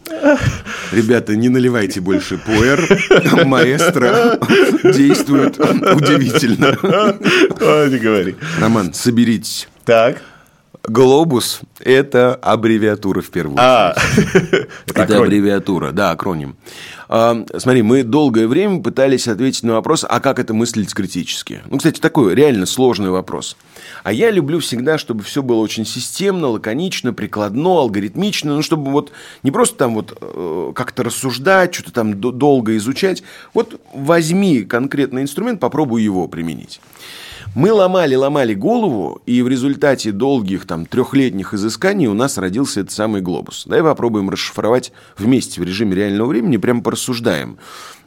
Ребята, 0.93 1.35
не 1.37 1.49
наливайте 1.49 2.01
больше 2.01 2.39
пуэр. 2.39 2.81
Маэстро 3.45 4.39
действует 4.93 5.59
удивительно. 5.59 6.77
Не 7.91 7.99
говори. 7.99 8.37
Роман, 8.61 8.93
соберитесь. 8.95 9.69
Так. 9.85 10.23
Глобус– 10.85 11.61
это 11.79 12.35
аббревиатура 12.35 13.23
в 13.23 13.31
первую 13.31 13.57
А, 13.61 13.95
очередь. 13.95 14.69
Это 14.95 15.19
аббревиатура, 15.19 15.93
да, 15.93 16.11
акроним. 16.11 16.57
А, 17.09 17.45
смотри, 17.59 17.83
мы 17.83 18.03
долгое 18.03 18.49
время 18.49 18.83
пытались 18.83 19.29
ответить 19.29 19.63
на 19.63 19.75
вопрос, 19.75 20.05
а 20.09 20.19
как 20.19 20.41
это 20.41 20.55
мыслить 20.55 20.93
критически? 20.93 21.63
Ну, 21.67 21.79
кстати, 21.79 22.01
такой 22.01 22.35
реально 22.35 22.67
сложный 22.67 23.11
вопрос. 23.11 23.57
А 24.03 24.13
я 24.13 24.31
люблю 24.33 24.59
всегда, 24.59 24.99
чтобы 24.99 25.23
все 25.23 25.43
было 25.43 25.61
очень 25.61 25.87
системно, 25.87 26.49
лаконично, 26.49 27.13
прикладно, 27.13 27.79
алгоритмично, 27.79 28.57
ну, 28.57 28.63
чтобы 28.63 28.91
вот 28.91 29.13
не 29.45 29.53
просто 29.53 29.77
там 29.77 29.95
вот 29.95 30.19
э, 30.21 30.73
как-то 30.75 31.05
рассуждать, 31.05 31.75
что-то 31.75 31.93
там 31.93 32.21
долго 32.21 32.77
изучать. 32.77 33.23
Вот 33.55 33.81
возьми 33.95 34.63
конкретный 34.63 35.23
инструмент, 35.23 35.61
попробуй 35.61 36.03
его 36.03 36.27
применить. 36.27 36.81
Мы 37.55 37.71
ломали, 37.71 38.15
ломали 38.15 38.55
голову, 38.55 39.21
и 39.27 39.43
в 39.43 39.49
результате 39.49 40.11
долгих 40.11 40.67
там 40.67 40.87
трехлетних 40.87 41.53
изысканий 41.53 42.07
у 42.07 42.15
нас 42.15 42.39
родился 42.39 42.81
этот 42.81 42.93
самый 42.93 43.21
глобус. 43.21 43.65
Давай 43.67 43.83
попробуем 43.83 44.31
расшифровать 44.31 44.91
вместе 45.19 45.61
в 45.61 45.65
режиме 45.65 45.95
реального 45.95 46.29
времени, 46.29 46.57
прямо 46.57 46.81
порассуждаем, 46.81 47.59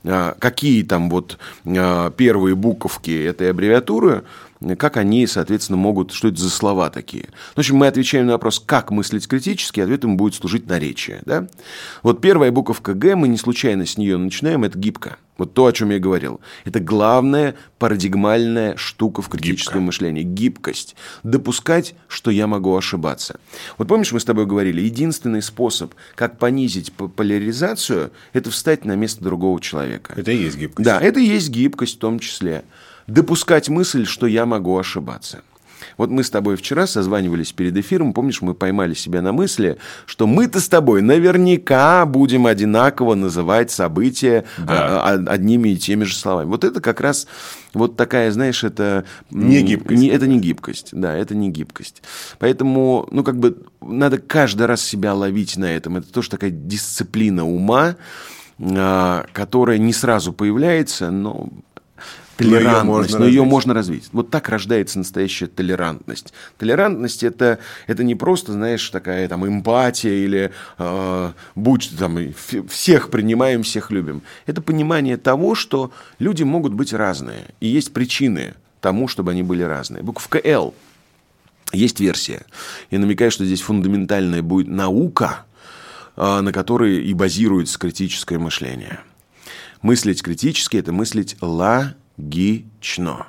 а, 0.03 0.35
какие 0.39 0.81
там 0.81 1.11
вот 1.11 1.37
а, 1.63 2.09
первые 2.09 2.55
буковки 2.55 3.11
этой 3.11 3.51
аббревиатуры 3.51 4.23
как 4.75 4.97
они, 4.97 5.27
соответственно, 5.27 5.77
могут, 5.77 6.11
что 6.11 6.29
это 6.29 6.39
за 6.39 6.49
слова 6.49 6.89
такие. 6.89 7.29
В 7.55 7.59
общем, 7.59 7.75
мы 7.77 7.87
отвечаем 7.87 8.25
на 8.25 8.33
вопрос, 8.33 8.59
как 8.59 8.89
мыслить 8.89 9.27
критически, 9.27 9.79
ответом 9.79 10.17
будет 10.17 10.35
служить 10.35 10.67
наречие. 10.67 11.21
Да? 11.25 11.47
Вот 12.01 12.21
первая 12.21 12.51
буковка 12.51 12.93
«Г», 12.93 13.15
мы 13.15 13.27
не 13.27 13.37
случайно 13.37 13.85
с 13.85 13.97
нее 13.97 14.17
начинаем, 14.17 14.63
это 14.63 14.79
гибко. 14.79 15.17
Вот 15.37 15.53
то, 15.53 15.65
о 15.65 15.73
чем 15.73 15.89
я 15.89 15.99
говорил. 15.99 16.39
Это 16.63 16.79
главная 16.79 17.55
парадигмальная 17.77 18.77
штука 18.77 19.21
в 19.21 19.27
критическом 19.27 19.81
Гибко. 19.81 19.85
мышлении. 19.85 20.23
Гибкость. 20.23 20.95
Допускать, 21.23 21.95
что 22.07 22.31
я 22.31 22.47
могу 22.47 22.75
ошибаться. 22.75 23.39
Вот 23.77 23.87
помнишь, 23.87 24.13
мы 24.13 24.19
с 24.19 24.25
тобой 24.25 24.45
говорили, 24.45 24.81
единственный 24.81 25.41
способ, 25.41 25.93
как 26.15 26.39
понизить 26.39 26.93
поляризацию, 26.93 28.11
это 28.31 28.49
встать 28.49 28.85
на 28.85 28.95
место 28.95 29.23
другого 29.23 29.59
человека. 29.59 30.13
Это 30.15 30.31
и 30.31 30.37
есть 30.37 30.57
гибкость. 30.57 30.85
Да, 30.85 31.01
это 31.01 31.19
и 31.19 31.25
есть 31.25 31.49
гибкость 31.49 31.95
в 31.95 31.99
том 31.99 32.19
числе. 32.19 32.63
Допускать 33.07 33.69
мысль, 33.69 34.05
что 34.05 34.27
я 34.27 34.45
могу 34.45 34.77
ошибаться. 34.77 35.41
Вот 35.97 36.09
мы 36.09 36.23
с 36.23 36.29
тобой 36.29 36.55
вчера 36.55 36.87
созванивались 36.87 37.51
перед 37.51 37.75
эфиром, 37.77 38.13
помнишь, 38.13 38.41
мы 38.41 38.53
поймали 38.53 38.93
себя 38.93 39.21
на 39.21 39.31
мысли, 39.31 39.77
что 40.05 40.27
мы-то 40.27 40.59
с 40.59 40.67
тобой 40.67 41.01
наверняка 41.01 42.05
будем 42.05 42.47
одинаково 42.47 43.15
называть 43.15 43.71
события 43.71 44.45
да. 44.57 45.01
А, 45.03 45.13
а, 45.13 45.31
одними 45.31 45.69
и 45.69 45.77
теми 45.77 46.03
же 46.03 46.15
словами. 46.15 46.47
Вот 46.49 46.63
это 46.63 46.81
как 46.81 47.01
раз 47.01 47.27
вот 47.73 47.95
такая, 47.95 48.31
знаешь, 48.31 48.63
это... 48.63 49.05
Не 49.31 49.61
гибкость. 49.61 50.01
Не, 50.01 50.09
это 50.09 50.27
не 50.27 50.39
гибкость, 50.39 50.89
да, 50.91 51.15
это 51.15 51.35
не 51.35 51.49
гибкость. 51.49 52.01
Поэтому, 52.39 53.07
ну, 53.11 53.23
как 53.23 53.37
бы, 53.37 53.57
надо 53.81 54.17
каждый 54.17 54.65
раз 54.65 54.81
себя 54.81 55.13
ловить 55.13 55.57
на 55.57 55.65
этом. 55.65 55.97
Это 55.97 56.11
тоже 56.11 56.29
такая 56.29 56.49
дисциплина 56.49 57.45
ума, 57.45 57.95
а, 58.59 59.25
которая 59.33 59.77
не 59.77 59.93
сразу 59.93 60.33
появляется, 60.33 61.11
но 61.11 61.49
толерантность, 62.37 63.13
но 63.13 63.17
ее, 63.17 63.19
но 63.19 63.25
ее 63.27 63.43
можно 63.43 63.73
развить. 63.73 64.09
Вот 64.11 64.29
так 64.29 64.49
рождается 64.49 64.97
настоящая 64.97 65.47
толерантность. 65.47 66.33
Толерантность 66.57 67.23
это, 67.23 67.59
это 67.87 68.03
не 68.03 68.15
просто, 68.15 68.53
знаешь, 68.53 68.87
такая 68.89 69.27
там 69.27 69.47
эмпатия 69.47 70.13
или 70.25 70.51
э, 70.77 71.31
будь 71.55 71.91
там 71.97 72.17
всех 72.67 73.09
принимаем, 73.09 73.63
всех 73.63 73.91
любим. 73.91 74.21
Это 74.45 74.61
понимание 74.61 75.17
того, 75.17 75.55
что 75.55 75.91
люди 76.19 76.43
могут 76.43 76.73
быть 76.73 76.93
разные. 76.93 77.45
И 77.59 77.67
есть 77.67 77.93
причины 77.93 78.55
тому, 78.81 79.07
чтобы 79.07 79.31
они 79.31 79.43
были 79.43 79.63
разные. 79.63 80.03
Буковка 80.03 80.39
«Л». 80.43 80.73
Есть 81.73 81.99
версия. 81.99 82.45
Я 82.91 82.99
намекаю, 82.99 83.31
что 83.31 83.43
здесь 83.43 83.61
фундаментальная 83.61 84.43
будет 84.43 84.67
наука, 84.67 85.45
э, 86.15 86.41
на 86.41 86.51
которой 86.51 87.03
и 87.03 87.13
базируется 87.13 87.79
критическое 87.79 88.37
мышление. 88.37 88.99
Мыслить 89.81 90.21
критически– 90.21 90.77
это 90.77 90.91
мыслить 90.91 91.35
ла 91.41 91.95
логично. 92.17 93.27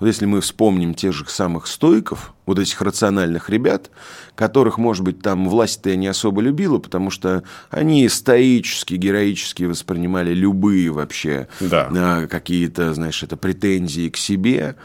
Вот 0.00 0.06
если 0.06 0.24
мы 0.24 0.40
вспомним 0.40 0.94
тех 0.94 1.12
же 1.12 1.26
самых 1.28 1.66
стоиков, 1.66 2.32
вот 2.46 2.58
этих 2.58 2.80
рациональных 2.80 3.50
ребят, 3.50 3.90
которых, 4.34 4.78
может 4.78 5.04
быть, 5.04 5.20
там 5.20 5.48
власть-то 5.48 5.94
не 5.96 6.06
особо 6.06 6.40
любила, 6.40 6.78
потому 6.78 7.10
что 7.10 7.42
они 7.70 8.08
стоически, 8.08 8.94
героически 8.94 9.64
воспринимали 9.64 10.32
любые 10.32 10.90
вообще 10.90 11.48
да. 11.60 11.90
А, 11.94 12.26
какие-то, 12.26 12.94
знаешь, 12.94 13.22
это 13.22 13.36
претензии 13.36 14.08
к 14.08 14.16
себе, 14.16 14.76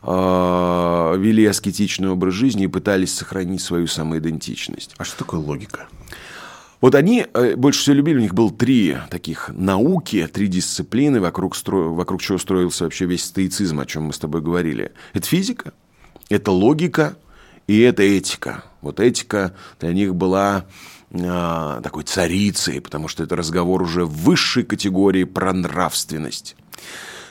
а, 0.00 1.14
вели 1.16 1.44
аскетичный 1.44 2.08
образ 2.08 2.32
жизни 2.32 2.64
и 2.64 2.68
пытались 2.68 3.14
сохранить 3.14 3.60
свою 3.60 3.86
самоидентичность. 3.86 4.94
А 4.96 5.04
что 5.04 5.18
такое 5.18 5.40
логика? 5.40 5.88
Вот 6.80 6.94
они 6.94 7.26
э, 7.32 7.56
больше 7.56 7.80
всего 7.80 7.96
любили, 7.96 8.18
у 8.18 8.20
них 8.20 8.34
было 8.34 8.52
три 8.52 8.96
таких 9.10 9.50
науки, 9.52 10.28
три 10.32 10.46
дисциплины, 10.46 11.20
вокруг, 11.20 11.56
стро... 11.56 11.92
вокруг 11.92 12.22
чего 12.22 12.38
строился 12.38 12.84
вообще 12.84 13.06
весь 13.06 13.24
стоицизм, 13.24 13.80
о 13.80 13.86
чем 13.86 14.04
мы 14.04 14.12
с 14.12 14.18
тобой 14.18 14.42
говорили. 14.42 14.92
Это 15.12 15.26
физика, 15.26 15.72
это 16.28 16.52
логика 16.52 17.16
и 17.66 17.80
это 17.80 18.02
этика. 18.04 18.64
Вот 18.80 19.00
этика 19.00 19.54
для 19.80 19.92
них 19.92 20.14
была 20.14 20.66
э, 21.10 21.80
такой 21.82 22.04
царицей, 22.04 22.80
потому 22.80 23.08
что 23.08 23.24
это 23.24 23.34
разговор 23.34 23.82
уже 23.82 24.04
высшей 24.04 24.62
категории 24.62 25.24
про 25.24 25.52
нравственность. 25.52 26.54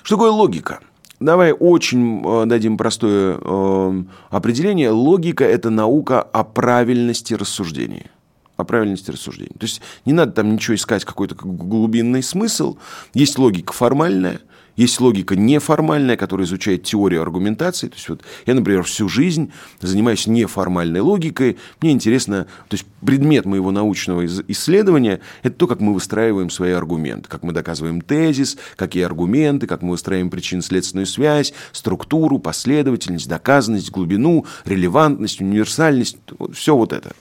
Что 0.03 0.15
такое 0.15 0.31
логика? 0.31 0.81
Давай 1.21 1.53
очень 1.53 2.21
э, 2.21 2.45
дадим 2.47 2.75
простое 2.75 3.37
э, 3.39 4.03
определение. 4.29 4.89
Логика– 4.89 5.45
это 5.45 5.69
наука 5.69 6.21
о 6.21 6.43
правильности 6.43 7.33
рассуждения 7.33 8.11
о 8.57 8.63
правильности 8.63 9.11
рассуждения. 9.11 9.53
То 9.57 9.65
есть 9.65 9.81
не 10.05 10.13
надо 10.13 10.33
там 10.33 10.53
ничего 10.53 10.75
искать, 10.75 11.05
какой-то 11.05 11.35
глубинный 11.35 12.23
смысл. 12.23 12.77
Есть 13.13 13.37
логика 13.37 13.71
формальная, 13.71 14.41
есть 14.77 15.01
логика 15.01 15.35
неформальная, 15.35 16.15
которая 16.15 16.47
изучает 16.47 16.83
теорию 16.83 17.21
аргументации. 17.21 17.89
То 17.89 17.95
есть 17.95 18.07
вот 18.09 18.21
я, 18.45 18.53
например, 18.53 18.83
всю 18.83 19.09
жизнь 19.09 19.51
занимаюсь 19.81 20.27
неформальной 20.27 21.01
логикой. 21.01 21.57
Мне 21.81 21.91
интересно, 21.91 22.45
то 22.69 22.75
есть 22.75 22.85
предмет 23.05 23.45
моего 23.45 23.71
научного 23.71 24.25
исследования– 24.25 25.19
это 25.43 25.55
то, 25.55 25.67
как 25.67 25.81
мы 25.81 25.93
выстраиваем 25.93 26.49
свои 26.49 26.71
аргументы, 26.71 27.27
как 27.27 27.43
мы 27.43 27.51
доказываем 27.51 28.01
тезис, 28.01 28.57
какие 28.75 29.03
аргументы, 29.03 29.67
как 29.67 29.81
мы 29.81 29.91
выстраиваем 29.91 30.29
причинно-следственную 30.29 31.07
связь, 31.07 31.53
структуру, 31.71 32.39
последовательность, 32.39 33.27
доказанность, 33.27 33.91
глубину, 33.91 34.45
релевантность, 34.65 35.41
универсальность, 35.41 36.17
все 36.53 36.75
вот 36.75 36.93
это. 36.93 37.11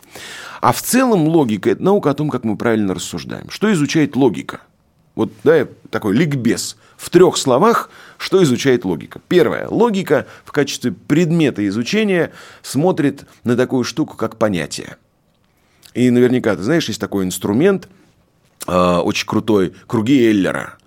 А 0.61 0.73
в 0.73 0.83
целом 0.83 1.27
логика– 1.27 1.71
это 1.71 1.83
наука 1.83 2.11
о 2.11 2.15
том, 2.15 2.29
как 2.29 2.45
мы 2.45 2.57
правильно 2.57 2.95
рассуждаем. 2.95 3.49
Что 3.49 3.73
изучает 3.73 4.15
логика? 4.15 4.61
Вот 5.15 5.33
да, 5.45 5.67
такой 5.91 6.15
ликбез. 6.15 6.77
В 6.97 7.11
трех 7.11 7.37
словах, 7.37 7.91
что 8.19 8.43
изучает 8.43 8.85
логика. 8.85 9.21
Первое. 9.29 9.69
Логика 9.69 10.27
в 10.45 10.53
качестве 10.53 10.93
предмета 10.93 11.67
изучения 11.69 12.33
смотрит 12.63 13.25
на 13.45 13.57
такую 13.57 13.85
штуку, 13.85 14.17
как 14.17 14.37
понятие. 14.37 14.97
И 15.95 16.11
наверняка 16.11 16.57
ты 16.57 16.63
знаешь, 16.63 16.89
есть 16.89 17.01
такой 17.01 17.25
инструмент, 17.25 17.89
э, 18.67 18.97
очень 18.99 19.27
крутой, 19.27 19.75
круги 19.87 20.27
Эллера 20.27 20.79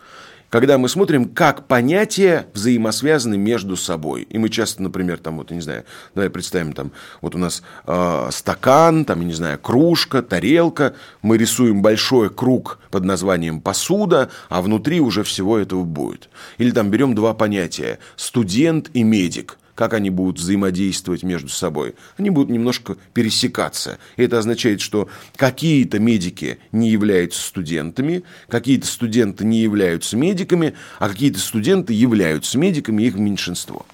когда 0.49 0.77
мы 0.77 0.89
смотрим, 0.89 1.25
как 1.25 1.67
понятия 1.67 2.47
взаимосвязаны 2.53 3.37
между 3.37 3.75
собой. 3.75 4.23
И 4.23 4.37
мы 4.37 4.49
часто, 4.49 4.81
например, 4.81 5.17
там, 5.17 5.37
вот, 5.37 5.51
я 5.51 5.55
не 5.55 5.61
знаю, 5.61 5.85
давай 6.15 6.29
представим, 6.29 6.73
там, 6.73 6.91
вот 7.21 7.35
у 7.35 7.37
нас 7.37 7.63
э, 7.85 8.29
стакан, 8.31 9.05
там, 9.05 9.21
я 9.21 9.25
не 9.25 9.33
знаю, 9.33 9.59
кружка, 9.59 10.21
тарелка, 10.21 10.95
мы 11.21 11.37
рисуем 11.37 11.81
большой 11.81 12.29
круг 12.29 12.79
под 12.91 13.05
названием 13.05 13.61
посуда, 13.61 14.29
а 14.49 14.61
внутри 14.61 14.99
уже 14.99 15.23
всего 15.23 15.57
этого 15.57 15.83
будет. 15.83 16.29
Или 16.57 16.71
там 16.71 16.89
берем 16.89 17.15
два 17.15 17.33
понятия, 17.33 17.99
студент 18.15 18.89
и 18.93 19.03
медик– 19.03 19.57
как 19.79 19.93
они 19.93 20.09
будут 20.09 20.39
взаимодействовать 20.39 21.23
между 21.23 21.47
собой. 21.47 21.95
Они 22.17 22.29
будут 22.29 22.49
немножко 22.49 22.97
пересекаться. 23.13 23.97
И 24.17 24.23
это 24.23 24.37
означает, 24.37 24.81
что 24.81 25.07
какие-то 25.37 25.99
медики 25.99 26.57
не 26.73 26.89
являются 26.89 27.41
студентами, 27.41 28.23
какие-то 28.49 28.87
студенты 28.87 29.45
не 29.45 29.61
являются 29.61 30.17
медиками, 30.17 30.73
а 30.99 31.07
какие-то 31.07 31.39
студенты 31.39 31.93
являются 31.93 32.57
медиками, 32.57 33.03
их 33.03 33.15
меньшинство. 33.15 33.85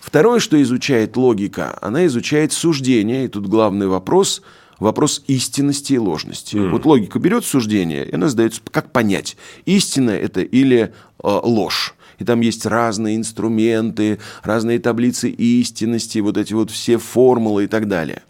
Второе, 0.00 0.40
что 0.40 0.60
изучает 0.62 1.18
логика, 1.18 1.78
она 1.82 2.06
изучает 2.06 2.54
суждение, 2.54 3.26
и 3.26 3.28
тут 3.28 3.46
главный 3.46 3.88
вопрос– 3.88 4.40
вопрос 4.78 5.22
истинности 5.26 5.92
и 5.92 5.98
ложности. 5.98 6.56
Mm. 6.56 6.70
Вот 6.70 6.86
логика 6.86 7.18
берет 7.18 7.44
суждение, 7.44 8.06
и 8.06 8.14
она 8.14 8.30
задается, 8.30 8.62
как 8.70 8.90
понять, 8.90 9.36
истина 9.66 10.12
это 10.12 10.40
или 10.40 10.78
э, 10.78 10.90
ложь 11.22 11.94
и 12.20 12.24
там 12.24 12.40
есть 12.40 12.66
разные 12.66 13.16
инструменты, 13.16 14.20
разные 14.44 14.78
таблицы 14.78 15.30
истинности, 15.30 16.18
вот 16.18 16.36
эти 16.36 16.52
вот 16.52 16.70
все 16.70 16.98
формулы 16.98 17.64
и 17.64 17.66
так 17.66 17.88
далее. 17.88 18.22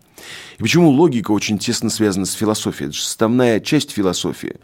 И 0.59 0.63
почему 0.63 0.91
логика 0.91 1.33
очень 1.33 1.59
тесно 1.59 1.91
связана 1.91 2.27
с 2.27 2.33
философией? 2.33 2.89
Это 2.89 2.97
же 2.97 3.03
составная 3.03 3.61
часть 3.61 3.91
философии. 3.91 4.57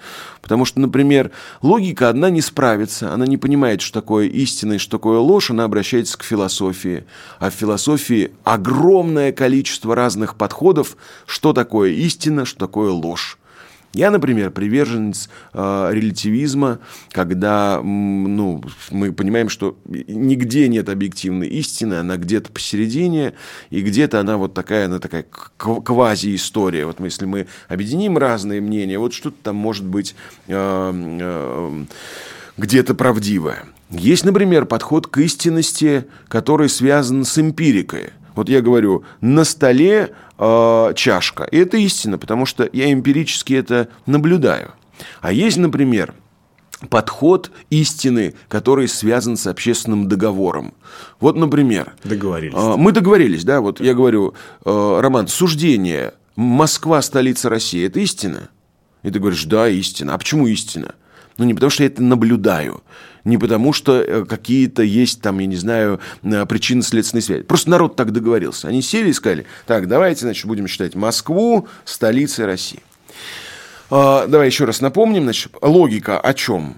Потому 0.43 0.65
что, 0.65 0.79
например, 0.79 1.33
логика 1.63 2.09
одна 2.09 2.31
не 2.31 2.41
справится, 2.41 3.13
она 3.13 3.27
не 3.27 3.37
понимает, 3.37 3.81
что 3.81 4.01
такое 4.01 4.27
истина 4.27 4.75
и 4.75 4.79
что 4.79 4.99
такое 4.99 5.19
ложь, 5.19 5.51
она 5.51 5.65
обращается 5.65 6.19
к 6.19 6.23
философии. 6.23 7.05
А 7.41 7.51
в 7.51 7.55
философии 7.55 8.33
огромное 8.45 9.33
количество 9.33 9.95
разных 9.95 10.37
подходов, 10.37 10.97
что 11.27 11.53
такое 11.53 11.91
истина, 11.93 12.45
что 12.45 12.59
такое 12.59 12.91
ложь. 12.91 13.39
Я, 13.97 14.11
например, 14.11 14.51
приверженец 14.51 15.31
э, 15.55 15.89
релятивизма, 15.91 16.81
когда 17.13 17.81
ну, 17.83 18.63
мы 18.91 19.11
понимаем, 19.11 19.49
что 19.49 19.79
нигде 19.87 20.69
нет 20.69 20.91
объективной 20.91 21.49
истины, 21.49 21.95
она 21.95 22.19
где-то 22.19 22.53
посередине, 22.53 23.33
и 23.71 23.81
где-то 23.81 24.21
она 24.21 24.37
вот 24.37 24.53
такая, 24.53 24.85
она 24.85 24.99
такая 24.99 25.25
квази-история. 25.57 26.85
Вот 26.85 27.01
если 27.01 27.25
мы 27.25 27.47
объединим 27.69 28.19
разные 28.19 28.61
мнения, 28.61 28.99
вот 28.99 29.15
что-то 29.15 29.37
там 29.43 29.57
может 29.57 29.87
быть 29.87 30.15
э, 30.47 30.93
э, 30.93 31.85
где-то 32.59 32.95
правдивое. 32.95 33.65
Есть, 33.89 34.27
например, 34.27 34.67
подход 34.67 35.07
к 35.07 35.17
истинности, 35.17 36.05
который 36.29 36.69
связан 36.69 37.25
с 37.25 37.39
эмпирикой. 37.39 38.11
Вот 38.37 38.49
я 38.49 38.61
говорю, 38.61 39.03
на 39.21 39.45
столе 39.45 40.13
э, 40.39 40.93
чашка. 40.95 41.45
И 41.45 41.57
это 41.57 41.79
истина, 41.79 42.19
потому 42.19 42.47
что 42.47 42.69
я 42.73 42.93
эмпирически 42.93 43.55
это 43.55 43.89
наблюдаю. 44.05 44.73
А 45.23 45.33
есть, 45.33 45.57
например, 45.57 46.15
подход 46.91 47.51
истины, 47.71 48.35
который 48.49 48.89
связан 48.89 49.39
с 49.39 49.47
общественным 49.47 50.07
договором. 50.07 50.75
Вот, 51.19 51.37
например... 51.37 51.95
Договорились. 52.05 52.55
а, 52.57 52.77
Мы 52.77 52.93
договорились, 52.93 53.45
да, 53.45 53.61
вот 53.61 53.81
я 53.81 53.95
говорю, 53.95 54.35
э, 54.65 54.99
Роман, 55.01 55.29
суждение 55.29 56.13
«Москва– 56.37 57.01
столица 57.03 57.49
России»– 57.49 57.87
это 57.87 58.01
истина? 58.01 58.51
И 59.03 59.11
ты 59.11 59.19
говоришь, 59.19 59.45
да, 59.45 59.69
истина. 59.69 60.15
А 60.15 60.19
почему 60.19 60.47
истина? 60.47 60.95
Ну, 61.39 61.45
не 61.45 61.55
потому 61.55 61.71
что 61.71 61.83
я 61.83 61.89
это 61.89 62.03
наблюдаю, 62.03 62.83
не 63.27 63.39
потому 63.39 63.73
что 63.73 64.01
э, 64.01 64.25
какие-то 64.25 64.83
есть 64.83 65.21
там, 65.21 65.41
я 65.41 65.47
не 65.47 65.57
знаю, 65.57 66.01
э, 66.23 66.47
причинно-следственные 66.47 67.23
связи. 67.23 67.43
Просто 67.43 67.71
народ 67.71 67.97
так 67.97 68.13
договорился. 68.13 68.69
Они 68.69 68.81
сели 68.81 69.11
и 69.11 69.13
сказали, 69.13 69.47
так, 69.67 69.89
давайте, 69.89 70.21
значит, 70.21 70.47
будем 70.47 70.69
считать 70.69 70.95
Москву 70.95 71.67
столицей 71.85 72.47
России. 72.47 72.81
А, 73.91 74.27
Давай 74.29 74.47
еще 74.47 74.65
раз 74.65 74.81
напомним. 74.81 75.25
Значит, 75.25 75.53
логика 75.61 76.21
о 76.21 76.35
чем? 76.35 76.77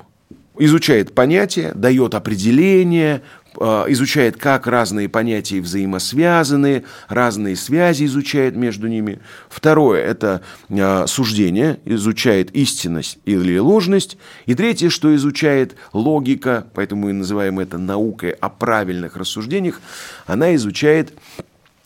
Изучает 0.59 1.15
понятия, 1.15 1.73
дает 1.75 2.15
определение, 2.15 3.23
изучает, 3.59 4.37
как 4.37 4.67
разные 4.67 5.09
понятия 5.09 5.61
взаимосвязаны, 5.61 6.85
разные 7.09 7.57
связи 7.57 8.05
изучает 8.05 8.57
между 8.57 8.87
ними. 8.87 9.21
Второе– 9.49 10.03
это 10.05 10.43
а, 10.71 11.07
суждение, 11.07 11.81
изучает 11.85 12.51
истинность 12.55 13.19
или 13.25 13.59
ложность. 13.59 14.17
И 14.47 14.55
третье, 14.55 14.91
что 14.91 15.15
изучает 15.17 15.77
логика, 15.93 16.67
поэтому 16.75 17.07
мы 17.07 17.13
называем 17.13 17.59
это 17.59 17.79
наукой 17.79 18.31
о 18.31 18.49
правильных 18.49 19.17
рассуждениях, 19.17 19.81
она 20.27 20.55
изучает 20.55 21.13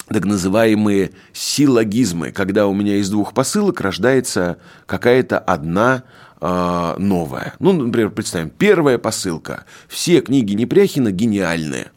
так 0.09 0.25
называемые 0.25 1.13
силлогизмы, 1.33 2.33
когда 2.33 2.67
у 2.67 2.75
меня 2.75 2.97
из 2.97 3.09
двух 3.09 3.33
посылок 3.33 3.81
рождается 3.81 4.59
какая-то 4.87 5.39
одна 5.39 6.05
э, 6.43 6.95
новая. 6.99 7.55
Ну, 7.61 7.73
например, 7.73 8.11
представим, 8.11 8.51
первая 8.51 8.99
посылка. 8.99 9.65
Все 9.89 10.21
книги 10.21 10.53
Непряхина 10.55 11.13
гениальные. 11.13 11.91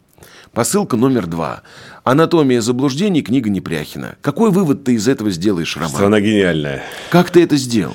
Посылка 0.52 0.96
номер 0.96 1.26
два. 1.26 1.62
Анатомия 2.02 2.62
заблуждений, 2.62 3.20
книга 3.20 3.50
Непряхина. 3.50 4.16
Какой 4.22 4.50
вывод 4.50 4.84
ты 4.84 4.94
из 4.94 5.06
этого 5.06 5.30
сделаешь, 5.30 5.76
Роман? 5.76 5.90
Что 5.90 6.06
она 6.06 6.20
гениальная. 6.20 6.82
Как 7.10 7.30
ты 7.30 7.42
это 7.42 7.56
сделал? 7.56 7.92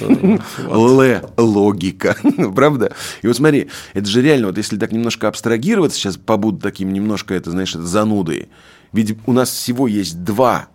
Л 0.00 1.10
логика, 1.36 2.16
правда? 2.54 2.92
И 3.22 3.26
вот 3.26 3.34
смотри, 3.34 3.70
это 3.92 4.06
же 4.06 4.22
реально, 4.22 4.48
вот 4.48 4.58
если 4.58 4.76
так 4.76 4.92
немножко 4.92 5.26
абстрагироваться, 5.26 5.98
сейчас 5.98 6.16
побуду 6.16 6.60
таким 6.60 6.92
немножко, 6.92 7.34
это, 7.34 7.50
знаешь, 7.50 7.74
это 7.74 7.84
занудой. 7.84 8.50
Ведь 8.92 9.16
у 9.26 9.32
нас 9.32 9.50
всего 9.50 9.88
есть 9.88 10.22
два 10.22 10.68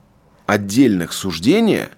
отдельных 0.47 1.13
суждения, 1.13 1.91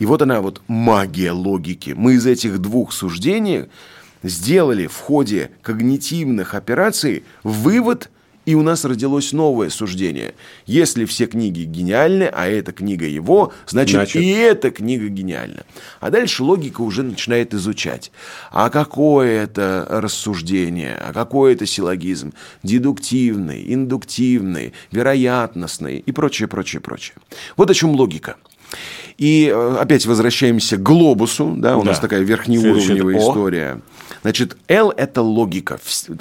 и 0.00 0.06
вот 0.06 0.22
она 0.22 0.40
вот 0.40 0.60
магия 0.66 1.30
логики. 1.30 1.94
Мы 1.96 2.14
из 2.14 2.26
этих 2.26 2.58
двух 2.58 2.92
суждений 2.92 3.66
сделали 4.24 4.88
в 4.88 4.96
ходе 4.96 5.52
когнитивных 5.62 6.54
операций 6.54 7.22
вывод– 7.44 8.10
и 8.46 8.54
у 8.54 8.62
нас 8.62 8.84
родилось 8.84 9.32
новое 9.32 9.68
суждение. 9.68 10.34
Если 10.66 11.04
все 11.04 11.26
книги 11.26 11.62
гениальны, 11.62 12.24
а 12.24 12.48
эта 12.48 12.72
книга 12.72 13.06
его, 13.06 13.52
значит, 13.66 13.94
Значит. 13.94 14.22
и 14.22 14.28
эта 14.30 14.70
книга 14.70 15.08
гениальна. 15.08 15.64
А 16.00 16.10
дальше 16.10 16.42
логика 16.42 16.80
уже 16.80 17.02
начинает 17.02 17.52
изучать. 17.54 18.10
А 18.50 18.70
какое 18.70 19.44
это 19.44 19.86
рассуждение, 19.88 20.96
а 20.96 21.12
какой 21.12 21.52
это 21.52 21.66
силлогизм? 21.66 22.32
Дедуктивный, 22.62 23.72
индуктивный, 23.72 24.72
вероятностный 24.90 25.98
и 25.98 26.10
прочее, 26.10 26.48
прочее, 26.48 26.80
прочее. 26.80 27.16
Вот 27.56 27.70
о 27.70 27.74
чем 27.74 27.90
логика. 27.90 28.36
И 29.20 29.52
э, 29.54 29.76
опять 29.78 30.06
возвращаемся 30.06 30.78
к 30.78 30.82
глобусу, 30.82 31.54
да, 31.58 31.76
у 31.76 31.82
Да. 31.82 31.88
нас 31.90 32.00
такая 32.00 32.20
верхнеуровневая 32.20 33.18
история. 33.18 33.80
Значит, 34.22 34.56
L– 34.66 34.90
это 34.96 35.20
логика. 35.20 35.78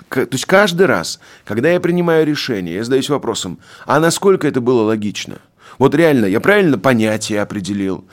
То 0.09 0.27
есть 0.31 0.45
каждый 0.45 0.85
раз, 0.85 1.21
когда 1.45 1.69
я 1.69 1.79
принимаю 1.79 2.27
решение, 2.27 2.75
я 2.75 2.83
задаюсь 2.83 3.07
вопросом, 3.09 3.57
а 3.85 4.01
насколько 4.01 4.47
это 4.47 4.59
было 4.59 4.83
логично? 4.83 5.37
Вот 5.79 5.95
реально, 5.95 6.25
я 6.25 6.41
правильно 6.41 6.77
понятие 6.77 7.41
определил? 7.41 8.05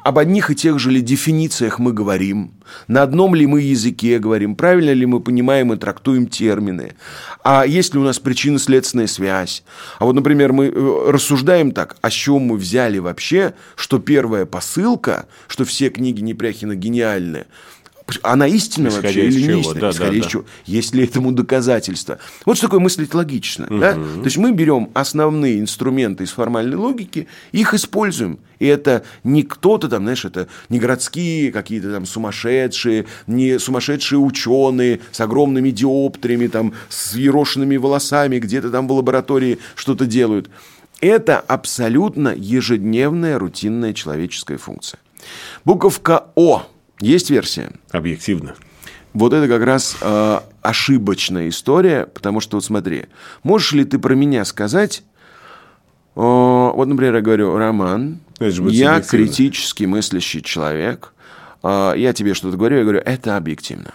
Об 0.00 0.18
одних 0.18 0.50
и 0.50 0.56
тех 0.56 0.80
же 0.80 0.90
ли 0.90 1.00
дефинициях 1.00 1.78
мы 1.78 1.92
говорим? 1.92 2.52
На 2.88 3.02
одном 3.02 3.36
ли 3.36 3.46
мы 3.46 3.60
языке 3.60 4.18
говорим? 4.18 4.56
Правильно 4.56 4.90
ли 4.90 5.06
мы 5.06 5.20
понимаем 5.20 5.72
и 5.72 5.76
трактуем 5.76 6.26
термины? 6.26 6.96
А 7.44 7.64
есть 7.64 7.94
ли 7.94 8.00
у 8.00 8.02
нас 8.02 8.18
причинно-следственная 8.18 9.06
связь? 9.06 9.62
А 10.00 10.04
вот, 10.04 10.14
например, 10.16 10.52
мы 10.52 10.66
э, 10.66 11.10
рассуждаем 11.10 11.70
так, 11.70 11.96
с 12.02 12.12
чего 12.12 12.40
мы 12.40 12.56
взяли 12.56 12.98
вообще, 12.98 13.54
что 13.76 14.00
первая 14.00 14.44
посылка, 14.44 15.26
что 15.46 15.64
все 15.64 15.90
книги 15.90 16.20
Непряхина 16.20 16.74
гениальны, 16.74 17.46
она 18.22 18.48
Исходя 18.88 19.08
вообще 19.08 19.26
или 19.26 19.42
чего? 19.42 19.52
не 19.54 19.60
истинна? 19.60 19.80
Да, 19.80 19.90
Исходя 19.90 20.10
да, 20.10 20.16
из 20.16 20.22
да. 20.24 20.28
чего? 20.28 20.44
Есть 20.66 20.94
ли 20.94 21.04
этому 21.04 21.32
доказательства? 21.32 22.18
Вот 22.44 22.56
что 22.56 22.66
такое 22.66 22.80
мыслить 22.80 23.14
логично. 23.14 23.66
Да? 23.70 23.94
То 23.94 24.24
есть 24.24 24.36
мы 24.36 24.52
берем 24.52 24.90
основные 24.94 25.60
инструменты 25.60 26.24
из 26.24 26.30
формальной 26.30 26.76
логики, 26.76 27.28
их 27.52 27.74
используем. 27.74 28.38
И 28.58 28.66
это 28.66 29.04
не 29.24 29.42
кто-то 29.42 29.88
там, 29.88 30.02
знаешь, 30.02 30.24
это 30.24 30.48
не 30.68 30.78
городские 30.78 31.50
какие-то 31.50 31.92
там 31.92 32.06
сумасшедшие, 32.06 33.06
не 33.26 33.58
сумасшедшие 33.58 34.18
ученые 34.18 35.00
с 35.10 35.20
огромными 35.20 35.70
диоптриями, 35.70 36.46
там, 36.46 36.74
с 36.88 37.14
ерошенными 37.14 37.76
волосами, 37.76 38.38
где-то 38.38 38.70
там 38.70 38.86
в 38.86 38.92
лаборатории 38.92 39.58
что-то 39.74 40.06
делают. 40.06 40.48
Это 41.00 41.40
абсолютно 41.40 42.32
ежедневная 42.36 43.38
рутинная 43.38 43.92
человеческая 43.92 44.58
функция. 44.58 45.00
Буковка 45.64 46.26
О. 46.36 46.64
Есть 47.02 47.30
версия? 47.30 47.72
Объективно. 47.90 48.54
Вот 49.12 49.32
это 49.32 49.48
как 49.48 49.62
раз 49.64 49.96
э, 50.00 50.40
ошибочная 50.62 51.48
история, 51.48 52.06
потому 52.06 52.40
что 52.40 52.56
вот 52.56 52.64
смотри, 52.64 53.06
можешь 53.42 53.72
ли 53.72 53.84
ты 53.84 53.98
про 53.98 54.14
меня 54.14 54.44
сказать, 54.44 55.02
э, 56.16 56.20
вот, 56.20 56.86
например, 56.86 57.16
я 57.16 57.20
говорю, 57.20 57.56
Роман, 57.58 58.20
я 58.38 59.00
критически 59.00 59.84
мыслящий 59.84 60.40
человек, 60.42 61.12
э, 61.62 61.94
я 61.96 62.12
тебе 62.12 62.34
что-то 62.34 62.56
говорю, 62.56 62.78
я 62.78 62.82
говорю, 62.84 63.02
это 63.04 63.36
объективно. 63.36 63.94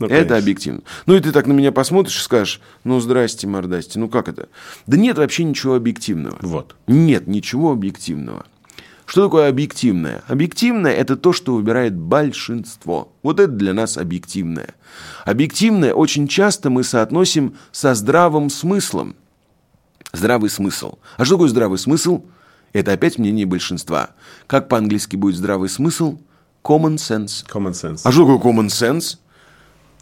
Ну, 0.00 0.06
это 0.06 0.16
конечно. 0.16 0.36
объективно. 0.36 0.80
Ну, 1.06 1.14
и 1.14 1.20
ты 1.20 1.32
так 1.32 1.46
на 1.46 1.52
меня 1.52 1.72
посмотришь 1.72 2.18
и 2.18 2.22
скажешь, 2.22 2.60
ну, 2.84 3.00
здрасте, 3.00 3.46
мордасте, 3.46 3.98
ну, 3.98 4.08
как 4.08 4.28
это? 4.28 4.48
Да 4.86 4.96
нет 4.96 5.16
вообще 5.18 5.44
ничего 5.44 5.74
объективного. 5.74 6.38
Вот. 6.40 6.76
Нет 6.86 7.26
ничего 7.26 7.72
объективного. 7.72 8.46
Что 9.08 9.24
такое 9.24 9.48
объективное? 9.48 10.22
Объективное– 10.28 10.92
это 10.94 11.16
то, 11.16 11.32
что 11.32 11.54
выбирает 11.54 11.96
большинство. 11.96 13.10
Вот 13.22 13.40
это 13.40 13.50
для 13.50 13.72
нас 13.72 13.96
объективное. 13.96 14.74
Объективное 15.24 15.94
очень 15.94 16.28
часто 16.28 16.68
мы 16.68 16.84
соотносим 16.84 17.56
со 17.72 17.94
здравым 17.94 18.50
смыслом. 18.50 19.16
Здравый 20.12 20.50
смысл. 20.50 20.98
А 21.16 21.24
что 21.24 21.36
такое 21.36 21.48
здравый 21.48 21.78
смысл? 21.78 22.22
Это 22.74 22.92
опять 22.92 23.16
мнение 23.16 23.46
большинства. 23.46 24.10
Как 24.46 24.68
по-английски 24.68 25.16
будет 25.16 25.36
здравый 25.36 25.70
смысл? 25.70 26.18
Common 26.62 26.96
sense. 26.96 27.46
Common 27.50 27.72
sense. 27.72 28.02
А 28.04 28.12
что 28.12 28.26
такое 28.26 28.52
common 28.52 28.66
sense? 28.66 29.16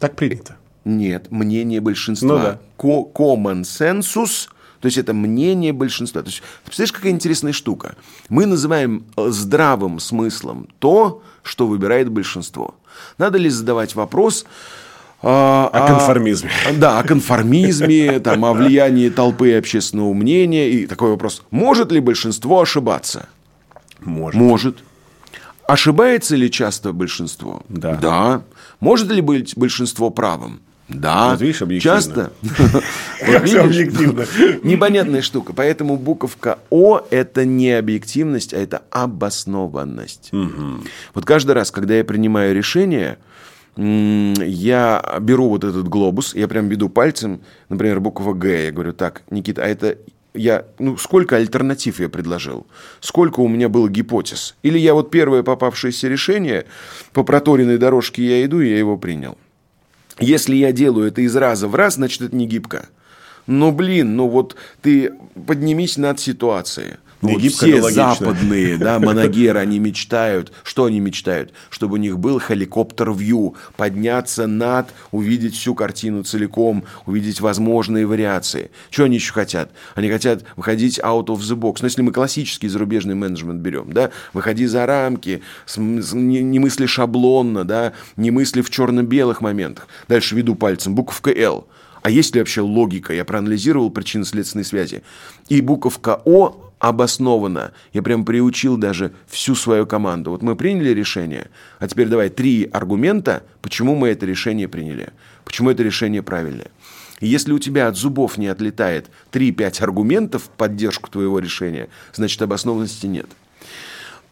Так 0.01 0.17
принято. 0.17 0.57
Нет, 0.85 1.31
мнение 1.31 1.81
большинства. 1.81 2.29
Ну 2.29 2.39
да. 2.39 2.61
Common 2.77 3.63
sensus, 3.63 4.49
то 4.81 4.87
есть 4.87 4.99
это 4.99 5.13
мнение 5.13 5.73
большинства. 5.73 6.23
То 6.23 6.29
есть, 6.29 6.43
представляешь, 6.65 6.93
какая 6.93 7.13
интересная 7.13 7.53
штука? 7.53 7.97
Мы 8.29 8.47
называем 8.47 9.05
э, 9.17 9.29
здравым 9.31 10.01
смыслом 10.01 10.69
то, 10.79 11.23
что 11.43 11.67
выбирает 11.67 12.11
большинство. 12.11 12.75
Надо 13.19 13.39
ли 13.39 13.49
задавать 13.49 13.95
вопрос 13.95 14.47
а, 15.23 15.71
О 15.73 15.87
конформизме. 15.87 16.51
Да, 16.79 16.99
о 17.01 17.03
конформизме, 17.03 18.21
там, 18.25 18.45
о 18.45 18.53
влиянии 18.53 19.09
толпы 19.09 19.51
и 19.51 19.55
общественного 19.55 20.13
мнения. 20.13 20.71
И 20.71 20.87
такой 20.87 21.11
вопрос. 21.11 21.43
Может 21.51 21.91
ли 21.91 22.01
большинство 22.01 22.61
ошибаться? 22.61 23.29
Может. 24.01 24.41
Может. 24.41 24.79
Ошибается 25.67 26.37
ли 26.37 26.51
часто 26.51 26.93
большинство? 26.93 27.63
Да. 27.69 27.95
Да. 27.97 28.43
Может 28.79 29.11
ли 29.11 29.21
быть 29.21 29.57
большинство 29.57 30.11
правым? 30.11 30.61
Да. 30.89 31.31
Вот 31.31 31.41
видишь, 31.41 31.63
объективно. 31.63 31.97
Часто. 31.97 32.33
Как 33.21 33.45
видишь? 33.45 33.59
объективно. 33.59 34.27
Непонятная 34.63 35.23
штука. 35.23 35.53
Поэтому 35.53 35.97
буковка 35.97 36.59
О– 36.71 37.01
это 37.11 37.45
не 37.45 37.73
объективность, 37.73 38.55
а 38.55 38.59
это 38.59 38.83
обоснованность. 38.91 40.31
Вот 41.15 41.25
каждый 41.25 41.53
раз, 41.53 41.71
когда 41.71 41.95
я 41.95 42.05
принимаю 42.05 42.55
решение, 42.55 43.19
я 43.77 45.19
беру 45.21 45.49
вот 45.49 45.65
этот 45.65 45.89
глобус, 45.89 46.35
я 46.35 46.49
прям 46.49 46.69
веду 46.69 46.89
пальцем, 46.89 47.41
например, 47.69 48.01
буква 48.01 48.33
Г, 48.33 48.65
я 48.67 48.73
говорю, 48.73 48.95
так, 48.95 49.23
Никита, 49.29 49.63
а 49.63 49.67
это 49.67 49.99
я, 50.33 50.65
ну, 50.79 50.97
сколько 50.97 51.37
альтернатив 51.37 52.01
я 52.01 52.09
предложил? 52.09 52.67
Сколько 53.01 53.41
у 53.41 53.49
меня 53.49 53.69
было 53.69 53.89
гипотез? 53.89 54.55
Или 54.63 54.79
я 54.79 54.95
вот 54.95 55.11
первое 55.11 55.43
попавшееся 55.43 56.09
решение, 56.09 56.67
по 57.13 57.23
проторенной 57.23 57.79
дорожке 57.79 58.23
я 58.23 58.45
иду, 58.45 58.61
и 58.61 58.69
я 58.69 58.79
его 58.79 58.97
принял. 58.97 59.37
Если 60.19 60.57
я 60.57 60.73
делаю 60.73 61.09
это 61.09 61.21
из 61.21 61.37
раза 61.37 61.69
в 61.69 61.75
раз, 61.75 61.95
значит, 61.95 62.23
это 62.23 62.37
не 62.37 62.47
гибко. 62.47 62.89
Но, 63.47 63.71
блин, 63.71 64.17
ну 64.17 64.29
вот 64.29 64.57
ты 64.83 65.13
поднимись 65.47 65.97
над 65.97 66.19
ситуацией. 66.19 66.95
Ну, 67.23 67.33
вот 67.33 67.43
все 67.43 67.83
западные, 67.83 68.77
да, 68.77 68.99
моногеры, 69.01 69.59
они 69.59 69.79
мечтают. 69.79 70.53
Что 70.63 70.85
они 70.85 71.01
мечтают? 71.01 71.53
Чтобы 71.71 71.95
у 71.95 71.97
них 71.97 72.19
был 72.19 72.41
хеликоптер-вью, 72.41 73.57
подняться 73.77 74.47
над, 74.47 74.89
увидеть 75.11 75.55
всю 75.55 75.75
картину 75.75 76.25
целиком, 76.25 76.85
увидеть 77.07 77.41
возможные 77.41 78.07
вариации. 78.07 78.71
Что 78.91 79.05
они 79.05 79.17
еще 79.17 79.33
хотят? 79.33 79.71
Они 79.95 80.11
хотят 80.11 80.45
выходить 80.57 80.99
out 80.99 81.27
of 81.27 81.39
the 81.39 81.57
box. 81.57 81.77
Но 81.77 81.83
ну, 81.83 81.87
если 81.87 82.03
мы 82.03 82.13
классический 82.13 82.69
зарубежный 82.69 83.15
менеджмент 83.15 83.61
берем, 83.61 83.93
да, 83.93 84.11
выходи 84.33 84.67
за 84.67 84.87
рамки, 84.87 85.43
не, 85.77 86.43
не 86.43 86.59
мысли 86.59 86.87
шаблонно, 86.87 87.65
да, 87.65 87.93
не 88.17 88.31
мысли 88.31 88.61
в 88.61 88.71
черно-белых 88.71 89.41
моментах. 89.41 89.89
Дальше 90.09 90.35
веду 90.37 90.55
пальцем, 90.55 90.95
буковка 90.95 91.31
«Л». 91.31 91.67
А 92.07 92.11
есть 92.11 92.37
ли 92.37 92.41
вообще 92.41 92.61
логика? 92.61 93.13
Я 93.13 93.25
проанализировал 93.25 93.91
причинно-следственные 93.91 94.65
связи. 94.65 95.03
И 95.49 95.61
буковка 95.61 96.23
О 96.25 96.71
обоснованно. 96.79 97.73
Я 97.93 98.01
прям 98.03 98.25
приучил 98.25 98.77
даже 98.77 99.13
всю 99.27 99.57
свою 99.57 99.89
команду. 99.89 100.31
Вот 100.31 100.41
мы 100.41 100.55
приняли 100.55 100.91
решение, 100.91 101.51
а 101.81 101.89
теперь 101.89 102.07
давай 102.07 102.29
три 102.29 102.71
аргумента, 102.73 103.43
почему 103.61 103.97
мы 103.97 104.11
это 104.11 104.25
решение 104.25 104.69
приняли, 104.69 105.09
почему 105.45 105.69
это 105.69 105.83
решение 105.83 106.23
правильное. 106.23 106.71
И 107.19 107.27
если 107.27 107.53
у 107.53 107.59
тебя 107.59 107.89
от 107.89 107.97
зубов 107.97 108.39
не 108.39 108.47
отлетает 108.47 109.11
3-5 109.33 109.83
аргументов 109.83 110.45
в 110.45 110.51
поддержку 110.51 111.11
твоего 111.11 111.41
решения, 111.41 111.89
значит 112.15 112.41
обоснованности 112.41 113.07
нет. 113.07 113.27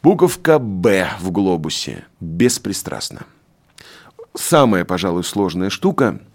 Буковка 0.00 0.60
«Б» 0.60 1.10
в 1.18 1.32
глобусе. 1.32 2.04
Беспристрастно. 2.20 3.26
Самая, 4.36 4.84
пожалуй, 4.84 5.24
сложная 5.24 5.70
штука– 5.70 6.20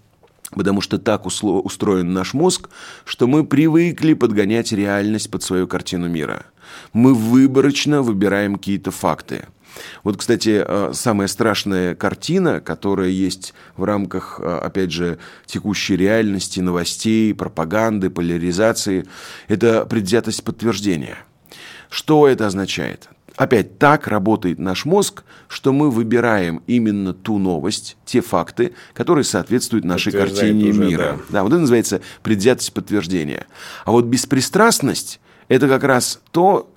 Потому 0.50 0.80
что 0.80 0.98
так 0.98 1.26
устроен 1.26 2.12
наш 2.12 2.34
мозг, 2.34 2.70
что 3.04 3.26
мы 3.26 3.44
привыкли 3.44 4.14
подгонять 4.14 4.72
реальность 4.72 5.30
под 5.30 5.42
свою 5.42 5.68
картину 5.68 6.08
мира. 6.08 6.46
Мы 6.92 7.14
выборочно 7.14 8.02
выбираем 8.02 8.56
какие-то 8.56 8.90
факты. 8.90 9.46
Вот, 10.02 10.16
кстати, 10.16 10.64
э, 10.66 10.90
самая 10.92 11.28
страшная 11.28 11.94
картина, 11.94 12.60
которая 12.60 13.08
есть 13.08 13.54
в 13.76 13.84
рамках, 13.84 14.40
э, 14.42 14.58
опять 14.58 14.90
же, 14.90 15.18
текущей 15.46 15.96
реальности, 15.96 16.60
новостей, 16.60 17.34
пропаганды, 17.34 18.10
поляризации, 18.10 19.06
это 19.48 19.86
предвзятость 19.86 20.42
подтверждения. 20.44 21.18
Что 21.88 22.28
это 22.28 22.46
означает? 22.46 23.08
Опять 23.40 23.78
так 23.78 24.06
работает 24.06 24.58
наш 24.58 24.84
мозг, 24.84 25.24
что 25.48 25.72
мы 25.72 25.90
выбираем 25.90 26.62
именно 26.66 27.14
ту 27.14 27.38
новость, 27.38 27.96
те 28.04 28.20
факты, 28.20 28.74
которые 28.92 29.24
соответствуют 29.24 29.86
нашей 29.86 30.12
картине 30.12 30.68
уже, 30.68 30.84
мира. 30.84 31.16
Да. 31.16 31.24
да, 31.30 31.42
вот 31.44 31.52
это 31.52 31.60
называется 31.60 32.02
предвзятость 32.22 32.74
подтверждения. 32.74 33.46
А 33.86 33.92
вот 33.92 34.04
беспристрастность– 34.04 35.20
это 35.48 35.68
как 35.68 35.84
раз 35.84 36.20
то, 36.32 36.70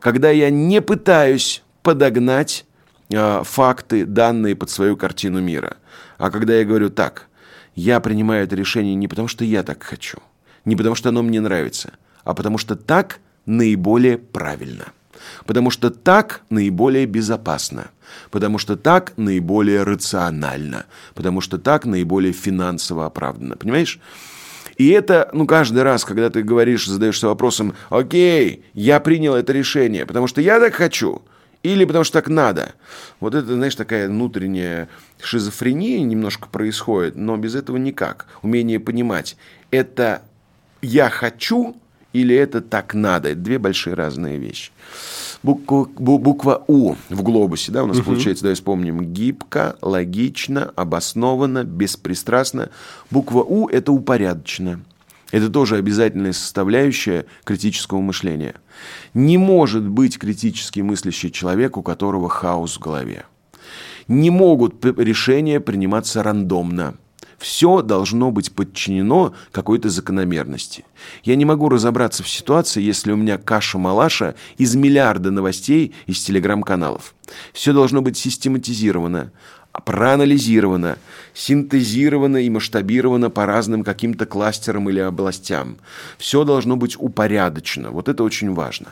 когда 0.00 0.30
я 0.30 0.50
не 0.50 0.82
пытаюсь 0.82 1.62
подогнать 1.84 2.66
э, 3.10 3.42
факты, 3.44 4.04
данные 4.04 4.56
под 4.56 4.68
свою 4.68 4.96
картину 4.96 5.40
мира. 5.40 5.76
А 6.18 6.32
когда 6.32 6.56
я 6.56 6.64
говорю 6.64 6.90
так, 6.90 7.28
я 7.76 8.00
принимаю 8.00 8.42
это 8.46 8.56
решение 8.56 8.96
не 8.96 9.06
потому, 9.06 9.28
что 9.28 9.44
я 9.44 9.62
так 9.62 9.84
хочу, 9.84 10.18
не 10.64 10.74
потому, 10.74 10.96
что 10.96 11.10
оно 11.10 11.22
мне 11.22 11.40
нравится, 11.40 11.92
а 12.24 12.34
потому 12.34 12.58
что 12.58 12.74
так 12.74 13.20
наиболее 13.46 14.18
правильно– 14.18 14.86
Потому 15.46 15.70
что 15.70 15.90
так 15.90 16.42
наиболее 16.50 17.06
безопасно. 17.06 17.90
Потому 18.30 18.58
что 18.58 18.76
так 18.76 19.12
наиболее 19.16 19.82
рационально. 19.82 20.86
Потому 21.14 21.40
что 21.40 21.58
так 21.58 21.84
наиболее 21.84 22.32
финансово 22.32 23.06
оправданно. 23.06 23.56
Понимаешь? 23.56 24.00
И 24.76 24.88
это, 24.88 25.28
ну, 25.34 25.46
каждый 25.46 25.82
раз, 25.82 26.06
когда 26.06 26.30
ты 26.30 26.42
говоришь, 26.42 26.86
задаешься 26.86 27.28
вопросом, 27.28 27.74
окей, 27.90 28.64
я 28.72 28.98
принял 29.00 29.34
это 29.34 29.52
решение, 29.52 30.06
потому 30.06 30.26
что 30.26 30.40
я 30.40 30.58
так 30.58 30.72
хочу, 30.74 31.20
или 31.62 31.84
потому 31.84 32.04
что 32.04 32.14
так 32.14 32.28
надо. 32.28 32.72
Вот 33.20 33.34
это, 33.34 33.54
знаешь, 33.54 33.74
такая 33.74 34.08
внутренняя 34.08 34.88
шизофрения 35.22 36.00
немножко 36.00 36.48
происходит, 36.48 37.16
но 37.16 37.36
без 37.36 37.54
этого 37.54 37.76
никак. 37.76 38.26
Умение 38.40 38.80
понимать, 38.80 39.36
это 39.70 40.22
я 40.80 41.10
хочу 41.10 41.76
или 42.12 42.34
это 42.34 42.60
так 42.60 42.94
надо. 42.94 43.30
Это 43.30 43.40
две 43.40 43.58
большие 43.58 43.94
разные 43.94 44.38
вещи. 44.38 44.72
Буква, 45.42 45.86
буква 45.96 46.64
У 46.66 46.94
в 47.08 47.22
глобусе, 47.22 47.72
да, 47.72 47.84
у 47.84 47.86
нас 47.86 47.98
угу. 47.98 48.06
получается, 48.06 48.44
давай 48.44 48.54
вспомним, 48.54 49.12
гибко, 49.12 49.76
логично, 49.80 50.72
обоснованно, 50.76 51.64
беспристрастно. 51.64 52.70
Буква 53.10 53.42
У– 53.42 53.68
это 53.70 53.92
упорядочено. 53.92 54.80
Это 55.30 55.48
тоже 55.48 55.76
обязательная 55.76 56.32
составляющая 56.32 57.24
критического 57.44 58.00
мышления. 58.00 58.56
Не 59.14 59.38
может 59.38 59.86
быть 59.86 60.18
критически 60.18 60.80
мыслящий 60.80 61.30
человек, 61.30 61.76
у 61.76 61.82
которого 61.82 62.28
хаос 62.28 62.76
в 62.76 62.80
голове. 62.80 63.24
Не 64.08 64.30
могут 64.30 64.84
решения 64.84 65.60
приниматься 65.60 66.22
рандомно– 66.22 66.94
все 67.40 67.80
должно 67.80 68.30
быть 68.30 68.52
подчинено 68.52 69.32
какой-то 69.50 69.88
закономерности. 69.88 70.84
Я 71.24 71.36
не 71.36 71.46
могу 71.46 71.70
разобраться 71.70 72.22
в 72.22 72.28
ситуации, 72.28 72.82
если 72.82 73.12
у 73.12 73.16
меня 73.16 73.38
каша-малаша 73.38 74.34
из 74.58 74.74
миллиарда 74.74 75.30
новостей 75.30 75.94
из 76.06 76.22
телеграм-каналов. 76.22 77.14
Все 77.54 77.72
должно 77.72 78.02
быть 78.02 78.18
систематизировано, 78.18 79.32
проанализировано, 79.86 80.98
синтезировано 81.32 82.36
и 82.36 82.50
масштабировано 82.50 83.30
по 83.30 83.46
разным 83.46 83.84
каким-то 83.84 84.26
кластерам 84.26 84.90
или 84.90 85.00
областям. 85.00 85.78
Все 86.18 86.44
должно 86.44 86.76
быть 86.76 86.96
упорядочено. 86.98 87.90
Вот 87.90 88.10
это 88.10 88.22
очень 88.22 88.52
важно. 88.52 88.88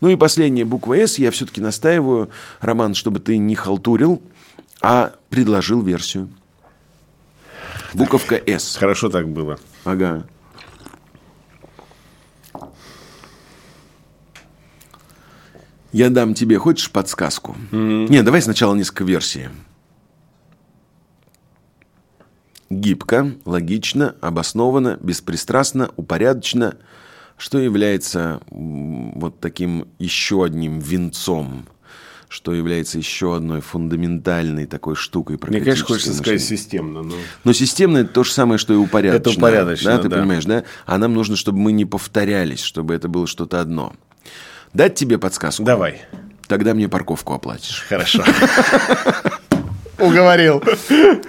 Ну 0.00 0.08
и 0.08 0.16
последняя 0.16 0.64
буква 0.64 0.96
«С» 0.96 1.20
я 1.20 1.30
все-таки 1.30 1.60
настаиваю, 1.60 2.30
Роман, 2.60 2.94
чтобы 2.94 3.20
ты 3.20 3.36
не 3.38 3.54
халтурил, 3.54 4.20
а 4.80 5.12
предложил 5.30 5.80
версию. 5.80 6.28
Буковка 7.94 8.40
«С». 8.46 8.76
Хорошо 8.76 9.08
так 9.08 9.28
было. 9.28 9.58
Ага. 9.84 10.26
Я 15.92 16.10
дам 16.10 16.34
тебе, 16.34 16.58
хочешь 16.58 16.90
подсказку? 16.90 17.56
Mm-hmm. 17.72 18.08
Не, 18.10 18.22
давай 18.22 18.42
сначала 18.42 18.74
несколько 18.74 19.04
версий. 19.04 19.48
Гибко, 22.68 23.32
логично, 23.46 24.14
обоснованно, 24.20 24.98
беспристрастно, 25.00 25.90
упорядоченно, 25.96 26.76
что 27.38 27.58
является 27.58 28.42
вот 28.50 29.40
таким 29.40 29.88
еще 29.98 30.44
одним 30.44 30.78
венцом– 30.78 31.66
что 32.28 32.52
является 32.52 32.98
еще 32.98 33.36
одной 33.36 33.60
фундаментальной 33.60 34.66
такой 34.66 34.94
штукой. 34.94 35.38
Мне, 35.48 35.60
конечно, 35.60 35.86
хочется 35.86 36.10
мышление. 36.10 36.38
сказать 36.38 36.60
системно. 36.60 37.02
Но... 37.02 37.14
но 37.44 37.52
системно 37.52 37.98
это 37.98 38.12
то 38.12 38.24
же 38.24 38.32
самое, 38.32 38.58
что 38.58 38.74
и 38.74 38.76
упорядочено. 38.76 39.30
Это 39.30 39.38
упорядочено, 39.38 39.96
да? 39.96 40.02
Ты 40.02 40.08
да. 40.08 40.16
понимаешь, 40.18 40.44
да? 40.44 40.64
А 40.84 40.98
нам 40.98 41.14
нужно, 41.14 41.36
чтобы 41.36 41.58
мы 41.58 41.72
не 41.72 41.86
повторялись, 41.86 42.60
чтобы 42.60 42.94
это 42.94 43.08
было 43.08 43.26
что-то 43.26 43.60
одно. 43.60 43.94
Дать 44.74 44.94
тебе 44.94 45.18
подсказку? 45.18 45.64
Давай. 45.64 46.02
Тогда 46.46 46.74
мне 46.74 46.88
парковку 46.88 47.34
оплатишь. 47.34 47.84
Хорошо. 47.88 48.22
Уговорил. 49.98 50.62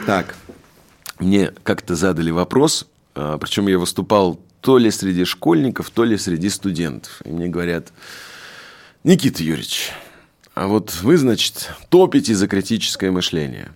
Так, 0.05 0.35
мне 1.19 1.51
как-то 1.63 1.95
задали 1.95 2.31
вопрос, 2.31 2.87
а, 3.15 3.37
причем 3.37 3.67
я 3.67 3.79
выступал 3.79 4.39
то 4.61 4.77
ли 4.77 4.91
среди 4.91 5.25
школьников, 5.25 5.89
то 5.89 6.03
ли 6.03 6.17
среди 6.17 6.49
студентов. 6.49 7.21
И 7.25 7.29
мне 7.29 7.47
говорят, 7.47 7.91
Никита 9.03 9.43
Юрьевич, 9.43 9.91
а 10.59 10.67
вот 10.67 10.93
вы, 11.03 11.15
значит, 11.15 11.71
топите 11.87 12.35
за 12.35 12.49
критическое 12.49 13.11
мышление. 13.11 13.71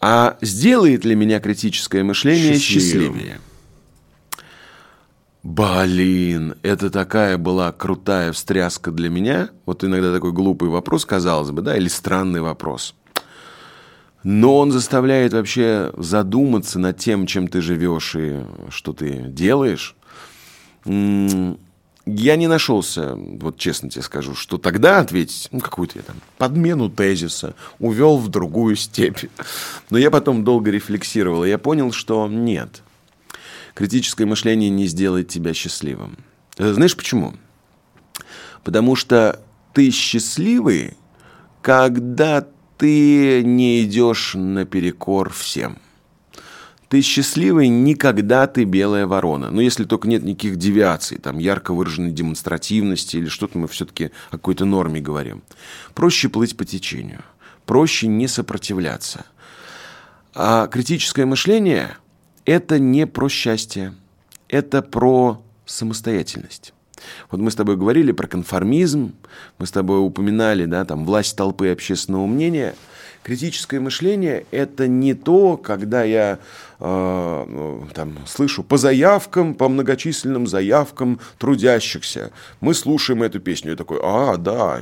А 0.00 0.38
сделает 0.40 1.04
ли 1.04 1.16
меня 1.16 1.40
критическое 1.40 2.04
мышление 2.04 2.56
счастливее? 2.56 3.10
счастливее? 3.12 3.40
Блин, 5.42 6.54
это 6.62 6.88
такая 6.88 7.36
была 7.36 7.72
крутая 7.72 8.30
встряска 8.30 8.92
для 8.92 9.10
меня. 9.10 9.50
Вот 9.66 9.82
иногда 9.82 10.12
такой 10.12 10.30
глупый 10.30 10.68
вопрос, 10.68 11.04
казалось 11.04 11.50
бы, 11.50 11.62
да, 11.62 11.76
или 11.76 11.88
странный 11.88 12.42
вопрос. 12.42 12.94
Но 14.22 14.58
он 14.58 14.70
заставляет 14.70 15.32
вообще 15.32 15.92
задуматься 15.96 16.78
над 16.78 16.98
тем, 16.98 17.26
чем 17.26 17.48
ты 17.48 17.60
живешь 17.60 18.14
и 18.14 18.44
что 18.70 18.92
ты 18.92 19.24
делаешь 19.26 19.96
я 22.06 22.36
не 22.36 22.48
нашелся, 22.48 23.14
вот 23.14 23.58
честно 23.58 23.88
тебе 23.88 24.02
скажу, 24.02 24.34
что 24.34 24.58
тогда 24.58 24.98
ответить, 24.98 25.48
ну, 25.52 25.60
какую-то 25.60 25.98
я 25.98 26.02
там 26.02 26.16
подмену 26.36 26.90
тезиса, 26.90 27.54
увел 27.78 28.18
в 28.18 28.28
другую 28.28 28.76
степь. 28.76 29.24
Но 29.90 29.98
я 29.98 30.10
потом 30.10 30.44
долго 30.44 30.70
рефлексировал, 30.70 31.44
и 31.44 31.48
я 31.48 31.58
понял, 31.58 31.92
что 31.92 32.26
нет. 32.28 32.82
Критическое 33.74 34.26
мышление 34.26 34.70
не 34.70 34.86
сделает 34.86 35.28
тебя 35.28 35.54
счастливым. 35.54 36.18
Э, 36.58 36.72
знаешь 36.72 36.96
почему? 36.96 37.34
Потому 38.64 38.96
что 38.96 39.40
ты 39.72 39.90
счастливый, 39.90 40.96
когда 41.62 42.46
ты 42.78 43.42
не 43.44 43.84
идешь 43.84 44.34
наперекор 44.34 45.32
всем. 45.32 45.78
Ты 46.92 47.00
счастливый, 47.00 47.68
никогда 47.68 48.46
ты 48.46 48.64
белая 48.64 49.06
ворона. 49.06 49.50
Но 49.50 49.62
если 49.62 49.84
только 49.84 50.06
нет 50.06 50.24
никаких 50.24 50.56
девиаций, 50.56 51.16
там 51.16 51.38
ярко 51.38 51.72
выраженной 51.72 52.10
демонстративности 52.10 53.16
или 53.16 53.28
что-то 53.28 53.56
мы 53.56 53.66
все-таки 53.66 54.10
о 54.28 54.32
какой-то 54.32 54.66
норме 54.66 55.00
говорим. 55.00 55.42
Проще 55.94 56.28
плыть 56.28 56.54
по 56.54 56.66
течению, 56.66 57.22
проще 57.64 58.08
не 58.08 58.28
сопротивляться. 58.28 59.24
А 60.34 60.66
критическое 60.66 61.24
мышление– 61.24 61.96
это 62.44 62.78
не 62.78 63.06
про 63.06 63.30
счастье, 63.30 63.94
это 64.48 64.82
про 64.82 65.42
самостоятельность. 65.64 66.74
Вот 67.30 67.40
мы 67.40 67.50
с 67.50 67.54
тобой 67.54 67.78
говорили 67.78 68.12
про 68.12 68.26
конформизм, 68.26 69.14
мы 69.58 69.66
с 69.66 69.70
тобой 69.70 70.04
упоминали, 70.04 70.66
да, 70.66 70.84
там, 70.84 71.06
власть 71.06 71.38
толпы 71.38 71.68
общественного 71.68 72.26
мнения. 72.26 72.74
Критическое 73.22 73.80
мышление– 73.80 74.46
это 74.50 74.88
не 74.88 75.14
то, 75.14 75.56
когда 75.56 76.02
я 76.02 76.38
э, 76.80 77.80
там, 77.94 78.18
слышу 78.26 78.62
по 78.62 78.76
заявкам, 78.76 79.54
по 79.54 79.68
многочисленным 79.68 80.46
заявкам 80.46 81.20
трудящихся. 81.38 82.32
Мы 82.60 82.74
слушаем 82.74 83.22
эту 83.22 83.40
песню. 83.40 83.70
Я 83.70 83.76
такой, 83.76 84.00
а, 84.02 84.36
да, 84.36 84.80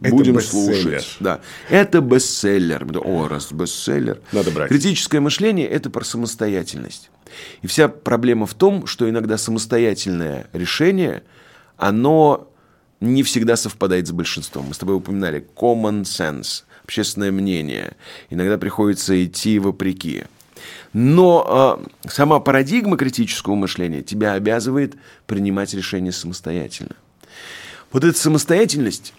это 0.00 0.10
будем 0.10 0.40
слушать. 0.40 1.16
Да. 1.20 1.40
Это 1.68 2.00
бестселлер. 2.00 2.86
О, 3.04 3.28
раз 3.28 3.52
бестселлер. 3.52 4.20
Надо 4.32 4.50
брать. 4.50 4.68
Критическое 4.68 5.20
мышление– 5.20 5.66
это 5.68 5.90
про 5.90 6.04
самостоятельность. 6.04 7.10
И 7.62 7.66
вся 7.66 7.88
проблема 7.88 8.46
в 8.46 8.54
том, 8.54 8.86
что 8.86 9.08
иногда 9.08 9.36
самостоятельное 9.36 10.46
решение– 10.52 11.22
оно 11.76 12.48
не 13.00 13.22
всегда 13.22 13.56
совпадает 13.56 14.06
с 14.06 14.12
большинством. 14.12 14.66
Мы 14.68 14.74
с 14.74 14.78
тобой 14.78 14.96
упоминали 14.96 15.46
common 15.54 16.02
sense, 16.02 16.64
общественное 16.86 17.32
мнение. 17.32 17.96
Иногда 18.30 18.58
приходится 18.58 19.22
идти 19.24 19.58
вопреки. 19.58 20.24
Но 20.92 21.80
э, 22.04 22.08
сама 22.08 22.40
парадигма 22.40 22.96
критического 22.96 23.54
мышления 23.54 24.02
тебя 24.02 24.32
обязывает 24.32 24.94
принимать 25.26 25.74
решения 25.74 26.12
самостоятельно. 26.12 26.96
Вот 27.92 28.04
эта 28.04 28.18
самостоятельность, 28.18 29.12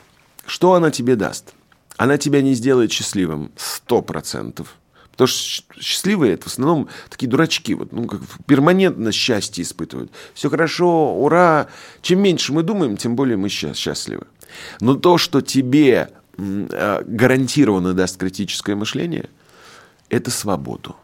что 0.46 0.74
она 0.74 0.92
тебе 0.92 1.16
даст? 1.16 1.54
Она 1.98 2.18
тебя 2.18 2.42
не 2.42 2.54
сделает 2.54 2.92
счастливым 2.92 3.52
сто 3.58 4.02
процентов– 4.02 4.76
Потому 5.18 5.30
что 5.30 5.64
счастливые 5.82 6.34
это 6.36 6.44
в 6.44 6.54
основном 6.54 6.90
такие 7.10 7.28
дурачки, 7.28 7.74
вот, 7.74 7.92
ну, 7.92 8.06
как 8.06 8.22
перманентно 8.46 9.12
счастье 9.12 9.64
испытывают. 9.64 10.12
Все 10.36 10.48
хорошо, 10.48 11.16
ура. 11.16 11.70
Чем 12.04 12.22
меньше 12.22 12.54
мы 12.54 12.62
думаем, 12.62 12.98
тем 12.98 13.16
более 13.16 13.36
мы 13.36 13.50
счастливы. 13.50 14.28
Но 14.80 14.94
то, 14.94 15.18
что 15.18 15.42
тебе 15.42 16.12
гарантированно 16.38 17.94
даст 17.94 18.18
критическое 18.18 18.76
мышление, 18.76 19.30
это 20.10 20.32
свободу. 20.32 20.96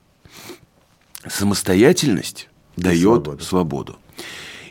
Самостоятельность 1.27 2.49
и 2.77 2.81
дает 2.81 3.23
свободу. 3.23 3.43
свободу. 3.43 3.97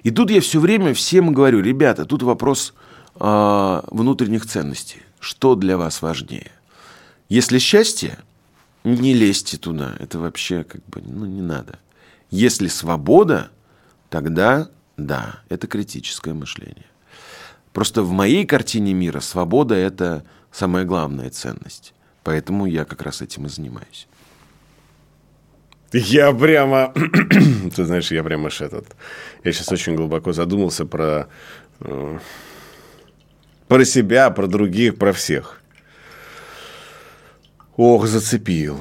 И 0.03 0.11
тут 0.11 0.31
я 0.31 0.41
все 0.41 0.61
время 0.61 0.95
всем 0.95 1.33
говорю, 1.33 1.61
ребята, 1.61 2.05
тут 2.05 2.23
вопрос 2.23 2.75
э, 3.19 3.83
внутренних 3.91 4.47
ценностей. 4.47 5.03
Что 5.21 5.55
для 5.55 5.77
вас 5.77 6.03
важнее? 6.03 6.51
Если 7.29 7.59
счастье– 7.59 8.19
не 8.85 9.15
лезьте 9.15 9.57
туда. 9.57 9.95
Это 9.99 10.19
вообще 10.19 10.65
как 10.65 10.85
бы, 10.87 11.03
ну, 11.05 11.27
не 11.27 11.43
надо. 11.43 11.79
Если 12.31 12.69
свобода, 12.69 13.51
тогда 14.09 14.69
да, 14.97 15.41
это 15.49 15.67
критическое 15.67 16.35
мышление. 16.35 16.87
Просто 17.73 18.03
в 18.03 18.11
моей 18.11 18.45
картине 18.45 18.93
мира 18.93 19.21
свобода– 19.21 19.75
это 19.77 20.25
самая 20.53 20.84
главная 20.84 21.30
ценность. 21.30 21.94
Поэтому 22.22 22.66
я 22.66 22.84
как 22.84 23.03
раз 23.03 23.22
этим 23.22 23.46
и 23.46 23.48
занимаюсь. 23.48 24.07
Я 25.92 26.32
прямо, 26.32 26.92
ты 27.76 27.84
знаешь, 27.84 28.11
я 28.12 28.22
прямо 28.22 28.46
аж 28.46 28.61
этот, 28.62 28.86
я 29.44 29.53
сейчас 29.53 29.70
очень 29.72 29.94
глубоко 29.94 30.32
задумался 30.32 30.86
про, 30.86 31.28
э, 31.80 32.18
про 33.68 33.84
себя, 33.84 34.30
про 34.30 34.46
других, 34.46 34.96
про 34.96 35.12
всех. 35.12 35.61
Ох, 37.76 38.07
зацепил. 38.07 38.80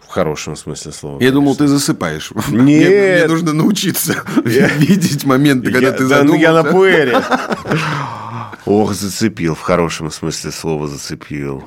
В 0.00 0.08
хорошем 0.08 0.56
смысле 0.56 0.92
слова. 0.92 1.14
Я 1.14 1.18
конечно. 1.20 1.34
думал, 1.34 1.56
ты 1.56 1.66
засыпаешь. 1.68 2.32
Нет. 2.32 2.48
Мне, 2.48 2.88
мне 2.88 3.26
нужно 3.28 3.54
научиться 3.54 4.22
я... 4.44 4.66
видеть 4.76 5.24
моменты, 5.24 5.72
когда 5.72 5.88
я, 5.88 5.92
ты 5.92 6.06
да, 6.06 6.18
задумался. 6.18 6.42
я 6.42 6.52
на 6.52 6.64
пуэре. 6.64 7.16
Ох, 8.66 8.94
зацепил. 8.94 9.54
В 9.54 9.60
хорошем 9.60 10.10
смысле 10.10 10.50
слова 10.50 10.86
зацепил. 10.86 11.64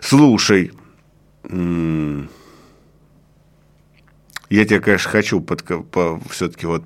Слушай. 0.00 0.72
Я 4.50 4.64
тебе, 4.64 4.80
конечно, 4.80 5.10
хочу 5.10 5.40
под, 5.40 5.64
по, 5.90 6.20
все-таки 6.28 6.66
вот 6.66 6.84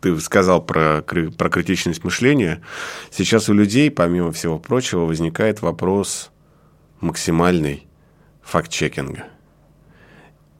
ты 0.00 0.18
сказал 0.20 0.60
про, 0.62 1.02
про 1.02 1.48
критичность 1.48 2.04
мышления. 2.04 2.60
Сейчас 3.10 3.48
у 3.48 3.54
людей, 3.54 3.90
помимо 3.90 4.32
всего 4.32 4.58
прочего, 4.58 5.04
возникает 5.04 5.62
вопрос 5.62 6.30
максимальный 7.00 7.86
факт-чекинга. 8.42 9.24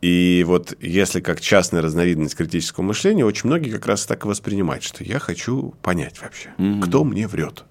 И 0.01 0.45
вот 0.47 0.77
если 0.81 1.21
как 1.21 1.41
частная 1.41 1.83
разновидность 1.83 2.37
критического 2.37 2.85
мышления, 2.85 3.25
очень 3.25 3.49
многие 3.49 3.71
как 3.71 3.87
раз 3.87 4.07
так 4.07 4.25
и 4.25 4.29
воспринимают, 4.29 4.85
что 4.85 5.03
я 5.03 5.19
хочу 5.19 5.75
понять 5.83 6.21
вообще, 6.23 6.55
mm-hmm. 6.59 6.83
кто 6.83 7.05
мне 7.05 7.27
врет 7.27 7.65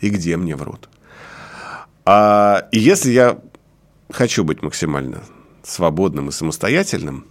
и 0.00 0.10
где 0.10 0.36
мне 0.36 0.56
врут. 0.56 0.88
А, 2.04 2.68
если 2.72 3.10
я 3.12 3.38
хочу 4.10 4.44
быть 4.44 4.62
максимально 4.62 5.22
свободным 5.62 6.28
и 6.28 6.32
самостоятельным, 6.32 7.26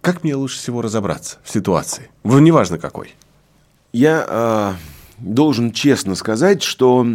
как 0.00 0.24
мне 0.24 0.34
лучше 0.34 0.58
всего 0.58 0.80
разобраться 0.80 1.38
в 1.44 1.50
ситуации? 1.50 2.10
Неважно 2.24 2.78
какой. 2.78 3.14
Я 3.92 4.24
э, 4.26 4.74
должен 5.18 5.72
честно 5.72 6.14
сказать, 6.14 6.62
что 6.62 7.06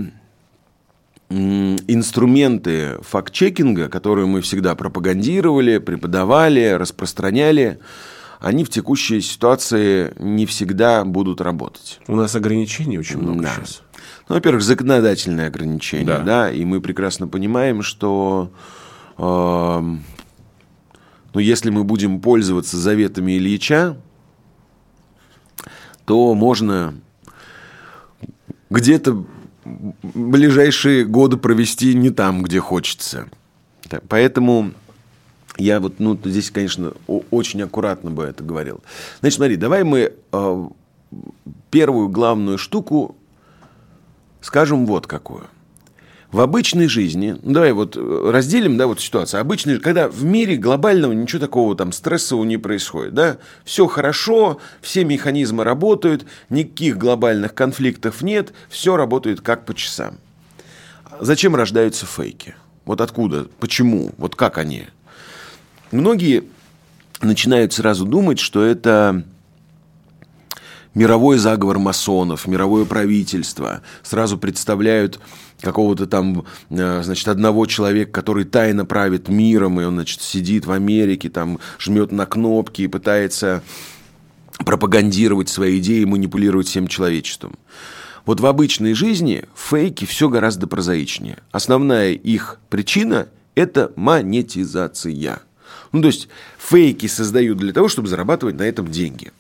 инструменты 1.30 3.00
факт-чекинга, 3.02 3.90
которые 3.90 4.28
мы 4.28 4.42
всегда 4.42 4.76
пропагандировали, 4.76 5.80
преподавали, 5.80 6.70
распространяли, 6.78 7.80
они 8.40 8.64
в 8.64 8.70
текущей 8.70 9.22
ситуации 9.22 10.14
не 10.20 10.46
всегда 10.46 11.04
будут 11.06 11.42
работать. 11.42 12.00
У 12.08 12.16
нас 12.16 12.36
ограничений 12.36 12.98
очень 13.00 13.18
много 13.18 13.44
да. 13.44 13.56
сейчас. 13.56 13.82
Ну, 14.28 14.36
во-первых, 14.36 14.64
законодательные 14.64 15.48
ограничения, 15.48 16.06
да. 16.06 16.20
да, 16.20 16.52
и 16.52 16.66
мы 16.66 16.82
прекрасно 16.82 17.28
понимаем, 17.28 17.84
что 17.84 18.52
э, 19.18 19.22
ну, 21.34 21.40
если 21.40 21.70
мы 21.70 21.84
будем 21.84 22.22
пользоваться 22.22 22.78
заветами 22.78 23.38
Ильича, 23.38 23.98
то 26.06 26.34
можно 26.34 26.96
где-то 28.70 29.26
ближайшие 29.66 31.06
годы 31.06 31.38
провести 31.38 31.94
не 31.94 32.10
там, 32.10 32.42
где 32.42 32.60
хочется. 32.60 33.28
Поэтому 34.08 34.72
я 35.58 35.80
вот, 35.80 36.00
ну, 36.00 36.20
здесь, 36.24 36.52
конечно, 36.52 36.94
очень 37.08 37.62
аккуратно 37.62 38.12
бы 38.12 38.24
это 38.24 38.44
говорил. 38.44 38.82
Значит, 39.20 39.38
смотри, 39.38 39.56
давай 39.56 39.84
мы 39.84 40.14
э, 40.32 40.66
первую 41.72 42.10
главную 42.10 42.58
штуку 42.58 43.16
скажем 44.42 44.86
вот 44.86 45.08
какую. 45.08 45.48
В 46.32 46.42
обычной 46.42 46.88
жизни, 46.88 47.38
ну, 47.44 47.54
давай 47.54 47.72
вот 47.72 47.96
э, 47.96 48.30
разделим, 48.32 48.78
да, 48.78 48.88
вот 48.88 49.00
ситуацию. 49.00 49.40
Обычной, 49.40 49.80
когда 49.80 50.10
в 50.10 50.24
мире 50.24 50.58
глобального 50.58 51.14
ничего 51.14 51.40
такого 51.40 51.76
там 51.76 51.92
стрессового 51.92 52.44
не 52.44 52.58
происходит, 52.58 53.14
да, 53.14 53.38
все 53.64 53.88
хорошо, 53.88 54.60
все 54.82 55.06
механизмы 55.06 55.64
работают, 55.64 56.26
никаких 56.50 56.98
глобальных 56.98 57.54
конфликтов 57.54 58.22
нет, 58.22 58.54
все 58.70 58.98
работает 58.98 59.42
как 59.42 59.66
по 59.66 59.74
часам. 59.74 60.18
Зачем 61.22 61.56
рождаются 61.56 62.06
фейки? 62.06 62.56
Вот 62.84 63.02
откуда? 63.02 63.48
Почему? 63.60 64.12
Вот 64.18 64.36
как 64.36 64.58
они? 64.58 64.88
Многие 65.96 66.44
начинают 67.22 67.72
сразу 67.72 68.06
думать, 68.06 68.38
что 68.38 68.62
это 68.62 69.24
мировой 70.94 71.38
заговор 71.38 71.80
масонов, 71.80 72.48
мировое 72.48 72.84
правительство. 72.84 73.82
Сразу 74.04 74.38
представляют 74.38 75.22
какого-то 75.62 76.06
там, 76.06 76.44
э, 76.70 77.02
значит, 77.02 77.30
одного 77.30 77.66
человека, 77.66 78.12
который 78.12 78.44
тайно 78.44 78.86
правит 78.86 79.30
миром, 79.30 79.80
и 79.80 79.86
он, 79.86 79.94
значит, 79.96 80.22
сидит 80.22 80.66
в 80.66 80.72
Америке, 80.72 81.30
там, 81.30 81.60
жмет 81.80 82.12
на 82.12 82.26
кнопки 82.26 82.82
и 82.82 82.88
пытается 82.88 83.64
пропагандировать 84.66 85.48
свои 85.48 85.80
идеи, 85.80 86.04
манипулировать 86.04 86.68
всем 86.68 86.90
человечеством. 86.90 87.56
Вот 88.26 88.42
в 88.42 88.46
обычной 88.46 88.96
жизни 88.96 89.46
фейки 89.56 90.04
все 90.04 90.28
гораздо 90.28 90.68
прозаичнее. 90.68 91.38
Основная 91.52 92.12
их 92.12 92.60
причина– 92.70 93.30
это 93.56 93.94
монетизация. 93.96 95.40
Ну, 95.96 96.02
то 96.02 96.08
есть 96.08 96.28
фейки 96.58 97.08
создают 97.08 97.58
для 97.58 97.72
того, 97.72 97.88
чтобы 97.88 98.10
зарабатывать 98.10 98.58
на 98.58 98.64
этом 98.64 98.92
деньги 98.92 99.32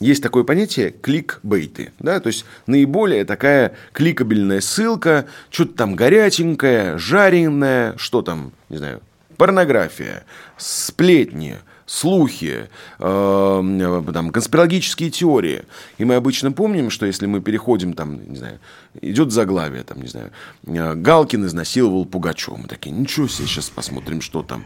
есть 0.00 0.22
такое 0.22 0.44
понятие 0.44 0.92
кликбейты, 0.92 1.92
да, 1.98 2.20
то 2.20 2.28
есть 2.28 2.46
наиболее 2.66 3.26
такая 3.26 3.74
кликабельная 3.92 4.62
ссылка, 4.62 5.26
что-то 5.50 5.74
там 5.74 5.94
горяченькое, 5.94 6.96
жареное, 6.96 7.98
что 7.98 8.22
там, 8.22 8.52
не 8.70 8.78
знаю, 8.78 9.02
порнография, 9.36 10.24
сплетни, 10.56 11.58
слухи, 11.90 12.68
э, 13.00 14.02
там, 14.14 14.30
конспирологические 14.30 15.10
теории. 15.10 15.64
И 15.98 16.04
мы 16.04 16.14
обычно 16.14 16.52
помним, 16.52 16.88
что 16.88 17.04
если 17.04 17.26
мы 17.26 17.40
переходим, 17.40 17.94
там, 17.94 18.30
не 18.30 18.36
знаю, 18.36 18.60
идет 19.00 19.32
заглавие, 19.32 19.82
там, 19.82 20.00
не 20.00 20.08
знаю, 20.08 20.30
Галкин 20.62 21.46
изнасиловал 21.46 22.06
Пугачева. 22.06 22.56
Мы 22.56 22.68
такие, 22.68 22.92
ничего 22.92 23.26
себе, 23.26 23.48
сейчас 23.48 23.70
посмотрим, 23.70 24.20
что 24.20 24.44
там. 24.44 24.64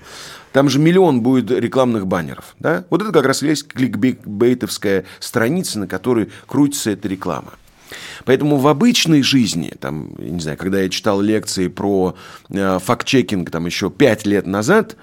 Там 0.54 0.68
же 0.68 0.78
миллион 0.78 1.20
будет 1.20 1.50
рекламных 1.50 2.06
баннеров. 2.06 2.54
Да? 2.60 2.84
Вот 2.88 3.02
это 3.02 3.10
как 3.10 3.26
раз 3.26 3.42
есть 3.42 3.66
кликбейтовская 3.66 5.04
страница, 5.18 5.80
на 5.80 5.88
которой 5.88 6.30
крутится 6.46 6.92
эта 6.92 7.08
реклама. 7.08 7.54
Поэтому 8.24 8.58
в 8.58 8.68
обычной 8.68 9.24
жизни, 9.24 9.72
там, 9.80 10.14
не 10.16 10.38
знаю, 10.38 10.56
когда 10.56 10.80
я 10.80 10.88
читал 10.88 11.20
лекции 11.20 11.66
про 11.66 12.14
э, 12.50 12.78
факт-чекинг 12.80 13.50
там 13.50 13.66
еще 13.66 13.90
пять 13.90 14.26
лет 14.26 14.46
назад, 14.46 14.96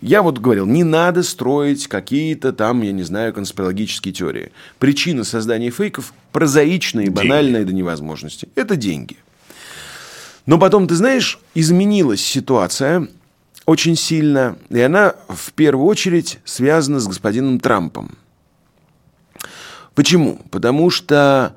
я 0.00 0.22
вот 0.22 0.38
говорил, 0.38 0.64
не 0.64 0.84
надо 0.84 1.24
строить 1.24 1.88
какие-то 1.88 2.52
там, 2.52 2.82
я 2.82 2.92
не 2.92 3.02
знаю, 3.02 3.34
конспирологические 3.34 4.14
теории. 4.14 4.52
Причина 4.78 5.24
создания 5.24 5.70
фейков 5.70 6.14
прозаичная 6.30 7.06
и 7.06 7.10
банальная 7.10 7.62
деньги. 7.62 7.70
до 7.70 7.74
невозможности. 7.74 8.48
Это 8.54 8.76
деньги. 8.76 9.16
Но 10.46 10.56
потом, 10.56 10.86
ты 10.86 10.94
знаешь, 10.94 11.40
изменилась 11.56 12.24
ситуация 12.24 13.08
очень 13.66 13.96
сильно, 13.96 14.56
и 14.68 14.80
она 14.80 15.14
в 15.28 15.52
первую 15.52 15.86
очередь 15.86 16.38
связана 16.44 17.00
с 17.00 17.06
господином 17.06 17.60
Трампом. 17.60 18.16
Почему? 19.94 20.40
Потому 20.50 20.90
что 20.90 21.54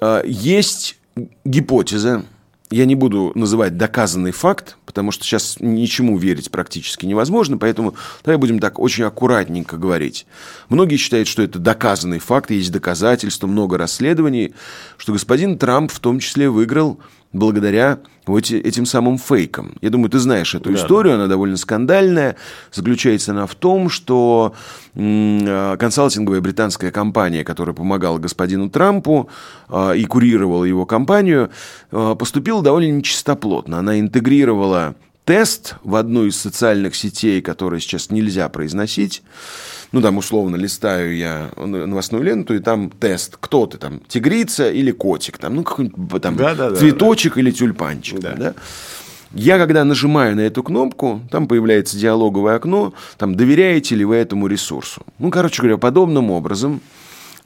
э, 0.00 0.22
есть 0.26 0.98
гипотеза, 1.44 2.24
я 2.70 2.84
не 2.84 2.94
буду 2.94 3.32
называть 3.34 3.76
доказанный 3.78 4.32
факт, 4.32 4.76
потому 4.84 5.10
что 5.10 5.24
сейчас 5.24 5.56
ничему 5.60 6.18
верить 6.18 6.50
практически 6.50 7.06
невозможно, 7.06 7.56
поэтому 7.56 7.94
давай 8.24 8.36
будем 8.36 8.58
так 8.58 8.78
очень 8.78 9.04
аккуратненько 9.04 9.78
говорить. 9.78 10.26
Многие 10.68 10.96
считают, 10.96 11.28
что 11.28 11.42
это 11.42 11.58
доказанный 11.58 12.18
факт, 12.18 12.50
есть 12.50 12.70
доказательства, 12.70 13.46
много 13.46 13.78
расследований, 13.78 14.54
что 14.98 15.12
господин 15.12 15.56
Трамп 15.56 15.90
в 15.90 16.00
том 16.00 16.18
числе 16.18 16.50
выиграл 16.50 17.00
благодаря 17.32 17.98
вот 18.26 18.50
этим 18.50 18.86
самым 18.86 19.18
фейкам. 19.18 19.74
Я 19.80 19.90
думаю, 19.90 20.10
ты 20.10 20.18
знаешь 20.18 20.54
эту 20.54 20.70
да, 20.70 20.76
историю, 20.76 21.14
она 21.14 21.26
довольно 21.26 21.56
скандальная. 21.56 22.36
Заключается 22.72 23.32
она 23.32 23.46
в 23.46 23.54
том, 23.54 23.88
что 23.88 24.54
а, 24.94 25.76
консалтинговая 25.76 26.40
британская 26.40 26.90
компания, 26.90 27.44
которая 27.44 27.74
помогала 27.74 28.18
господину 28.18 28.68
Трампу 28.68 29.28
а, 29.68 29.92
и 29.92 30.04
курировала 30.04 30.64
его 30.64 30.86
компанию, 30.86 31.50
а, 31.90 32.14
поступила 32.14 32.62
довольно 32.62 32.92
нечистоплотно. 32.92 33.78
Она 33.78 33.98
интегрировала 33.98 34.94
тест 35.28 35.74
в 35.84 35.94
одну 35.94 36.24
из 36.24 36.38
социальных 36.38 36.96
сетей, 36.96 37.42
которые 37.42 37.80
сейчас 37.82 38.08
нельзя 38.10 38.48
произносить, 38.48 39.22
ну, 39.92 40.00
там, 40.00 40.16
условно, 40.16 40.56
листаю 40.56 41.14
я 41.14 41.50
новостную 41.54 42.24
ленту, 42.24 42.54
и 42.54 42.60
там 42.60 42.88
тест, 42.88 43.36
кто 43.38 43.66
ты 43.66 43.76
там, 43.76 44.00
тигрица 44.08 44.70
или 44.70 44.90
котик, 44.90 45.36
там, 45.36 45.56
ну, 45.56 45.64
какой-нибудь 45.64 46.22
там 46.22 46.34
да, 46.34 46.54
да, 46.54 46.74
цветочек 46.74 47.34
да, 47.34 47.40
или 47.40 47.50
тюльпанчик. 47.50 48.20
Да. 48.20 48.32
Да? 48.32 48.54
Я, 49.34 49.58
когда 49.58 49.84
нажимаю 49.84 50.34
на 50.34 50.40
эту 50.40 50.62
кнопку, 50.62 51.20
там 51.30 51.46
появляется 51.46 51.98
диалоговое 51.98 52.56
окно, 52.56 52.94
там, 53.18 53.34
доверяете 53.34 53.96
ли 53.96 54.06
вы 54.06 54.16
этому 54.16 54.46
ресурсу. 54.46 55.02
Ну, 55.18 55.30
короче 55.30 55.60
говоря, 55.60 55.76
подобным 55.76 56.30
образом 56.30 56.80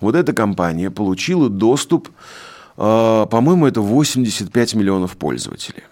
вот 0.00 0.14
эта 0.14 0.32
компания 0.32 0.92
получила 0.92 1.48
доступ, 1.48 2.10
э, 2.76 3.26
по-моему, 3.28 3.66
это 3.66 3.80
85 3.80 4.74
миллионов 4.74 5.16
пользователей 5.16 5.82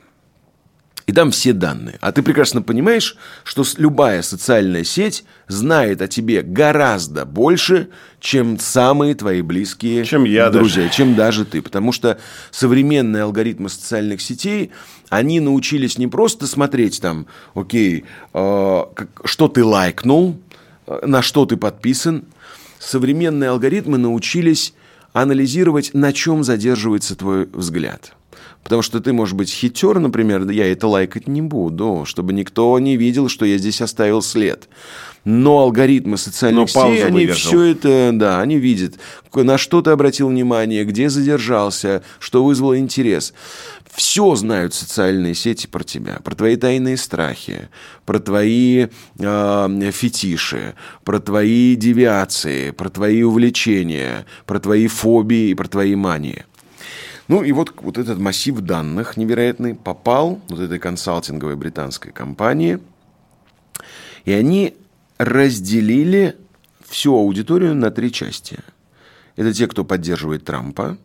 и 1.07 1.13
там 1.13 1.31
все 1.31 1.53
данные. 1.53 1.99
А 2.01 2.13
ты 2.13 2.23
прекрасно 2.23 2.63
понимаешь, 2.63 3.17
что 3.45 3.65
любая 3.79 4.23
социальная 4.23 4.85
сеть 4.85 5.25
знает 5.49 6.03
о 6.03 6.09
тебе 6.09 6.43
гораздо 6.43 7.25
больше, 7.25 7.89
чем 8.21 8.59
самые 8.59 9.15
твои 9.15 9.43
близкие 9.43 10.05
чем 10.05 10.25
я 10.25 10.51
друзья, 10.51 10.85
даже. 10.85 10.95
чем 10.95 11.15
даже 11.15 11.45
ты. 11.45 11.63
Потому 11.63 11.93
что 11.93 12.19
современные 12.51 13.25
алгоритмы 13.25 13.69
социальных 13.69 14.21
сетей, 14.21 14.71
они 15.09 15.41
научились 15.41 15.99
не 15.99 16.07
просто 16.07 16.47
смотреть 16.47 17.01
там, 17.01 17.27
окей, 17.55 18.05
э, 18.33 18.83
что 19.25 19.49
ты 19.49 19.65
лайкнул, 19.65 20.39
э, 20.87 21.01
на 21.07 21.23
что 21.23 21.47
ты 21.47 21.57
подписан. 21.57 22.25
Современные 22.79 23.51
алгоритмы 23.51 23.99
научились 23.99 24.75
анализировать, 25.13 25.91
на 25.93 26.13
чем 26.13 26.45
задерживается 26.45 27.17
твой 27.17 27.47
взгляд. 27.47 28.15
Потому 28.63 28.83
что 28.83 29.01
ты, 29.01 29.13
может 29.13 29.37
быть, 29.37 29.51
хитер, 29.51 29.99
например, 29.99 30.49
я 30.51 30.71
это 30.71 30.87
лайкать 30.87 31.27
не 31.27 31.43
буду, 31.43 32.05
чтобы 32.07 32.33
никто 32.33 32.79
не 32.79 32.97
видел, 32.97 33.29
что 33.29 33.45
я 33.45 33.59
здесь 33.59 33.81
оставил 33.81 34.23
след. 34.23 34.69
Но 35.25 35.59
алгоритмы 35.59 36.17
социальных 36.17 36.75
Но 36.75 36.89
сетей, 36.89 37.05
они 37.05 37.21
выдержал. 37.21 37.51
все 37.51 37.63
это, 37.63 38.11
да, 38.15 38.41
они 38.41 38.59
видят, 38.59 38.95
на 39.35 39.59
что 39.59 39.83
ты 39.83 39.91
обратил 39.91 40.29
внимание, 40.29 40.85
где 40.85 41.11
задержался, 41.11 42.03
что 42.19 42.45
вызвало 42.45 42.79
интерес. 42.79 43.35
Все 43.93 44.35
знают 44.37 44.73
социальные 44.73 45.35
сети 45.35 45.67
про 45.67 45.83
тебя, 45.83 46.21
про 46.23 46.35
твои 46.35 46.57
тайные 46.57 46.97
страхи, 46.97 47.69
про 48.07 48.21
твои 48.21 48.87
э, 49.19 49.91
фетиши, 49.93 50.75
про 51.05 51.19
твои 51.19 51.75
девиации, 51.75 52.71
про 52.71 52.89
твои 52.89 53.23
увлечения, 53.23 54.27
про 54.47 54.61
твои 54.61 54.87
фобии 54.87 55.51
и 55.51 55.55
про 55.55 55.67
твои 55.67 55.97
мании. 55.97 56.45
Ну 57.31 57.45
и 57.45 57.53
вот, 57.53 57.73
вот 57.81 57.97
этот 57.97 58.19
массив 58.19 58.59
данных 58.59 59.17
невероятный 59.17 59.77
попал 59.77 60.41
вот 60.49 60.59
этой 60.59 60.81
консалтинговой 60.81 61.55
британской 61.55 62.11
компании, 62.11 62.81
и 64.25 64.33
они 64.33 64.75
разделили 65.17 66.37
всю 66.89 67.15
аудиторию 67.15 67.77
на 67.77 67.93
три 67.93 68.11
части. 68.11 68.59
Это 69.37 69.53
те, 69.53 69.69
кто 69.69 69.85
поддерживает 69.85 70.45
Трампа, 70.45 70.99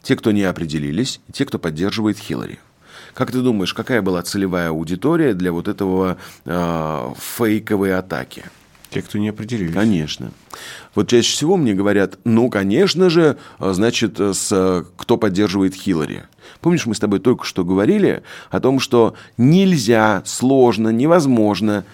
те, 0.00 0.16
кто 0.16 0.32
не 0.32 0.44
определились, 0.44 1.20
и 1.28 1.32
те, 1.32 1.44
кто 1.44 1.58
поддерживает 1.58 2.16
Хиллари. 2.16 2.58
Как 3.12 3.30
ты 3.30 3.42
думаешь, 3.42 3.74
какая 3.74 4.00
была 4.00 4.22
целевая 4.22 4.70
аудитория 4.70 5.34
для 5.34 5.52
вот 5.52 5.68
этого 5.68 6.16
э, 6.46 7.12
фейковой 7.18 7.94
атаки? 7.94 8.44
Те, 8.94 9.02
кто 9.02 9.18
не 9.18 9.28
определились. 9.28 9.74
Конечно. 9.74 10.30
Вот 10.94 11.08
чаще 11.08 11.32
всего 11.32 11.56
мне 11.56 11.74
говорят, 11.74 12.16
ну, 12.22 12.48
конечно 12.48 13.10
же, 13.10 13.38
а, 13.58 13.72
значит, 13.72 14.20
с, 14.20 14.86
кто 14.96 15.16
поддерживает 15.16 15.74
Хиллари. 15.74 16.26
Помнишь, 16.60 16.86
мы 16.86 16.94
с 16.94 17.00
тобой 17.00 17.18
только 17.18 17.44
что 17.44 17.64
говорили 17.64 18.22
о 18.50 18.60
том, 18.60 18.78
что 18.78 19.14
нельзя, 19.36 20.22
сложно, 20.24 20.90
невозможно 20.90 21.84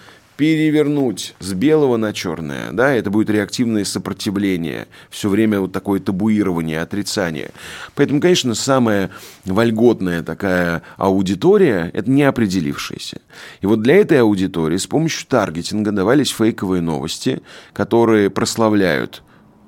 перевернуть 0.41 1.35
с 1.39 1.53
белого 1.53 1.97
на 1.97 2.13
черное, 2.13 2.71
да, 2.71 2.91
это 2.95 3.11
будет 3.11 3.29
реактивное 3.29 3.85
сопротивление, 3.85 4.87
все 5.11 5.29
время 5.29 5.59
вот 5.59 5.71
такое 5.71 5.99
табуирование, 5.99 6.81
отрицание. 6.81 7.51
Поэтому, 7.93 8.19
конечно, 8.19 8.55
самая 8.55 9.11
вольготная 9.45 10.23
такая 10.23 10.81
аудитория– 10.97 11.91
это 11.93 12.09
неопределившаяся. 12.09 13.21
И 13.61 13.67
вот 13.67 13.83
для 13.83 13.97
этой 13.97 14.19
аудитории 14.19 14.77
с 14.77 14.87
помощью 14.87 15.27
таргетинга 15.27 15.91
давались 15.91 16.31
фейковые 16.31 16.81
новости, 16.81 17.43
которые 17.71 18.31
прославляют 18.31 19.21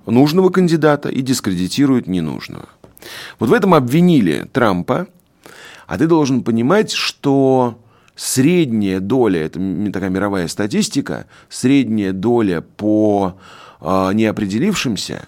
нужного 0.07 0.49
кандидата 0.49 1.07
и 1.07 1.21
дискредитируют 1.21 2.07
ненужного. 2.07 2.67
Вот 3.37 3.47
в 3.47 3.53
этом 3.53 3.75
обвинили 3.75 4.49
Трампа, 4.51 5.05
а 5.85 5.99
ты 5.99 6.07
должен 6.07 6.41
понимать, 6.41 6.91
что 6.91 7.77
средняя 8.15 8.99
доля, 8.99 9.45
это 9.45 9.59
такая 9.91 10.09
мировая 10.09 10.47
статистика, 10.47 11.25
средняя 11.49 12.13
доля 12.13 12.61
по 12.61 13.39
э, 13.81 14.11
неопределившимся, 14.13 15.27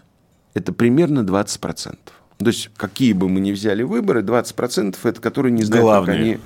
это 0.53 0.73
примерно 0.73 1.19
20%. 1.19 1.97
То 2.37 2.47
есть, 2.47 2.69
какие 2.75 3.13
бы 3.13 3.29
мы 3.29 3.39
ни 3.39 3.51
взяли 3.51 3.83
выборы, 3.83 4.21
20% 4.21 4.97
это 5.03 5.21
которые 5.21 5.51
не 5.51 5.63
знают, 5.63 5.83
Главные. 5.83 6.15
как 6.15 6.21
они 6.21 6.37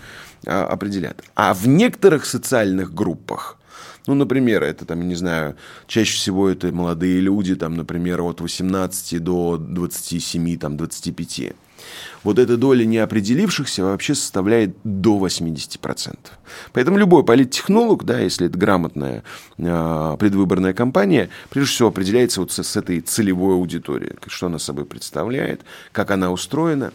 а, 0.45 0.65
определят. 0.65 1.23
А 1.35 1.53
в 1.53 1.67
некоторых 1.67 2.25
социальных 2.25 2.93
группах, 2.93 3.57
ну, 4.05 4.13
например, 4.13 4.63
это 4.63 4.85
там, 4.85 5.07
не 5.07 5.15
знаю, 5.15 5.55
чаще 5.87 6.15
всего 6.15 6.49
это 6.49 6.71
молодые 6.71 7.19
люди, 7.19 7.55
там, 7.55 7.75
например, 7.75 8.21
от 8.21 8.41
18 8.41 9.23
до 9.23 9.57
27, 9.57 10.57
там, 10.57 10.77
25 10.77 11.53
вот 12.23 12.39
эта 12.39 12.57
доля 12.57 12.85
неопределившихся 12.85 13.83
вообще 13.83 14.15
составляет 14.15 14.75
до 14.83 15.17
80%. 15.25 16.17
Поэтому 16.73 16.97
любой 16.97 17.23
политтехнолог, 17.23 18.03
да, 18.03 18.19
если 18.19 18.47
это 18.47 18.57
грамотная 18.57 19.23
э, 19.57 20.15
предвыборная 20.19 20.73
кампания, 20.73 21.29
прежде 21.49 21.73
всего 21.73 21.89
определяется 21.89 22.41
вот 22.41 22.51
с, 22.51 22.63
с 22.63 22.75
этой 22.75 23.01
целевой 23.01 23.55
аудиторией, 23.55 24.15
что 24.27 24.47
она 24.47 24.59
собой 24.59 24.85
представляет, 24.85 25.61
как 25.91 26.11
она 26.11 26.31
устроена. 26.31 26.91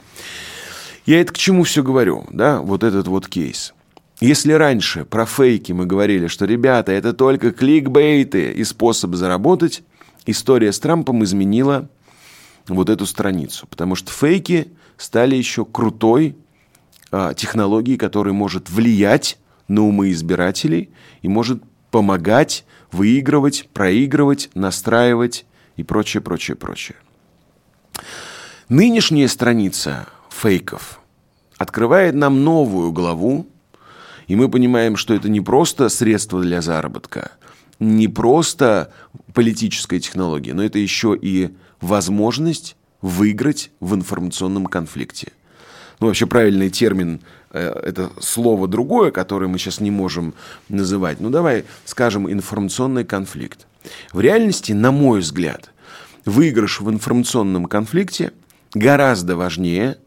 Я 1.07 1.20
это 1.20 1.32
к 1.32 1.39
чему 1.39 1.64
все 1.64 1.82
говорю, 1.82 2.26
да, 2.30 2.61
вот 2.61 2.82
этот 2.82 3.09
вот 3.09 3.28
кейс. 3.28 3.74
Если 4.20 4.53
раньше 4.53 5.05
про 5.05 5.26
фейки 5.26 5.72
мы 5.72 5.87
говорили, 5.87 6.28
что, 6.28 6.45
ребята, 6.45 6.93
это 6.93 7.12
только 7.12 7.51
кликбейты 7.53 8.53
и 8.53 8.64
способ 8.64 9.14
заработать, 9.14 9.82
история 10.24 10.72
с 10.72 10.78
Трампом 10.78 11.24
изменила 11.24 11.89
вот 12.69 12.89
эту 12.89 13.07
страницу. 13.07 13.67
Потому 13.67 13.95
что 13.95 14.11
фейки 14.11 14.73
стали 14.97 15.37
еще 15.37 15.65
крутой 15.65 16.37
а, 17.11 17.35
технологией, 17.35 17.99
которая 17.99 18.35
может 18.35 18.71
влиять 18.71 19.39
на 19.69 19.83
умы 19.83 20.11
избирателей 20.11 20.91
и 21.23 21.29
может 21.29 21.62
помогать, 21.91 22.65
выигрывать, 22.91 23.69
проигрывать, 23.73 24.51
настраивать 24.55 25.47
и 25.77 25.83
прочее, 25.83 26.21
прочее, 26.21 26.57
прочее. 26.57 26.97
Нынешняя 28.69 29.29
страница 29.29 30.07
фейков 30.31 31.01
открывает 31.59 32.15
нам 32.15 32.43
новую 32.43 32.93
главу, 32.93 33.47
и 34.27 34.37
мы 34.37 34.49
понимаем, 34.49 34.97
что 34.97 35.15
это 35.15 35.29
не 35.29 35.41
просто 35.41 35.89
средство 35.89 36.41
для 36.41 36.62
заработка, 36.62 37.33
не 37.79 38.09
просто 38.09 38.93
политическая 39.35 40.01
технология, 40.01 40.55
но 40.55 40.65
это 40.65 40.79
еще 40.79 41.17
и 41.21 41.55
возможность 41.85 42.76
выиграть 43.03 43.70
в 43.80 43.95
информационном 43.95 44.66
конфликте. 44.66 45.32
Ну, 46.01 46.09
вообще 46.09 46.26
правильный 46.26 46.70
термин 46.70 47.20
э, 47.51 47.68
это 47.68 48.11
слово 48.20 48.66
другое, 48.66 49.11
которое 49.11 49.47
мы 49.47 49.59
сейчас 49.59 49.80
не 49.80 49.91
можем 49.91 50.35
называть. 50.68 51.20
Ну, 51.20 51.30
давай 51.30 51.64
скажем 51.85 52.30
информационный 52.30 53.05
конфликт. 53.05 53.66
В 54.12 54.20
реальности, 54.20 54.72
на 54.72 54.91
мой 54.91 55.20
взгляд, 55.20 55.70
выигрыш 56.24 56.80
в 56.80 56.91
информационном 56.91 57.66
конфликте 57.66 58.32
гораздо 58.72 59.37
важнее, 59.37 59.99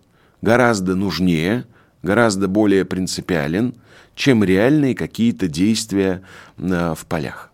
гораздо 0.41 0.95
нужнее, 0.95 1.65
гораздо 2.01 2.47
более 2.47 2.85
принципиален, 2.85 3.75
чем 4.15 4.43
реальные 4.43 4.95
какие-то 4.95 5.47
действия 5.47 6.23
э, 6.57 6.95
в 6.97 7.05
полях. 7.05 7.46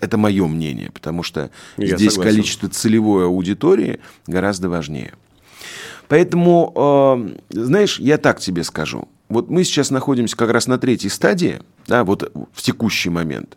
Это 0.00 0.16
мое 0.16 0.46
мнение, 0.46 0.90
потому 0.90 1.22
что 1.22 1.50
Я 1.76 1.96
здесь 1.96 2.14
согласен. 2.14 2.30
количество 2.36 2.68
целевой 2.68 3.26
аудитории 3.26 4.00
гораздо 4.26 4.68
важнее. 4.68 5.12
Поэтому, 6.08 6.72
э, 7.50 7.60
знаешь, 7.62 7.98
я 7.98 8.18
так 8.18 8.40
тебе 8.40 8.64
скажу. 8.64 9.08
Вот 9.28 9.50
мы 9.50 9.64
сейчас 9.64 9.90
находимся 9.90 10.36
как 10.36 10.50
раз 10.50 10.66
на 10.68 10.78
третьей 10.78 11.10
стадии, 11.10 11.60
да, 11.86 12.04
вот 12.04 12.32
в 12.52 12.62
текущий 12.62 13.10
момент. 13.10 13.56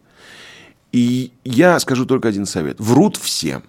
И 0.91 1.32
я 1.43 1.80
скажу 1.80 2.05
только 2.05 2.27
один 2.27 2.45
совет. 2.47 2.80
Врут 2.80 3.17
все. 3.17 3.61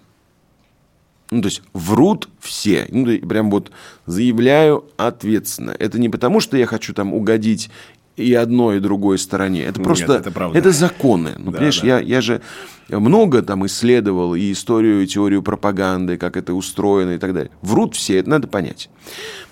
Ну, 1.29 1.41
то 1.41 1.47
есть 1.47 1.61
врут 1.73 2.27
все. 2.39 2.87
Ну, 2.89 3.05
прям 3.19 3.51
вот 3.51 3.71
заявляю 4.05 4.85
ответственно. 4.97 5.75
Это 5.77 5.99
не 5.99 6.09
потому, 6.09 6.39
что 6.39 6.57
я 6.57 6.65
хочу 6.65 6.93
там 6.93 7.13
угодить 7.13 7.69
и 8.17 8.33
одной, 8.33 8.77
и 8.77 8.79
другой 8.79 9.17
стороне. 9.17 9.63
Это 9.63 9.81
просто 9.81 10.13
Нет, 10.13 10.27
это, 10.27 10.51
это 10.53 10.71
законы. 10.71 11.31
Ну, 11.37 11.51
да, 11.51 11.57
понимаешь, 11.57 11.81
да. 11.81 11.87
Я, 11.87 11.99
я 11.99 12.21
же 12.21 12.41
много 12.89 13.41
там 13.41 13.65
исследовал 13.65 14.35
и 14.35 14.51
историю, 14.51 15.03
и 15.03 15.07
теорию 15.07 15.41
пропаганды, 15.41 16.17
как 16.17 16.37
это 16.37 16.53
устроено 16.53 17.11
и 17.11 17.17
так 17.17 17.33
далее. 17.33 17.51
Врут 17.61 17.95
все, 17.95 18.17
это 18.17 18.29
надо 18.29 18.47
понять. 18.47 18.89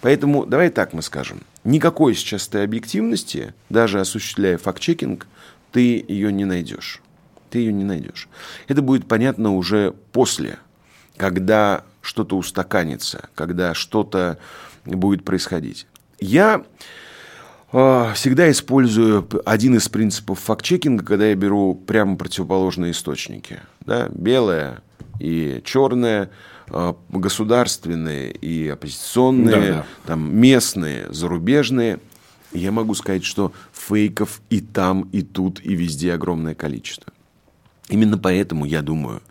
Поэтому 0.01 0.45
давай 0.45 0.69
так 0.69 0.93
мы 0.93 1.01
скажем. 1.01 1.41
Никакой 1.63 2.15
сейчас 2.15 2.47
ты 2.47 2.59
объективности, 2.59 3.53
даже 3.69 3.99
осуществляя 3.99 4.57
факт-чекинг, 4.57 5.27
ты 5.71 6.03
ее 6.07 6.31
не 6.31 6.45
найдешь. 6.45 7.01
Ты 7.49 7.59
ее 7.59 7.73
не 7.73 7.83
найдешь. 7.83 8.27
Это 8.67 8.81
будет 8.81 9.07
понятно 9.07 9.55
уже 9.55 9.93
после, 10.11 10.59
когда 11.17 11.83
что-то 12.01 12.37
устаканится, 12.37 13.29
когда 13.35 13.73
что-то 13.73 14.37
будет 14.85 15.23
происходить. 15.23 15.87
Я 16.19 16.63
всегда 17.71 18.49
использую 18.49 19.27
один 19.45 19.75
из 19.75 19.87
принципов 19.89 20.39
факт-чекинга, 20.39 21.05
когда 21.05 21.27
я 21.27 21.35
беру 21.35 21.75
прямо 21.75 22.17
противоположные 22.17 22.91
источники. 22.91 23.59
Да? 23.81 24.09
Белое 24.09 24.81
и 25.19 25.61
черное, 25.63 26.31
а, 26.71 26.95
государственные 27.09 28.31
и 28.31 28.67
оппозиционные, 28.69 29.55
да, 29.55 29.61
да. 29.61 29.85
Там, 30.05 30.35
местные, 30.35 31.07
зарубежные. 31.11 31.99
Я 32.51 32.71
могу 32.71 32.95
сказать, 32.95 33.23
что 33.23 33.53
фейков 33.71 34.41
и 34.49 34.61
там, 34.61 35.03
и 35.11 35.21
тут, 35.21 35.63
и 35.63 35.75
везде 35.75 36.13
огромное 36.13 36.55
количество. 36.55 37.13
Именно 37.89 38.17
поэтому 38.17 38.65
я 38.65 38.81
думаю, 38.81 39.21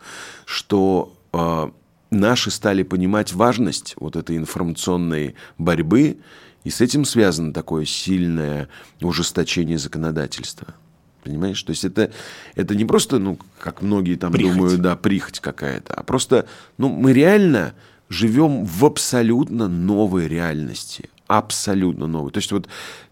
что 0.45 1.17
э, 1.33 1.71
наши 2.11 2.51
стали 2.51 2.83
понимать 2.83 3.33
важность 3.33 3.95
вот 3.99 4.17
этой 4.17 4.37
информационной 4.37 5.35
борьбы 5.59 6.19
и 6.65 6.71
с 6.71 6.81
этим 6.81 7.05
связано 7.05 7.53
такое 7.53 7.85
сильное 7.85 8.69
ужесточение 9.01 9.79
законодательства. 9.79 10.75
Понимаешь? 11.23 11.63
То 11.63 11.71
есть 11.71 11.85
это, 11.85 12.11
это 12.55 12.75
не 12.75 12.85
просто, 12.85 13.19
ну, 13.19 13.39
как 13.59 13.83
многие 13.83 14.17
там 14.17 14.33
прихоть. 14.33 14.53
думают, 14.53 14.81
да, 14.81 14.97
прихоть 14.97 15.41
какая-то, 15.41 15.95
а 15.95 16.03
просто, 16.03 16.47
ну, 16.79 16.89
мы 16.89 17.13
реально 17.13 17.75
живем 18.09 18.65
в 18.65 18.85
абсолютно 18.85 19.69
новой 19.69 20.29
реальности. 20.29 21.11
Абсолютно 21.27 22.07
новой. 22.07 22.31
То 22.31 22.39
есть 22.39 22.53
вот 22.53 22.69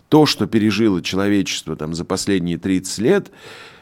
то, 0.08 0.24
что 0.24 0.46
пережило 0.46 1.02
человечество 1.02 1.76
там 1.76 1.94
за 1.94 2.04
последние 2.04 2.58
30 2.58 2.98
лет, 2.98 3.30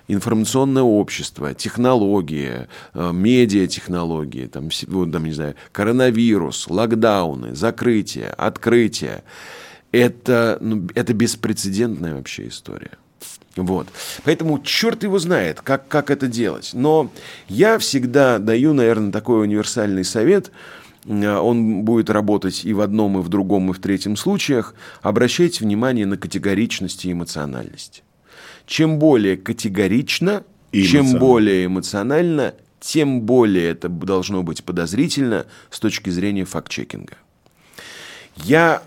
информационное 0.09 0.82
общество, 0.82 1.55
технологии, 1.55 2.66
э, 2.92 3.12
медиатехнологии, 3.12 4.46
там, 4.46 4.68
там, 5.11 5.24
не 5.24 5.32
знаю, 5.32 5.55
коронавирус, 5.72 6.68
локдауны, 6.68 7.55
закрытие, 7.55 8.28
открытие. 8.28 9.24
Это, 9.92 10.59
ну, 10.61 10.88
это 10.94 11.14
беспрецедентная 11.14 12.16
вообще 12.16 12.48
история. 12.48 12.92
Вот. 13.57 13.86
Поэтому 14.24 14.61
черт 14.62 15.05
его 15.05 15.18
знает, 15.18 15.61
как, 15.61 15.86
как 15.88 16.11
это 16.11 16.26
делать. 16.26 16.70
Но 16.72 17.11
я 17.48 17.78
всегда 17.78 18.38
даю, 18.38 18.72
наверное, 18.72 19.12
такой 19.12 19.42
универсальный 19.42 20.05
совет. 20.05 20.50
Э, 21.07 21.36
он 21.36 21.82
будет 21.82 22.11
работать 22.11 22.64
и 22.64 22.72
в 22.72 22.80
одном, 22.80 23.18
и 23.18 23.22
в 23.22 23.28
другом, 23.28 23.70
и 23.70 23.72
в 23.72 23.78
третьем 23.78 24.16
случаях. 24.16 24.74
Обращайте 25.02 25.64
внимание 25.64 26.07
на 26.07 26.16
категоричность 26.16 27.05
и 27.05 27.12
эмоциональность. 27.12 28.02
Чем 28.67 28.99
более 28.99 29.37
категорично, 29.37 30.45
и 30.73 30.83
чем 30.85 31.19
более 31.19 31.67
эмоционально, 31.67 32.55
тем 32.81 33.23
более 33.23 33.71
это 33.71 33.89
должно 33.89 34.43
быть 34.43 34.65
подозрительно 34.65 35.47
с 35.71 35.81
точки 35.81 36.11
зрения 36.11 36.45
факт-чекинга. 36.45 37.15
Я, 38.37 38.83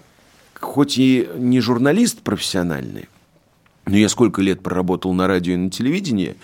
хоть 0.60 0.98
и 0.98 1.30
не 1.36 1.62
журналист 1.62 2.20
профессиональный, 2.20 3.08
но 3.86 3.96
я 3.98 4.10
сколько 4.10 4.42
лет 4.42 4.62
проработал 4.62 5.14
на 5.14 5.28
радио 5.28 5.54
и 5.54 5.58
на 5.58 5.72
телевидении, 5.72 6.36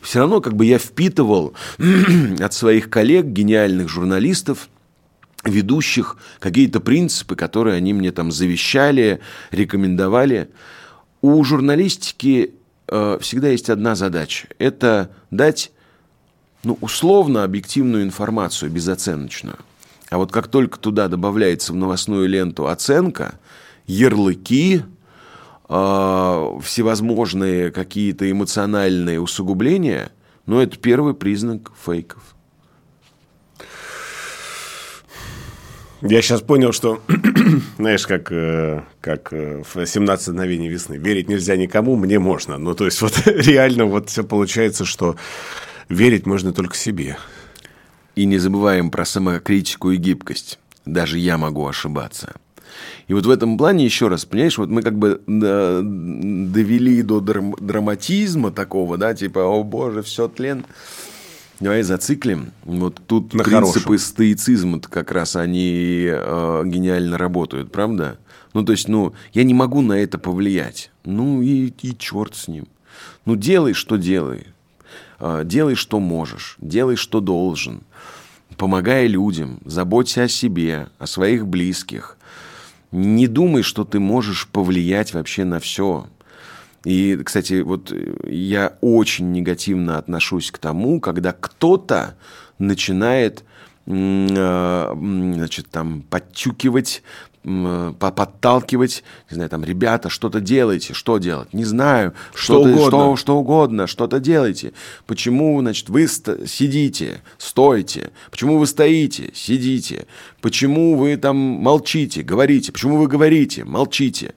все 0.00 0.20
равно 0.20 0.40
как 0.40 0.54
бы 0.54 0.64
я 0.64 0.78
впитывал 0.78 1.54
от 2.38 2.54
своих 2.54 2.88
коллег, 2.90 3.26
гениальных 3.26 3.88
журналистов, 3.88 4.68
ведущих, 5.44 6.16
какие-то 6.40 6.80
принципы, 6.80 7.36
которые 7.36 7.76
они 7.76 7.92
мне 7.92 8.12
там 8.12 8.30
завещали, 8.30 9.20
рекомендовали. 9.50 10.48
У 11.20 11.42
журналистики 11.42 12.54
э, 12.94 13.18
всегда 13.20 13.48
есть 13.48 13.70
одна 13.70 13.94
задача. 13.96 14.48
Это 14.58 15.10
дать 15.30 15.72
ну, 16.62 16.78
условно 16.80 17.42
объективную 17.42 18.04
информацию, 18.04 18.70
безоценочную. 18.70 19.58
А 20.10 20.18
вот 20.18 20.30
как 20.30 20.46
только 20.48 20.78
туда 20.78 21.08
добавляется 21.08 21.72
в 21.72 21.76
новостную 21.76 22.28
ленту 22.28 22.68
оценка, 22.68 23.34
ярлыки, 23.86 24.82
э, 25.68 26.58
всевозможные 26.62 27.72
какие-то 27.72 28.30
эмоциональные 28.30 29.20
усугубления, 29.20 30.12
ну, 30.46 30.60
это 30.60 30.78
первый 30.78 31.14
признак 31.14 31.72
фейков. 31.84 32.22
Я 36.02 36.20
сейчас 36.20 36.42
понял, 36.42 36.72
что, 36.72 37.00
знаешь, 37.78 38.06
как, 38.06 38.32
э, 38.32 38.82
как 39.00 39.32
э, 39.32 39.62
в 39.62 39.86
17 39.86 40.28
мгновений 40.28 40.68
весны. 40.68 40.94
Верить 40.94 41.28
нельзя 41.28 41.56
никому, 41.56 41.96
мне 41.96 42.18
можно. 42.18 42.58
Ну, 42.58 42.74
то 42.74 42.84
есть, 42.84 43.00
вот 43.02 43.22
реально 43.26 43.86
вот 43.86 44.10
все 44.10 44.24
получается, 44.24 44.84
что 44.84 45.16
верить 45.88 46.26
можно 46.26 46.52
только 46.52 46.76
себе. 46.76 47.16
И 48.14 48.26
не 48.26 48.38
забываем 48.38 48.90
про 48.90 49.04
самокритику 49.04 49.90
и 49.90 49.96
гибкость. 49.96 50.58
Даже 50.86 51.18
я 51.18 51.38
могу 51.38 51.66
ошибаться. 51.66 52.34
И 53.06 53.14
вот 53.14 53.26
в 53.26 53.30
этом 53.30 53.58
плане, 53.58 53.84
еще 53.84 54.08
раз, 54.08 54.24
понимаешь, 54.24 54.58
вот 54.58 54.68
мы 54.68 54.82
как 54.82 54.98
бы 54.98 55.20
довели 55.26 57.02
до 57.02 57.20
драматизма 57.20 58.50
такого, 58.50 58.96
да, 58.98 59.14
типа, 59.14 59.40
о 59.40 59.62
боже, 59.62 60.02
все 60.02 60.28
тлен. 60.28 60.64
Давай 61.64 61.82
зациклим. 61.82 62.52
Вот 62.64 63.00
тут 63.06 63.32
На 63.32 63.42
принципы 63.42 63.80
хорошем. 63.80 63.98
стоицизма 63.98 64.80
как 64.80 65.10
раз 65.10 65.34
они 65.34 66.06
э, 66.10 66.62
гениально 66.66 67.16
работают, 67.16 67.72
правда? 67.72 68.18
Ну, 68.52 68.64
то 68.66 68.72
есть, 68.72 68.86
ну, 68.86 69.14
я 69.32 69.44
не 69.44 69.54
могу 69.54 69.80
на 69.80 69.94
это 69.94 70.18
повлиять. 70.18 70.90
Ну, 71.06 71.40
и, 71.40 71.72
и 71.80 71.96
черт 71.96 72.36
с 72.36 72.48
ним. 72.48 72.66
Ну, 73.24 73.34
делай, 73.34 73.72
что 73.72 73.96
делай. 73.96 74.48
Э, 75.18 75.40
делай, 75.46 75.74
что 75.74 76.00
можешь. 76.00 76.56
Делай, 76.60 76.96
что 76.96 77.22
должен. 77.22 77.80
Помогай 78.58 79.06
людям. 79.06 79.58
Заботься 79.64 80.24
о 80.24 80.28
себе, 80.28 80.88
о 80.98 81.06
своих 81.06 81.46
близких. 81.46 82.18
Не 82.92 83.26
думай, 83.26 83.62
что 83.62 83.86
ты 83.86 84.00
можешь 84.00 84.48
повлиять 84.48 85.14
вообще 85.14 85.44
на 85.44 85.60
все. 85.60 86.08
И, 86.84 87.16
кстати, 87.24 87.62
вот 87.62 87.92
э, 87.92 88.14
я 88.28 88.76
очень 88.80 89.32
негативно 89.32 89.98
отношусь 89.98 90.50
к 90.50 90.58
тому, 90.58 91.00
когда 91.00 91.32
кто-то 91.32 92.16
начинает 92.58 93.44
э, 93.86 94.94
значит, 94.94 95.70
там, 95.70 96.02
подтюкивать, 96.02 97.02
подталкивать, 97.44 99.04
не 99.30 99.34
знаю, 99.34 99.50
там, 99.50 99.64
ребята, 99.64 100.08
что-то 100.08 100.40
делайте, 100.40 100.94
что 100.94 101.18
делать, 101.18 101.52
не 101.52 101.64
знаю, 101.64 102.14
что, 102.34 102.62
что 102.62 102.70
угодно, 102.70 102.88
что, 102.88 103.16
что 103.16 103.36
угодно, 103.36 103.86
что-то 103.86 104.18
делайте. 104.18 104.72
Почему, 105.06 105.60
значит, 105.60 105.90
вы 105.90 106.06
сидите, 106.08 107.20
стойте, 107.36 108.12
почему 108.30 108.58
вы 108.58 108.66
стоите, 108.66 109.30
сидите, 109.34 110.06
почему 110.40 110.96
вы 110.96 111.18
там 111.18 111.36
молчите, 111.36 112.22
говорите, 112.22 112.72
почему 112.72 112.96
вы 112.96 113.08
говорите, 113.08 113.64
молчите. 113.64 114.34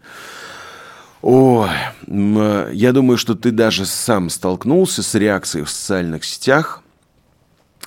Ой, 1.22 1.70
я 2.08 2.92
думаю, 2.94 3.18
что 3.18 3.36
ты 3.36 3.52
даже 3.52 3.86
сам 3.86 4.30
столкнулся 4.30 5.04
с 5.04 5.16
реакцией 5.16 5.64
в 5.64 5.70
социальных 5.70 6.24
сетях– 6.24 6.84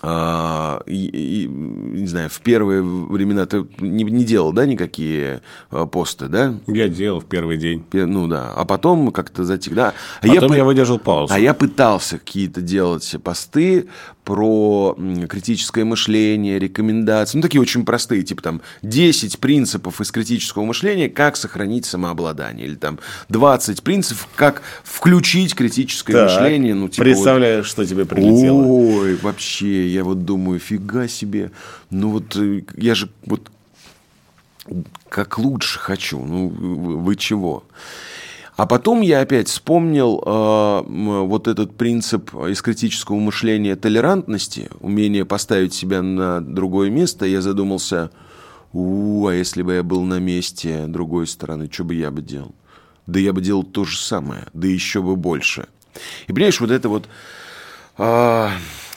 а, 0.02 0.80
и, 0.86 1.42
и, 1.42 1.46
не 1.46 2.06
знаю, 2.06 2.30
в 2.30 2.40
первые 2.40 2.82
времена 2.82 3.44
ты 3.44 3.66
не, 3.78 4.04
не 4.04 4.24
делал, 4.24 4.52
да, 4.52 4.64
никакие 4.64 5.42
а, 5.70 5.84
посты, 5.84 6.28
да? 6.28 6.54
Я 6.66 6.88
делал 6.88 7.20
в 7.20 7.26
первый 7.26 7.58
день. 7.58 7.84
Ну 7.92 8.26
да, 8.26 8.52
а 8.56 8.64
потом 8.64 9.12
как-то 9.12 9.44
затек, 9.44 9.74
да. 9.74 9.92
А 10.22 10.26
потом 10.26 10.52
я, 10.52 10.58
я 10.58 10.64
выдержал 10.64 10.98
паузу. 10.98 11.34
А 11.34 11.38
я 11.38 11.52
пытался 11.52 12.18
какие-то 12.18 12.62
делать 12.62 13.14
посты, 13.22 13.88
про 14.24 14.96
критическое 15.28 15.84
мышление, 15.84 16.58
рекомендации, 16.58 17.38
ну, 17.38 17.42
такие 17.42 17.60
очень 17.60 17.84
простые, 17.84 18.22
типа 18.22 18.42
там 18.42 18.62
10 18.82 19.38
принципов 19.38 20.00
из 20.00 20.10
критического 20.10 20.64
мышления, 20.64 21.08
как 21.08 21.36
сохранить 21.36 21.86
самообладание, 21.86 22.66
или 22.66 22.74
там 22.74 22.98
20 23.28 23.82
принципов, 23.82 24.28
как 24.36 24.62
включить 24.84 25.54
критическое 25.54 26.12
так, 26.12 26.30
мышление. 26.30 26.74
Ну, 26.74 26.88
типа 26.88 27.04
представляю, 27.04 27.58
вот, 27.58 27.66
что 27.66 27.84
тебе 27.84 28.04
прилетело. 28.04 28.62
Ой, 28.62 29.16
вообще, 29.16 29.88
я 29.88 30.04
вот 30.04 30.24
думаю, 30.24 30.60
фига 30.60 31.08
себе, 31.08 31.50
ну 31.90 32.10
вот 32.10 32.36
э, 32.36 32.62
я 32.76 32.94
же 32.94 33.10
вот 33.24 33.50
как 35.08 35.38
лучше 35.38 35.78
хочу, 35.78 36.24
ну 36.24 36.48
вы 36.48 37.16
чего? 37.16 37.64
А 38.60 38.66
потом 38.66 39.00
я 39.00 39.22
опять 39.22 39.48
вспомнил 39.48 40.22
э, 40.22 40.82
вот 41.24 41.48
этот 41.48 41.78
принцип 41.78 42.34
из 42.34 42.60
критического 42.60 43.16
мышления 43.16 43.74
толерантности, 43.74 44.68
умение 44.80 45.24
поставить 45.24 45.72
себя 45.72 46.02
на 46.02 46.42
другое 46.42 46.90
место. 46.90 47.24
Я 47.24 47.40
задумался, 47.40 48.10
у, 48.74 49.26
а 49.26 49.34
если 49.34 49.62
бы 49.62 49.76
я 49.76 49.82
был 49.82 50.02
на 50.02 50.18
месте 50.18 50.84
другой 50.88 51.26
стороны, 51.26 51.70
что 51.72 51.84
бы 51.84 51.94
я 51.94 52.10
бы 52.10 52.20
делал? 52.20 52.54
Да 53.06 53.18
я 53.18 53.32
бы 53.32 53.40
делал 53.40 53.62
то 53.62 53.86
же 53.86 53.96
самое, 53.96 54.46
да 54.52 54.68
еще 54.68 55.00
бы 55.00 55.16
больше. 55.16 55.66
И 56.26 56.32
понимаешь, 56.34 56.60
вот 56.60 56.70
эта 56.70 56.90
вот 56.90 57.08
э, 57.96 58.48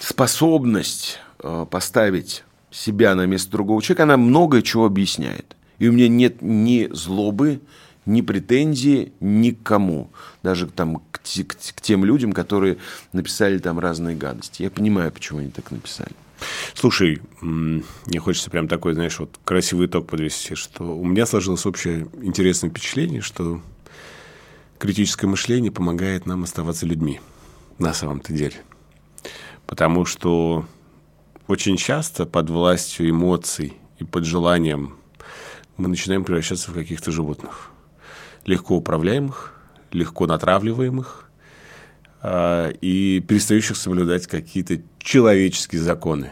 способность 0.01 1.19
э, 1.41 1.65
поставить 1.71 2.43
себя 2.69 3.15
на 3.15 3.25
место 3.27 3.49
другого 3.53 3.81
человека, 3.81 4.03
она 4.03 4.17
многое 4.17 4.61
чего 4.61 4.85
объясняет. 4.85 5.55
И 5.79 5.87
у 5.87 5.93
меня 5.93 6.09
нет 6.09 6.41
ни 6.41 6.89
злобы, 6.91 7.61
ни 8.05 8.21
претензии 8.21 9.13
никому, 9.19 10.11
даже 10.41 10.67
там 10.67 11.01
к, 11.11 11.21
к, 11.21 11.55
к 11.75 11.81
тем 11.81 12.05
людям, 12.05 12.33
которые 12.33 12.77
написали 13.11 13.57
там 13.57 13.79
разные 13.79 14.15
гадости. 14.15 14.63
Я 14.63 14.69
понимаю, 14.69 15.11
почему 15.11 15.39
они 15.39 15.49
так 15.49 15.71
написали. 15.71 16.11
Слушай, 16.73 17.21
мне 17.41 18.19
хочется 18.19 18.49
прям 18.49 18.67
такой, 18.67 18.93
знаешь, 18.93 19.19
вот 19.19 19.39
красивый 19.45 19.87
итог 19.87 20.07
подвести, 20.07 20.55
что 20.55 20.83
у 20.97 21.05
меня 21.05 21.25
сложилось 21.25 21.65
общее 21.65 22.07
интересное 22.21 22.69
впечатление, 22.69 23.21
что 23.21 23.61
критическое 24.77 25.27
мышление 25.27 25.71
помогает 25.71 26.25
нам 26.25 26.43
оставаться 26.43 26.85
людьми 26.85 27.21
на 27.79 27.93
самом-то 27.93 28.33
деле. 28.33 28.61
Потому 29.65 30.05
что 30.05 30.65
очень 31.47 31.77
часто 31.77 32.25
под 32.25 32.49
властью 32.49 33.09
эмоций 33.09 33.73
и 33.99 34.03
под 34.03 34.25
желанием 34.25 34.97
мы 35.77 35.87
начинаем 35.87 36.25
превращаться 36.25 36.71
в 36.71 36.73
каких-то 36.73 37.11
животных 37.11 37.72
легко 38.45 38.77
управляемых, 38.77 39.53
легко 39.91 40.27
натравливаемых 40.27 41.29
э, 42.21 42.73
и 42.81 43.23
перестающих 43.27 43.77
соблюдать 43.77 44.27
какие-то 44.27 44.81
человеческие 44.99 45.81
законы. 45.81 46.31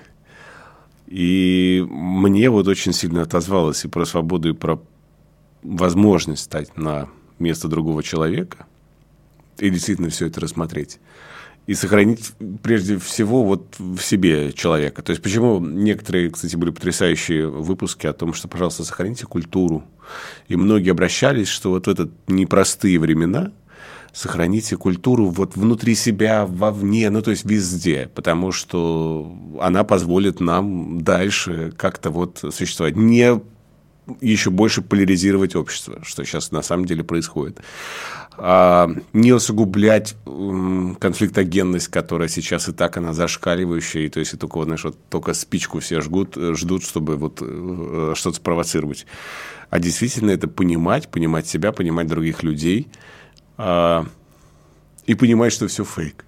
И 1.08 1.86
мне 1.90 2.50
вот 2.50 2.68
очень 2.68 2.94
сильно 2.94 3.24
отозвалось 3.24 3.84
и 3.84 3.88
про 3.88 4.06
свободу, 4.06 4.50
и 4.50 4.54
про 4.54 4.82
возможность 5.62 6.44
стать 6.44 6.78
на 6.78 7.10
место 7.38 7.68
другого 7.68 8.02
человека 8.04 8.66
и 9.60 9.70
действительно 9.70 10.10
все 10.10 10.28
это 10.28 10.42
рассмотреть 10.42 11.00
и 11.72 11.74
сохранить 11.74 12.34
прежде 12.62 12.98
всего 12.98 13.46
вот 13.46 13.76
в 13.80 14.02
себе 14.02 14.52
человека. 14.52 15.02
То 15.02 15.12
есть 15.12 15.24
почему 15.24 15.58
некоторые, 15.62 16.30
кстати, 16.30 16.58
были 16.58 16.72
потрясающие 16.72 17.48
выпуски 17.48 18.08
о 18.08 18.12
том, 18.12 18.34
что, 18.34 18.50
пожалуйста, 18.50 18.84
сохраните 18.84 19.26
культуру. 19.26 19.86
И 20.50 20.58
многие 20.58 20.90
обращались, 20.90 21.48
что 21.48 21.70
вот 21.70 21.88
в 21.88 21.90
этот 21.90 22.12
непростые 22.28 23.00
времена 23.00 23.54
сохраните 24.12 24.76
культуру 24.76 25.28
вот 25.28 25.56
внутри 25.56 25.96
себя, 25.96 26.46
вовне, 26.46 27.10
ну, 27.10 27.22
то 27.22 27.32
есть 27.32 27.46
везде, 27.46 28.12
потому 28.14 28.52
что 28.52 29.34
она 29.62 29.86
позволит 29.86 30.42
нам 30.42 31.00
дальше 31.00 31.74
как-то 31.78 32.10
вот 32.10 32.44
существовать. 32.52 32.98
Не 32.98 33.40
еще 34.20 34.50
больше 34.50 34.82
поляризировать 34.82 35.56
общество, 35.56 36.00
что 36.04 36.26
сейчас 36.26 36.52
на 36.52 36.64
самом 36.64 36.84
деле 36.84 37.06
происходит. 37.06 37.62
А, 38.38 38.90
не 39.14 39.34
усугублять 39.34 40.16
конфликтогенность, 40.26 41.90
которая 41.90 42.30
сейчас 42.30 42.70
и 42.70 42.72
так 42.72 42.98
она 42.98 43.14
зашкаливающая, 43.14 44.04
и 44.04 44.10
то 44.10 44.20
есть 44.20 44.34
и 44.34 44.38
только, 44.38 44.64
знаешь, 44.64 44.84
вот 44.84 44.98
только 45.10 45.34
спичку 45.34 45.80
все 45.80 46.02
жгут, 46.02 46.36
ждут, 46.36 46.84
чтобы 46.84 47.18
вот 47.18 47.40
э, 47.42 48.14
что-то 48.16 48.38
спровоцировать. 48.38 49.06
А 49.70 49.80
действительно 49.80 50.32
это 50.32 50.48
понимать, 50.48 51.10
понимать 51.10 51.48
себя, 51.48 51.72
понимать 51.72 52.08
других 52.08 52.44
людей 52.44 52.88
а, 53.58 54.06
и 55.06 55.16
понимать, 55.16 55.54
что 55.54 55.68
все 55.68 55.84
фейк. 55.84 56.26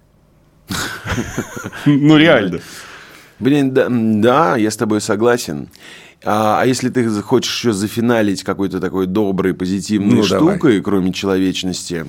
Ну, 1.86 2.16
реально. 2.16 2.60
Блин, 3.38 3.74
да, 4.22 4.56
я 4.56 4.70
с 4.70 4.76
тобой 4.76 5.00
согласен. 5.00 5.68
А, 6.24 6.60
а 6.62 6.66
если 6.66 6.88
ты 6.88 7.08
хочешь 7.22 7.54
еще 7.54 7.72
зафиналить 7.72 8.42
какой-то 8.42 8.80
такой 8.80 9.06
доброй, 9.06 9.54
позитивной 9.54 10.16
ну, 10.16 10.22
штукой, 10.22 10.58
давай. 10.58 10.80
кроме 10.80 11.12
человечности, 11.12 12.06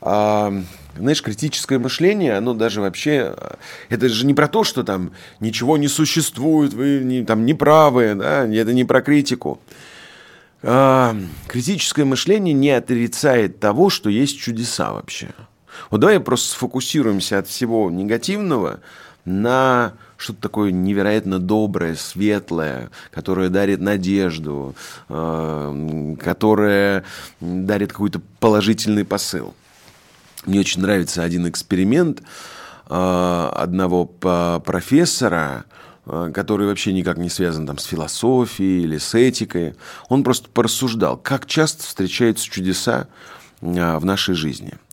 а, 0.00 0.52
знаешь, 0.96 1.22
критическое 1.22 1.78
мышление, 1.78 2.36
оно 2.36 2.54
даже 2.54 2.80
вообще, 2.80 3.34
это 3.88 4.08
же 4.08 4.26
не 4.26 4.34
про 4.34 4.48
то, 4.48 4.64
что 4.64 4.84
там 4.84 5.12
ничего 5.40 5.76
не 5.76 5.88
существует, 5.88 6.72
вы 6.72 7.00
не, 7.02 7.24
там 7.24 7.44
не 7.46 7.54
правы, 7.54 8.14
да, 8.14 8.46
это 8.46 8.72
не 8.72 8.84
про 8.84 9.02
критику. 9.02 9.60
А, 10.62 11.16
критическое 11.46 12.04
мышление 12.04 12.54
не 12.54 12.70
отрицает 12.70 13.60
того, 13.60 13.90
что 13.90 14.08
есть 14.08 14.38
чудеса 14.38 14.92
вообще. 14.92 15.30
Вот 15.90 16.00
давай 16.00 16.20
просто 16.20 16.50
сфокусируемся 16.50 17.38
от 17.38 17.48
всего 17.48 17.90
негативного 17.90 18.80
на 19.24 19.94
что-то 20.18 20.40
такое 20.40 20.72
невероятно 20.72 21.38
доброе, 21.38 21.94
светлое, 21.94 22.90
которое 23.12 23.48
дарит 23.48 23.80
надежду, 23.80 24.74
э, 25.08 26.16
которое 26.20 27.04
дарит 27.40 27.92
какой-то 27.92 28.20
положительный 28.40 29.04
посыл. 29.04 29.54
Мне 30.44 30.60
очень 30.60 30.82
нравится 30.82 31.22
один 31.22 31.48
эксперимент 31.48 32.20
э, 32.88 33.50
одного 33.54 34.06
профессора, 34.06 35.64
э, 36.04 36.32
который 36.34 36.66
вообще 36.66 36.92
никак 36.92 37.16
не 37.16 37.30
связан 37.30 37.66
там, 37.66 37.78
с 37.78 37.84
философией 37.84 38.82
или 38.82 38.98
с 38.98 39.14
этикой. 39.14 39.76
Он 40.08 40.24
просто 40.24 40.48
порассуждал, 40.48 41.16
как 41.16 41.46
часто 41.46 41.84
встречаются 41.84 42.44
чудеса 42.44 43.06
в 43.60 44.04
нашей 44.04 44.34
жизни– 44.34 44.74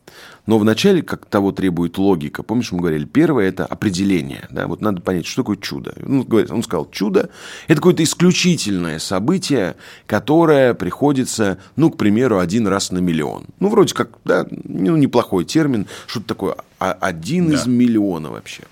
но 0.45 0.59
вначале, 0.59 1.01
как 1.01 1.25
того 1.25 1.51
требует 1.51 1.97
логика, 1.97 2.43
помнишь, 2.43 2.71
мы 2.71 2.79
говорили, 2.79 3.05
первое– 3.05 3.45
это 3.49 3.65
определение. 3.65 4.47
Да? 4.51 4.67
Вот 4.67 4.79
надо 4.79 5.01
понять, 5.01 5.25
что 5.25 5.41
такое 5.41 5.57
чудо. 5.57 5.95
Он, 6.05 6.21
говорит, 6.23 6.51
он 6.51 6.61
сказал, 6.61 6.89
чудо– 6.91 7.29
это 7.67 7.75
какое-то 7.77 8.03
исключительное 8.03 8.99
событие, 8.99 9.75
которое 10.05 10.75
приходится, 10.75 11.57
ну, 11.75 11.89
к 11.89 11.97
примеру, 11.97 12.37
один 12.37 12.67
раз 12.67 12.91
на 12.91 12.99
миллион. 12.99 13.45
Ну, 13.59 13.69
вроде 13.69 13.95
как, 13.95 14.09
да, 14.23 14.45
ну, 14.51 14.95
неплохой 14.97 15.45
термин, 15.45 15.87
что-то 16.05 16.27
такое, 16.27 16.55
а 16.79 16.91
один 16.91 17.49
да. 17.49 17.55
из 17.55 17.65
миллиона 17.65 18.29
вообще. 18.29 18.63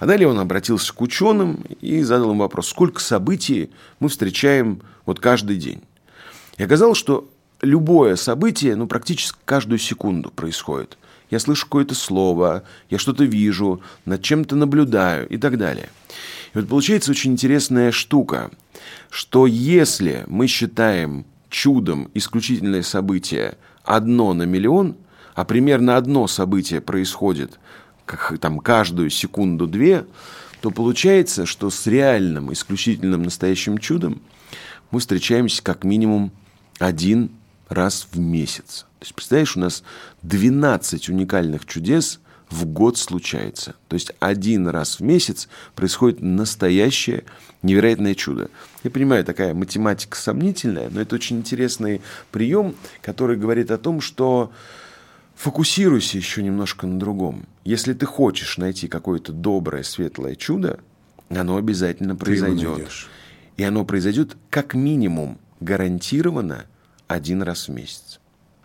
А 0.00 0.06
далее 0.06 0.26
он 0.26 0.40
обратился 0.40 0.92
к 0.92 1.00
ученым 1.00 1.64
и 1.80 2.02
задал 2.02 2.32
им 2.32 2.38
вопрос, 2.38 2.68
сколько 2.68 3.00
событий 3.00 3.70
мы 4.00 4.08
встречаем 4.08 4.82
вот 5.06 5.20
каждый 5.20 5.58
день. 5.58 5.80
И 6.58 6.64
оказалось, 6.64 6.98
что 6.98 7.28
любое 7.62 8.16
событие, 8.16 8.74
ну, 8.74 8.88
практически 8.88 9.38
каждую 9.44 9.78
секунду 9.78 10.30
происходит 10.30 10.98
я 11.34 11.40
слышу 11.40 11.66
какое-то 11.66 11.96
слово, 11.96 12.62
я 12.90 12.98
что-то 12.98 13.24
вижу, 13.24 13.82
над 14.04 14.22
чем-то 14.22 14.54
наблюдаю 14.54 15.28
и 15.28 15.36
так 15.36 15.58
далее. 15.58 15.90
И 16.54 16.58
вот 16.58 16.68
получается 16.68 17.10
очень 17.10 17.32
интересная 17.32 17.90
штука, 17.90 18.52
что 19.10 19.46
если 19.46 20.24
мы 20.28 20.46
считаем 20.46 21.26
чудом 21.50 22.08
исключительное 22.14 22.82
событие 22.82 23.58
одно 23.82 24.32
на 24.32 24.44
миллион, 24.44 24.96
а 25.34 25.44
примерно 25.44 25.96
одно 25.96 26.28
событие 26.28 26.80
происходит 26.80 27.58
как, 28.06 28.38
там, 28.38 28.60
каждую 28.60 29.10
секунду-две, 29.10 30.06
то 30.60 30.70
получается, 30.70 31.46
что 31.46 31.68
с 31.68 31.86
реальным, 31.88 32.52
исключительным 32.52 33.24
настоящим 33.24 33.78
чудом 33.78 34.22
мы 34.92 35.00
встречаемся 35.00 35.64
как 35.64 35.82
минимум 35.82 36.30
один 36.78 37.30
раз 37.68 38.06
в 38.12 38.18
месяц. 38.20 38.86
То 39.00 39.06
есть, 39.06 39.14
представляешь, 39.14 39.56
у 39.56 39.60
нас 39.60 39.82
12 40.24 41.10
уникальных 41.10 41.66
чудес 41.66 42.20
в 42.50 42.66
год 42.66 42.96
случается. 42.96 43.74
То 43.88 43.94
есть 43.94 44.12
один 44.20 44.68
раз 44.68 44.98
в 44.98 45.00
месяц 45.00 45.48
происходит 45.74 46.22
настоящее 46.22 47.24
невероятное 47.62 48.14
чудо. 48.14 48.50
Я 48.82 48.90
понимаю, 48.90 49.24
такая 49.24 49.54
математика 49.54 50.16
сомнительная, 50.16 50.88
но 50.90 51.00
это 51.00 51.14
очень 51.14 51.38
интересный 51.38 52.00
прием, 52.30 52.74
который 53.02 53.36
говорит 53.36 53.70
о 53.70 53.78
том, 53.78 54.00
что 54.00 54.50
фокусируйся 55.34 56.16
еще 56.16 56.42
немножко 56.42 56.86
на 56.86 56.98
другом. 56.98 57.46
Если 57.64 57.92
ты 57.92 58.06
хочешь 58.06 58.56
найти 58.56 58.88
какое-то 58.88 59.32
доброе, 59.32 59.82
светлое 59.82 60.36
чудо, 60.36 60.80
оно 61.28 61.56
обязательно 61.56 62.16
произойдет. 62.16 62.88
И 63.56 63.62
оно 63.62 63.84
произойдет 63.84 64.36
как 64.50 64.74
минимум 64.74 65.38
гарантированно 65.60 66.64
один 67.08 67.42
раз 67.42 67.68
в 67.68 67.72
месяц. 67.72 68.20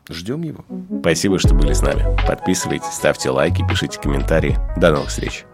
Ждем 0.09 0.41
его. 0.41 0.65
Спасибо, 1.01 1.37
что 1.39 1.53
были 1.53 1.73
с 1.73 1.81
нами. 1.81 2.03
Подписывайтесь, 2.27 2.93
ставьте 2.93 3.29
лайки, 3.29 3.65
пишите 3.67 3.99
комментарии. 3.99 4.57
До 4.77 4.91
новых 4.91 5.09
встреч. 5.09 5.45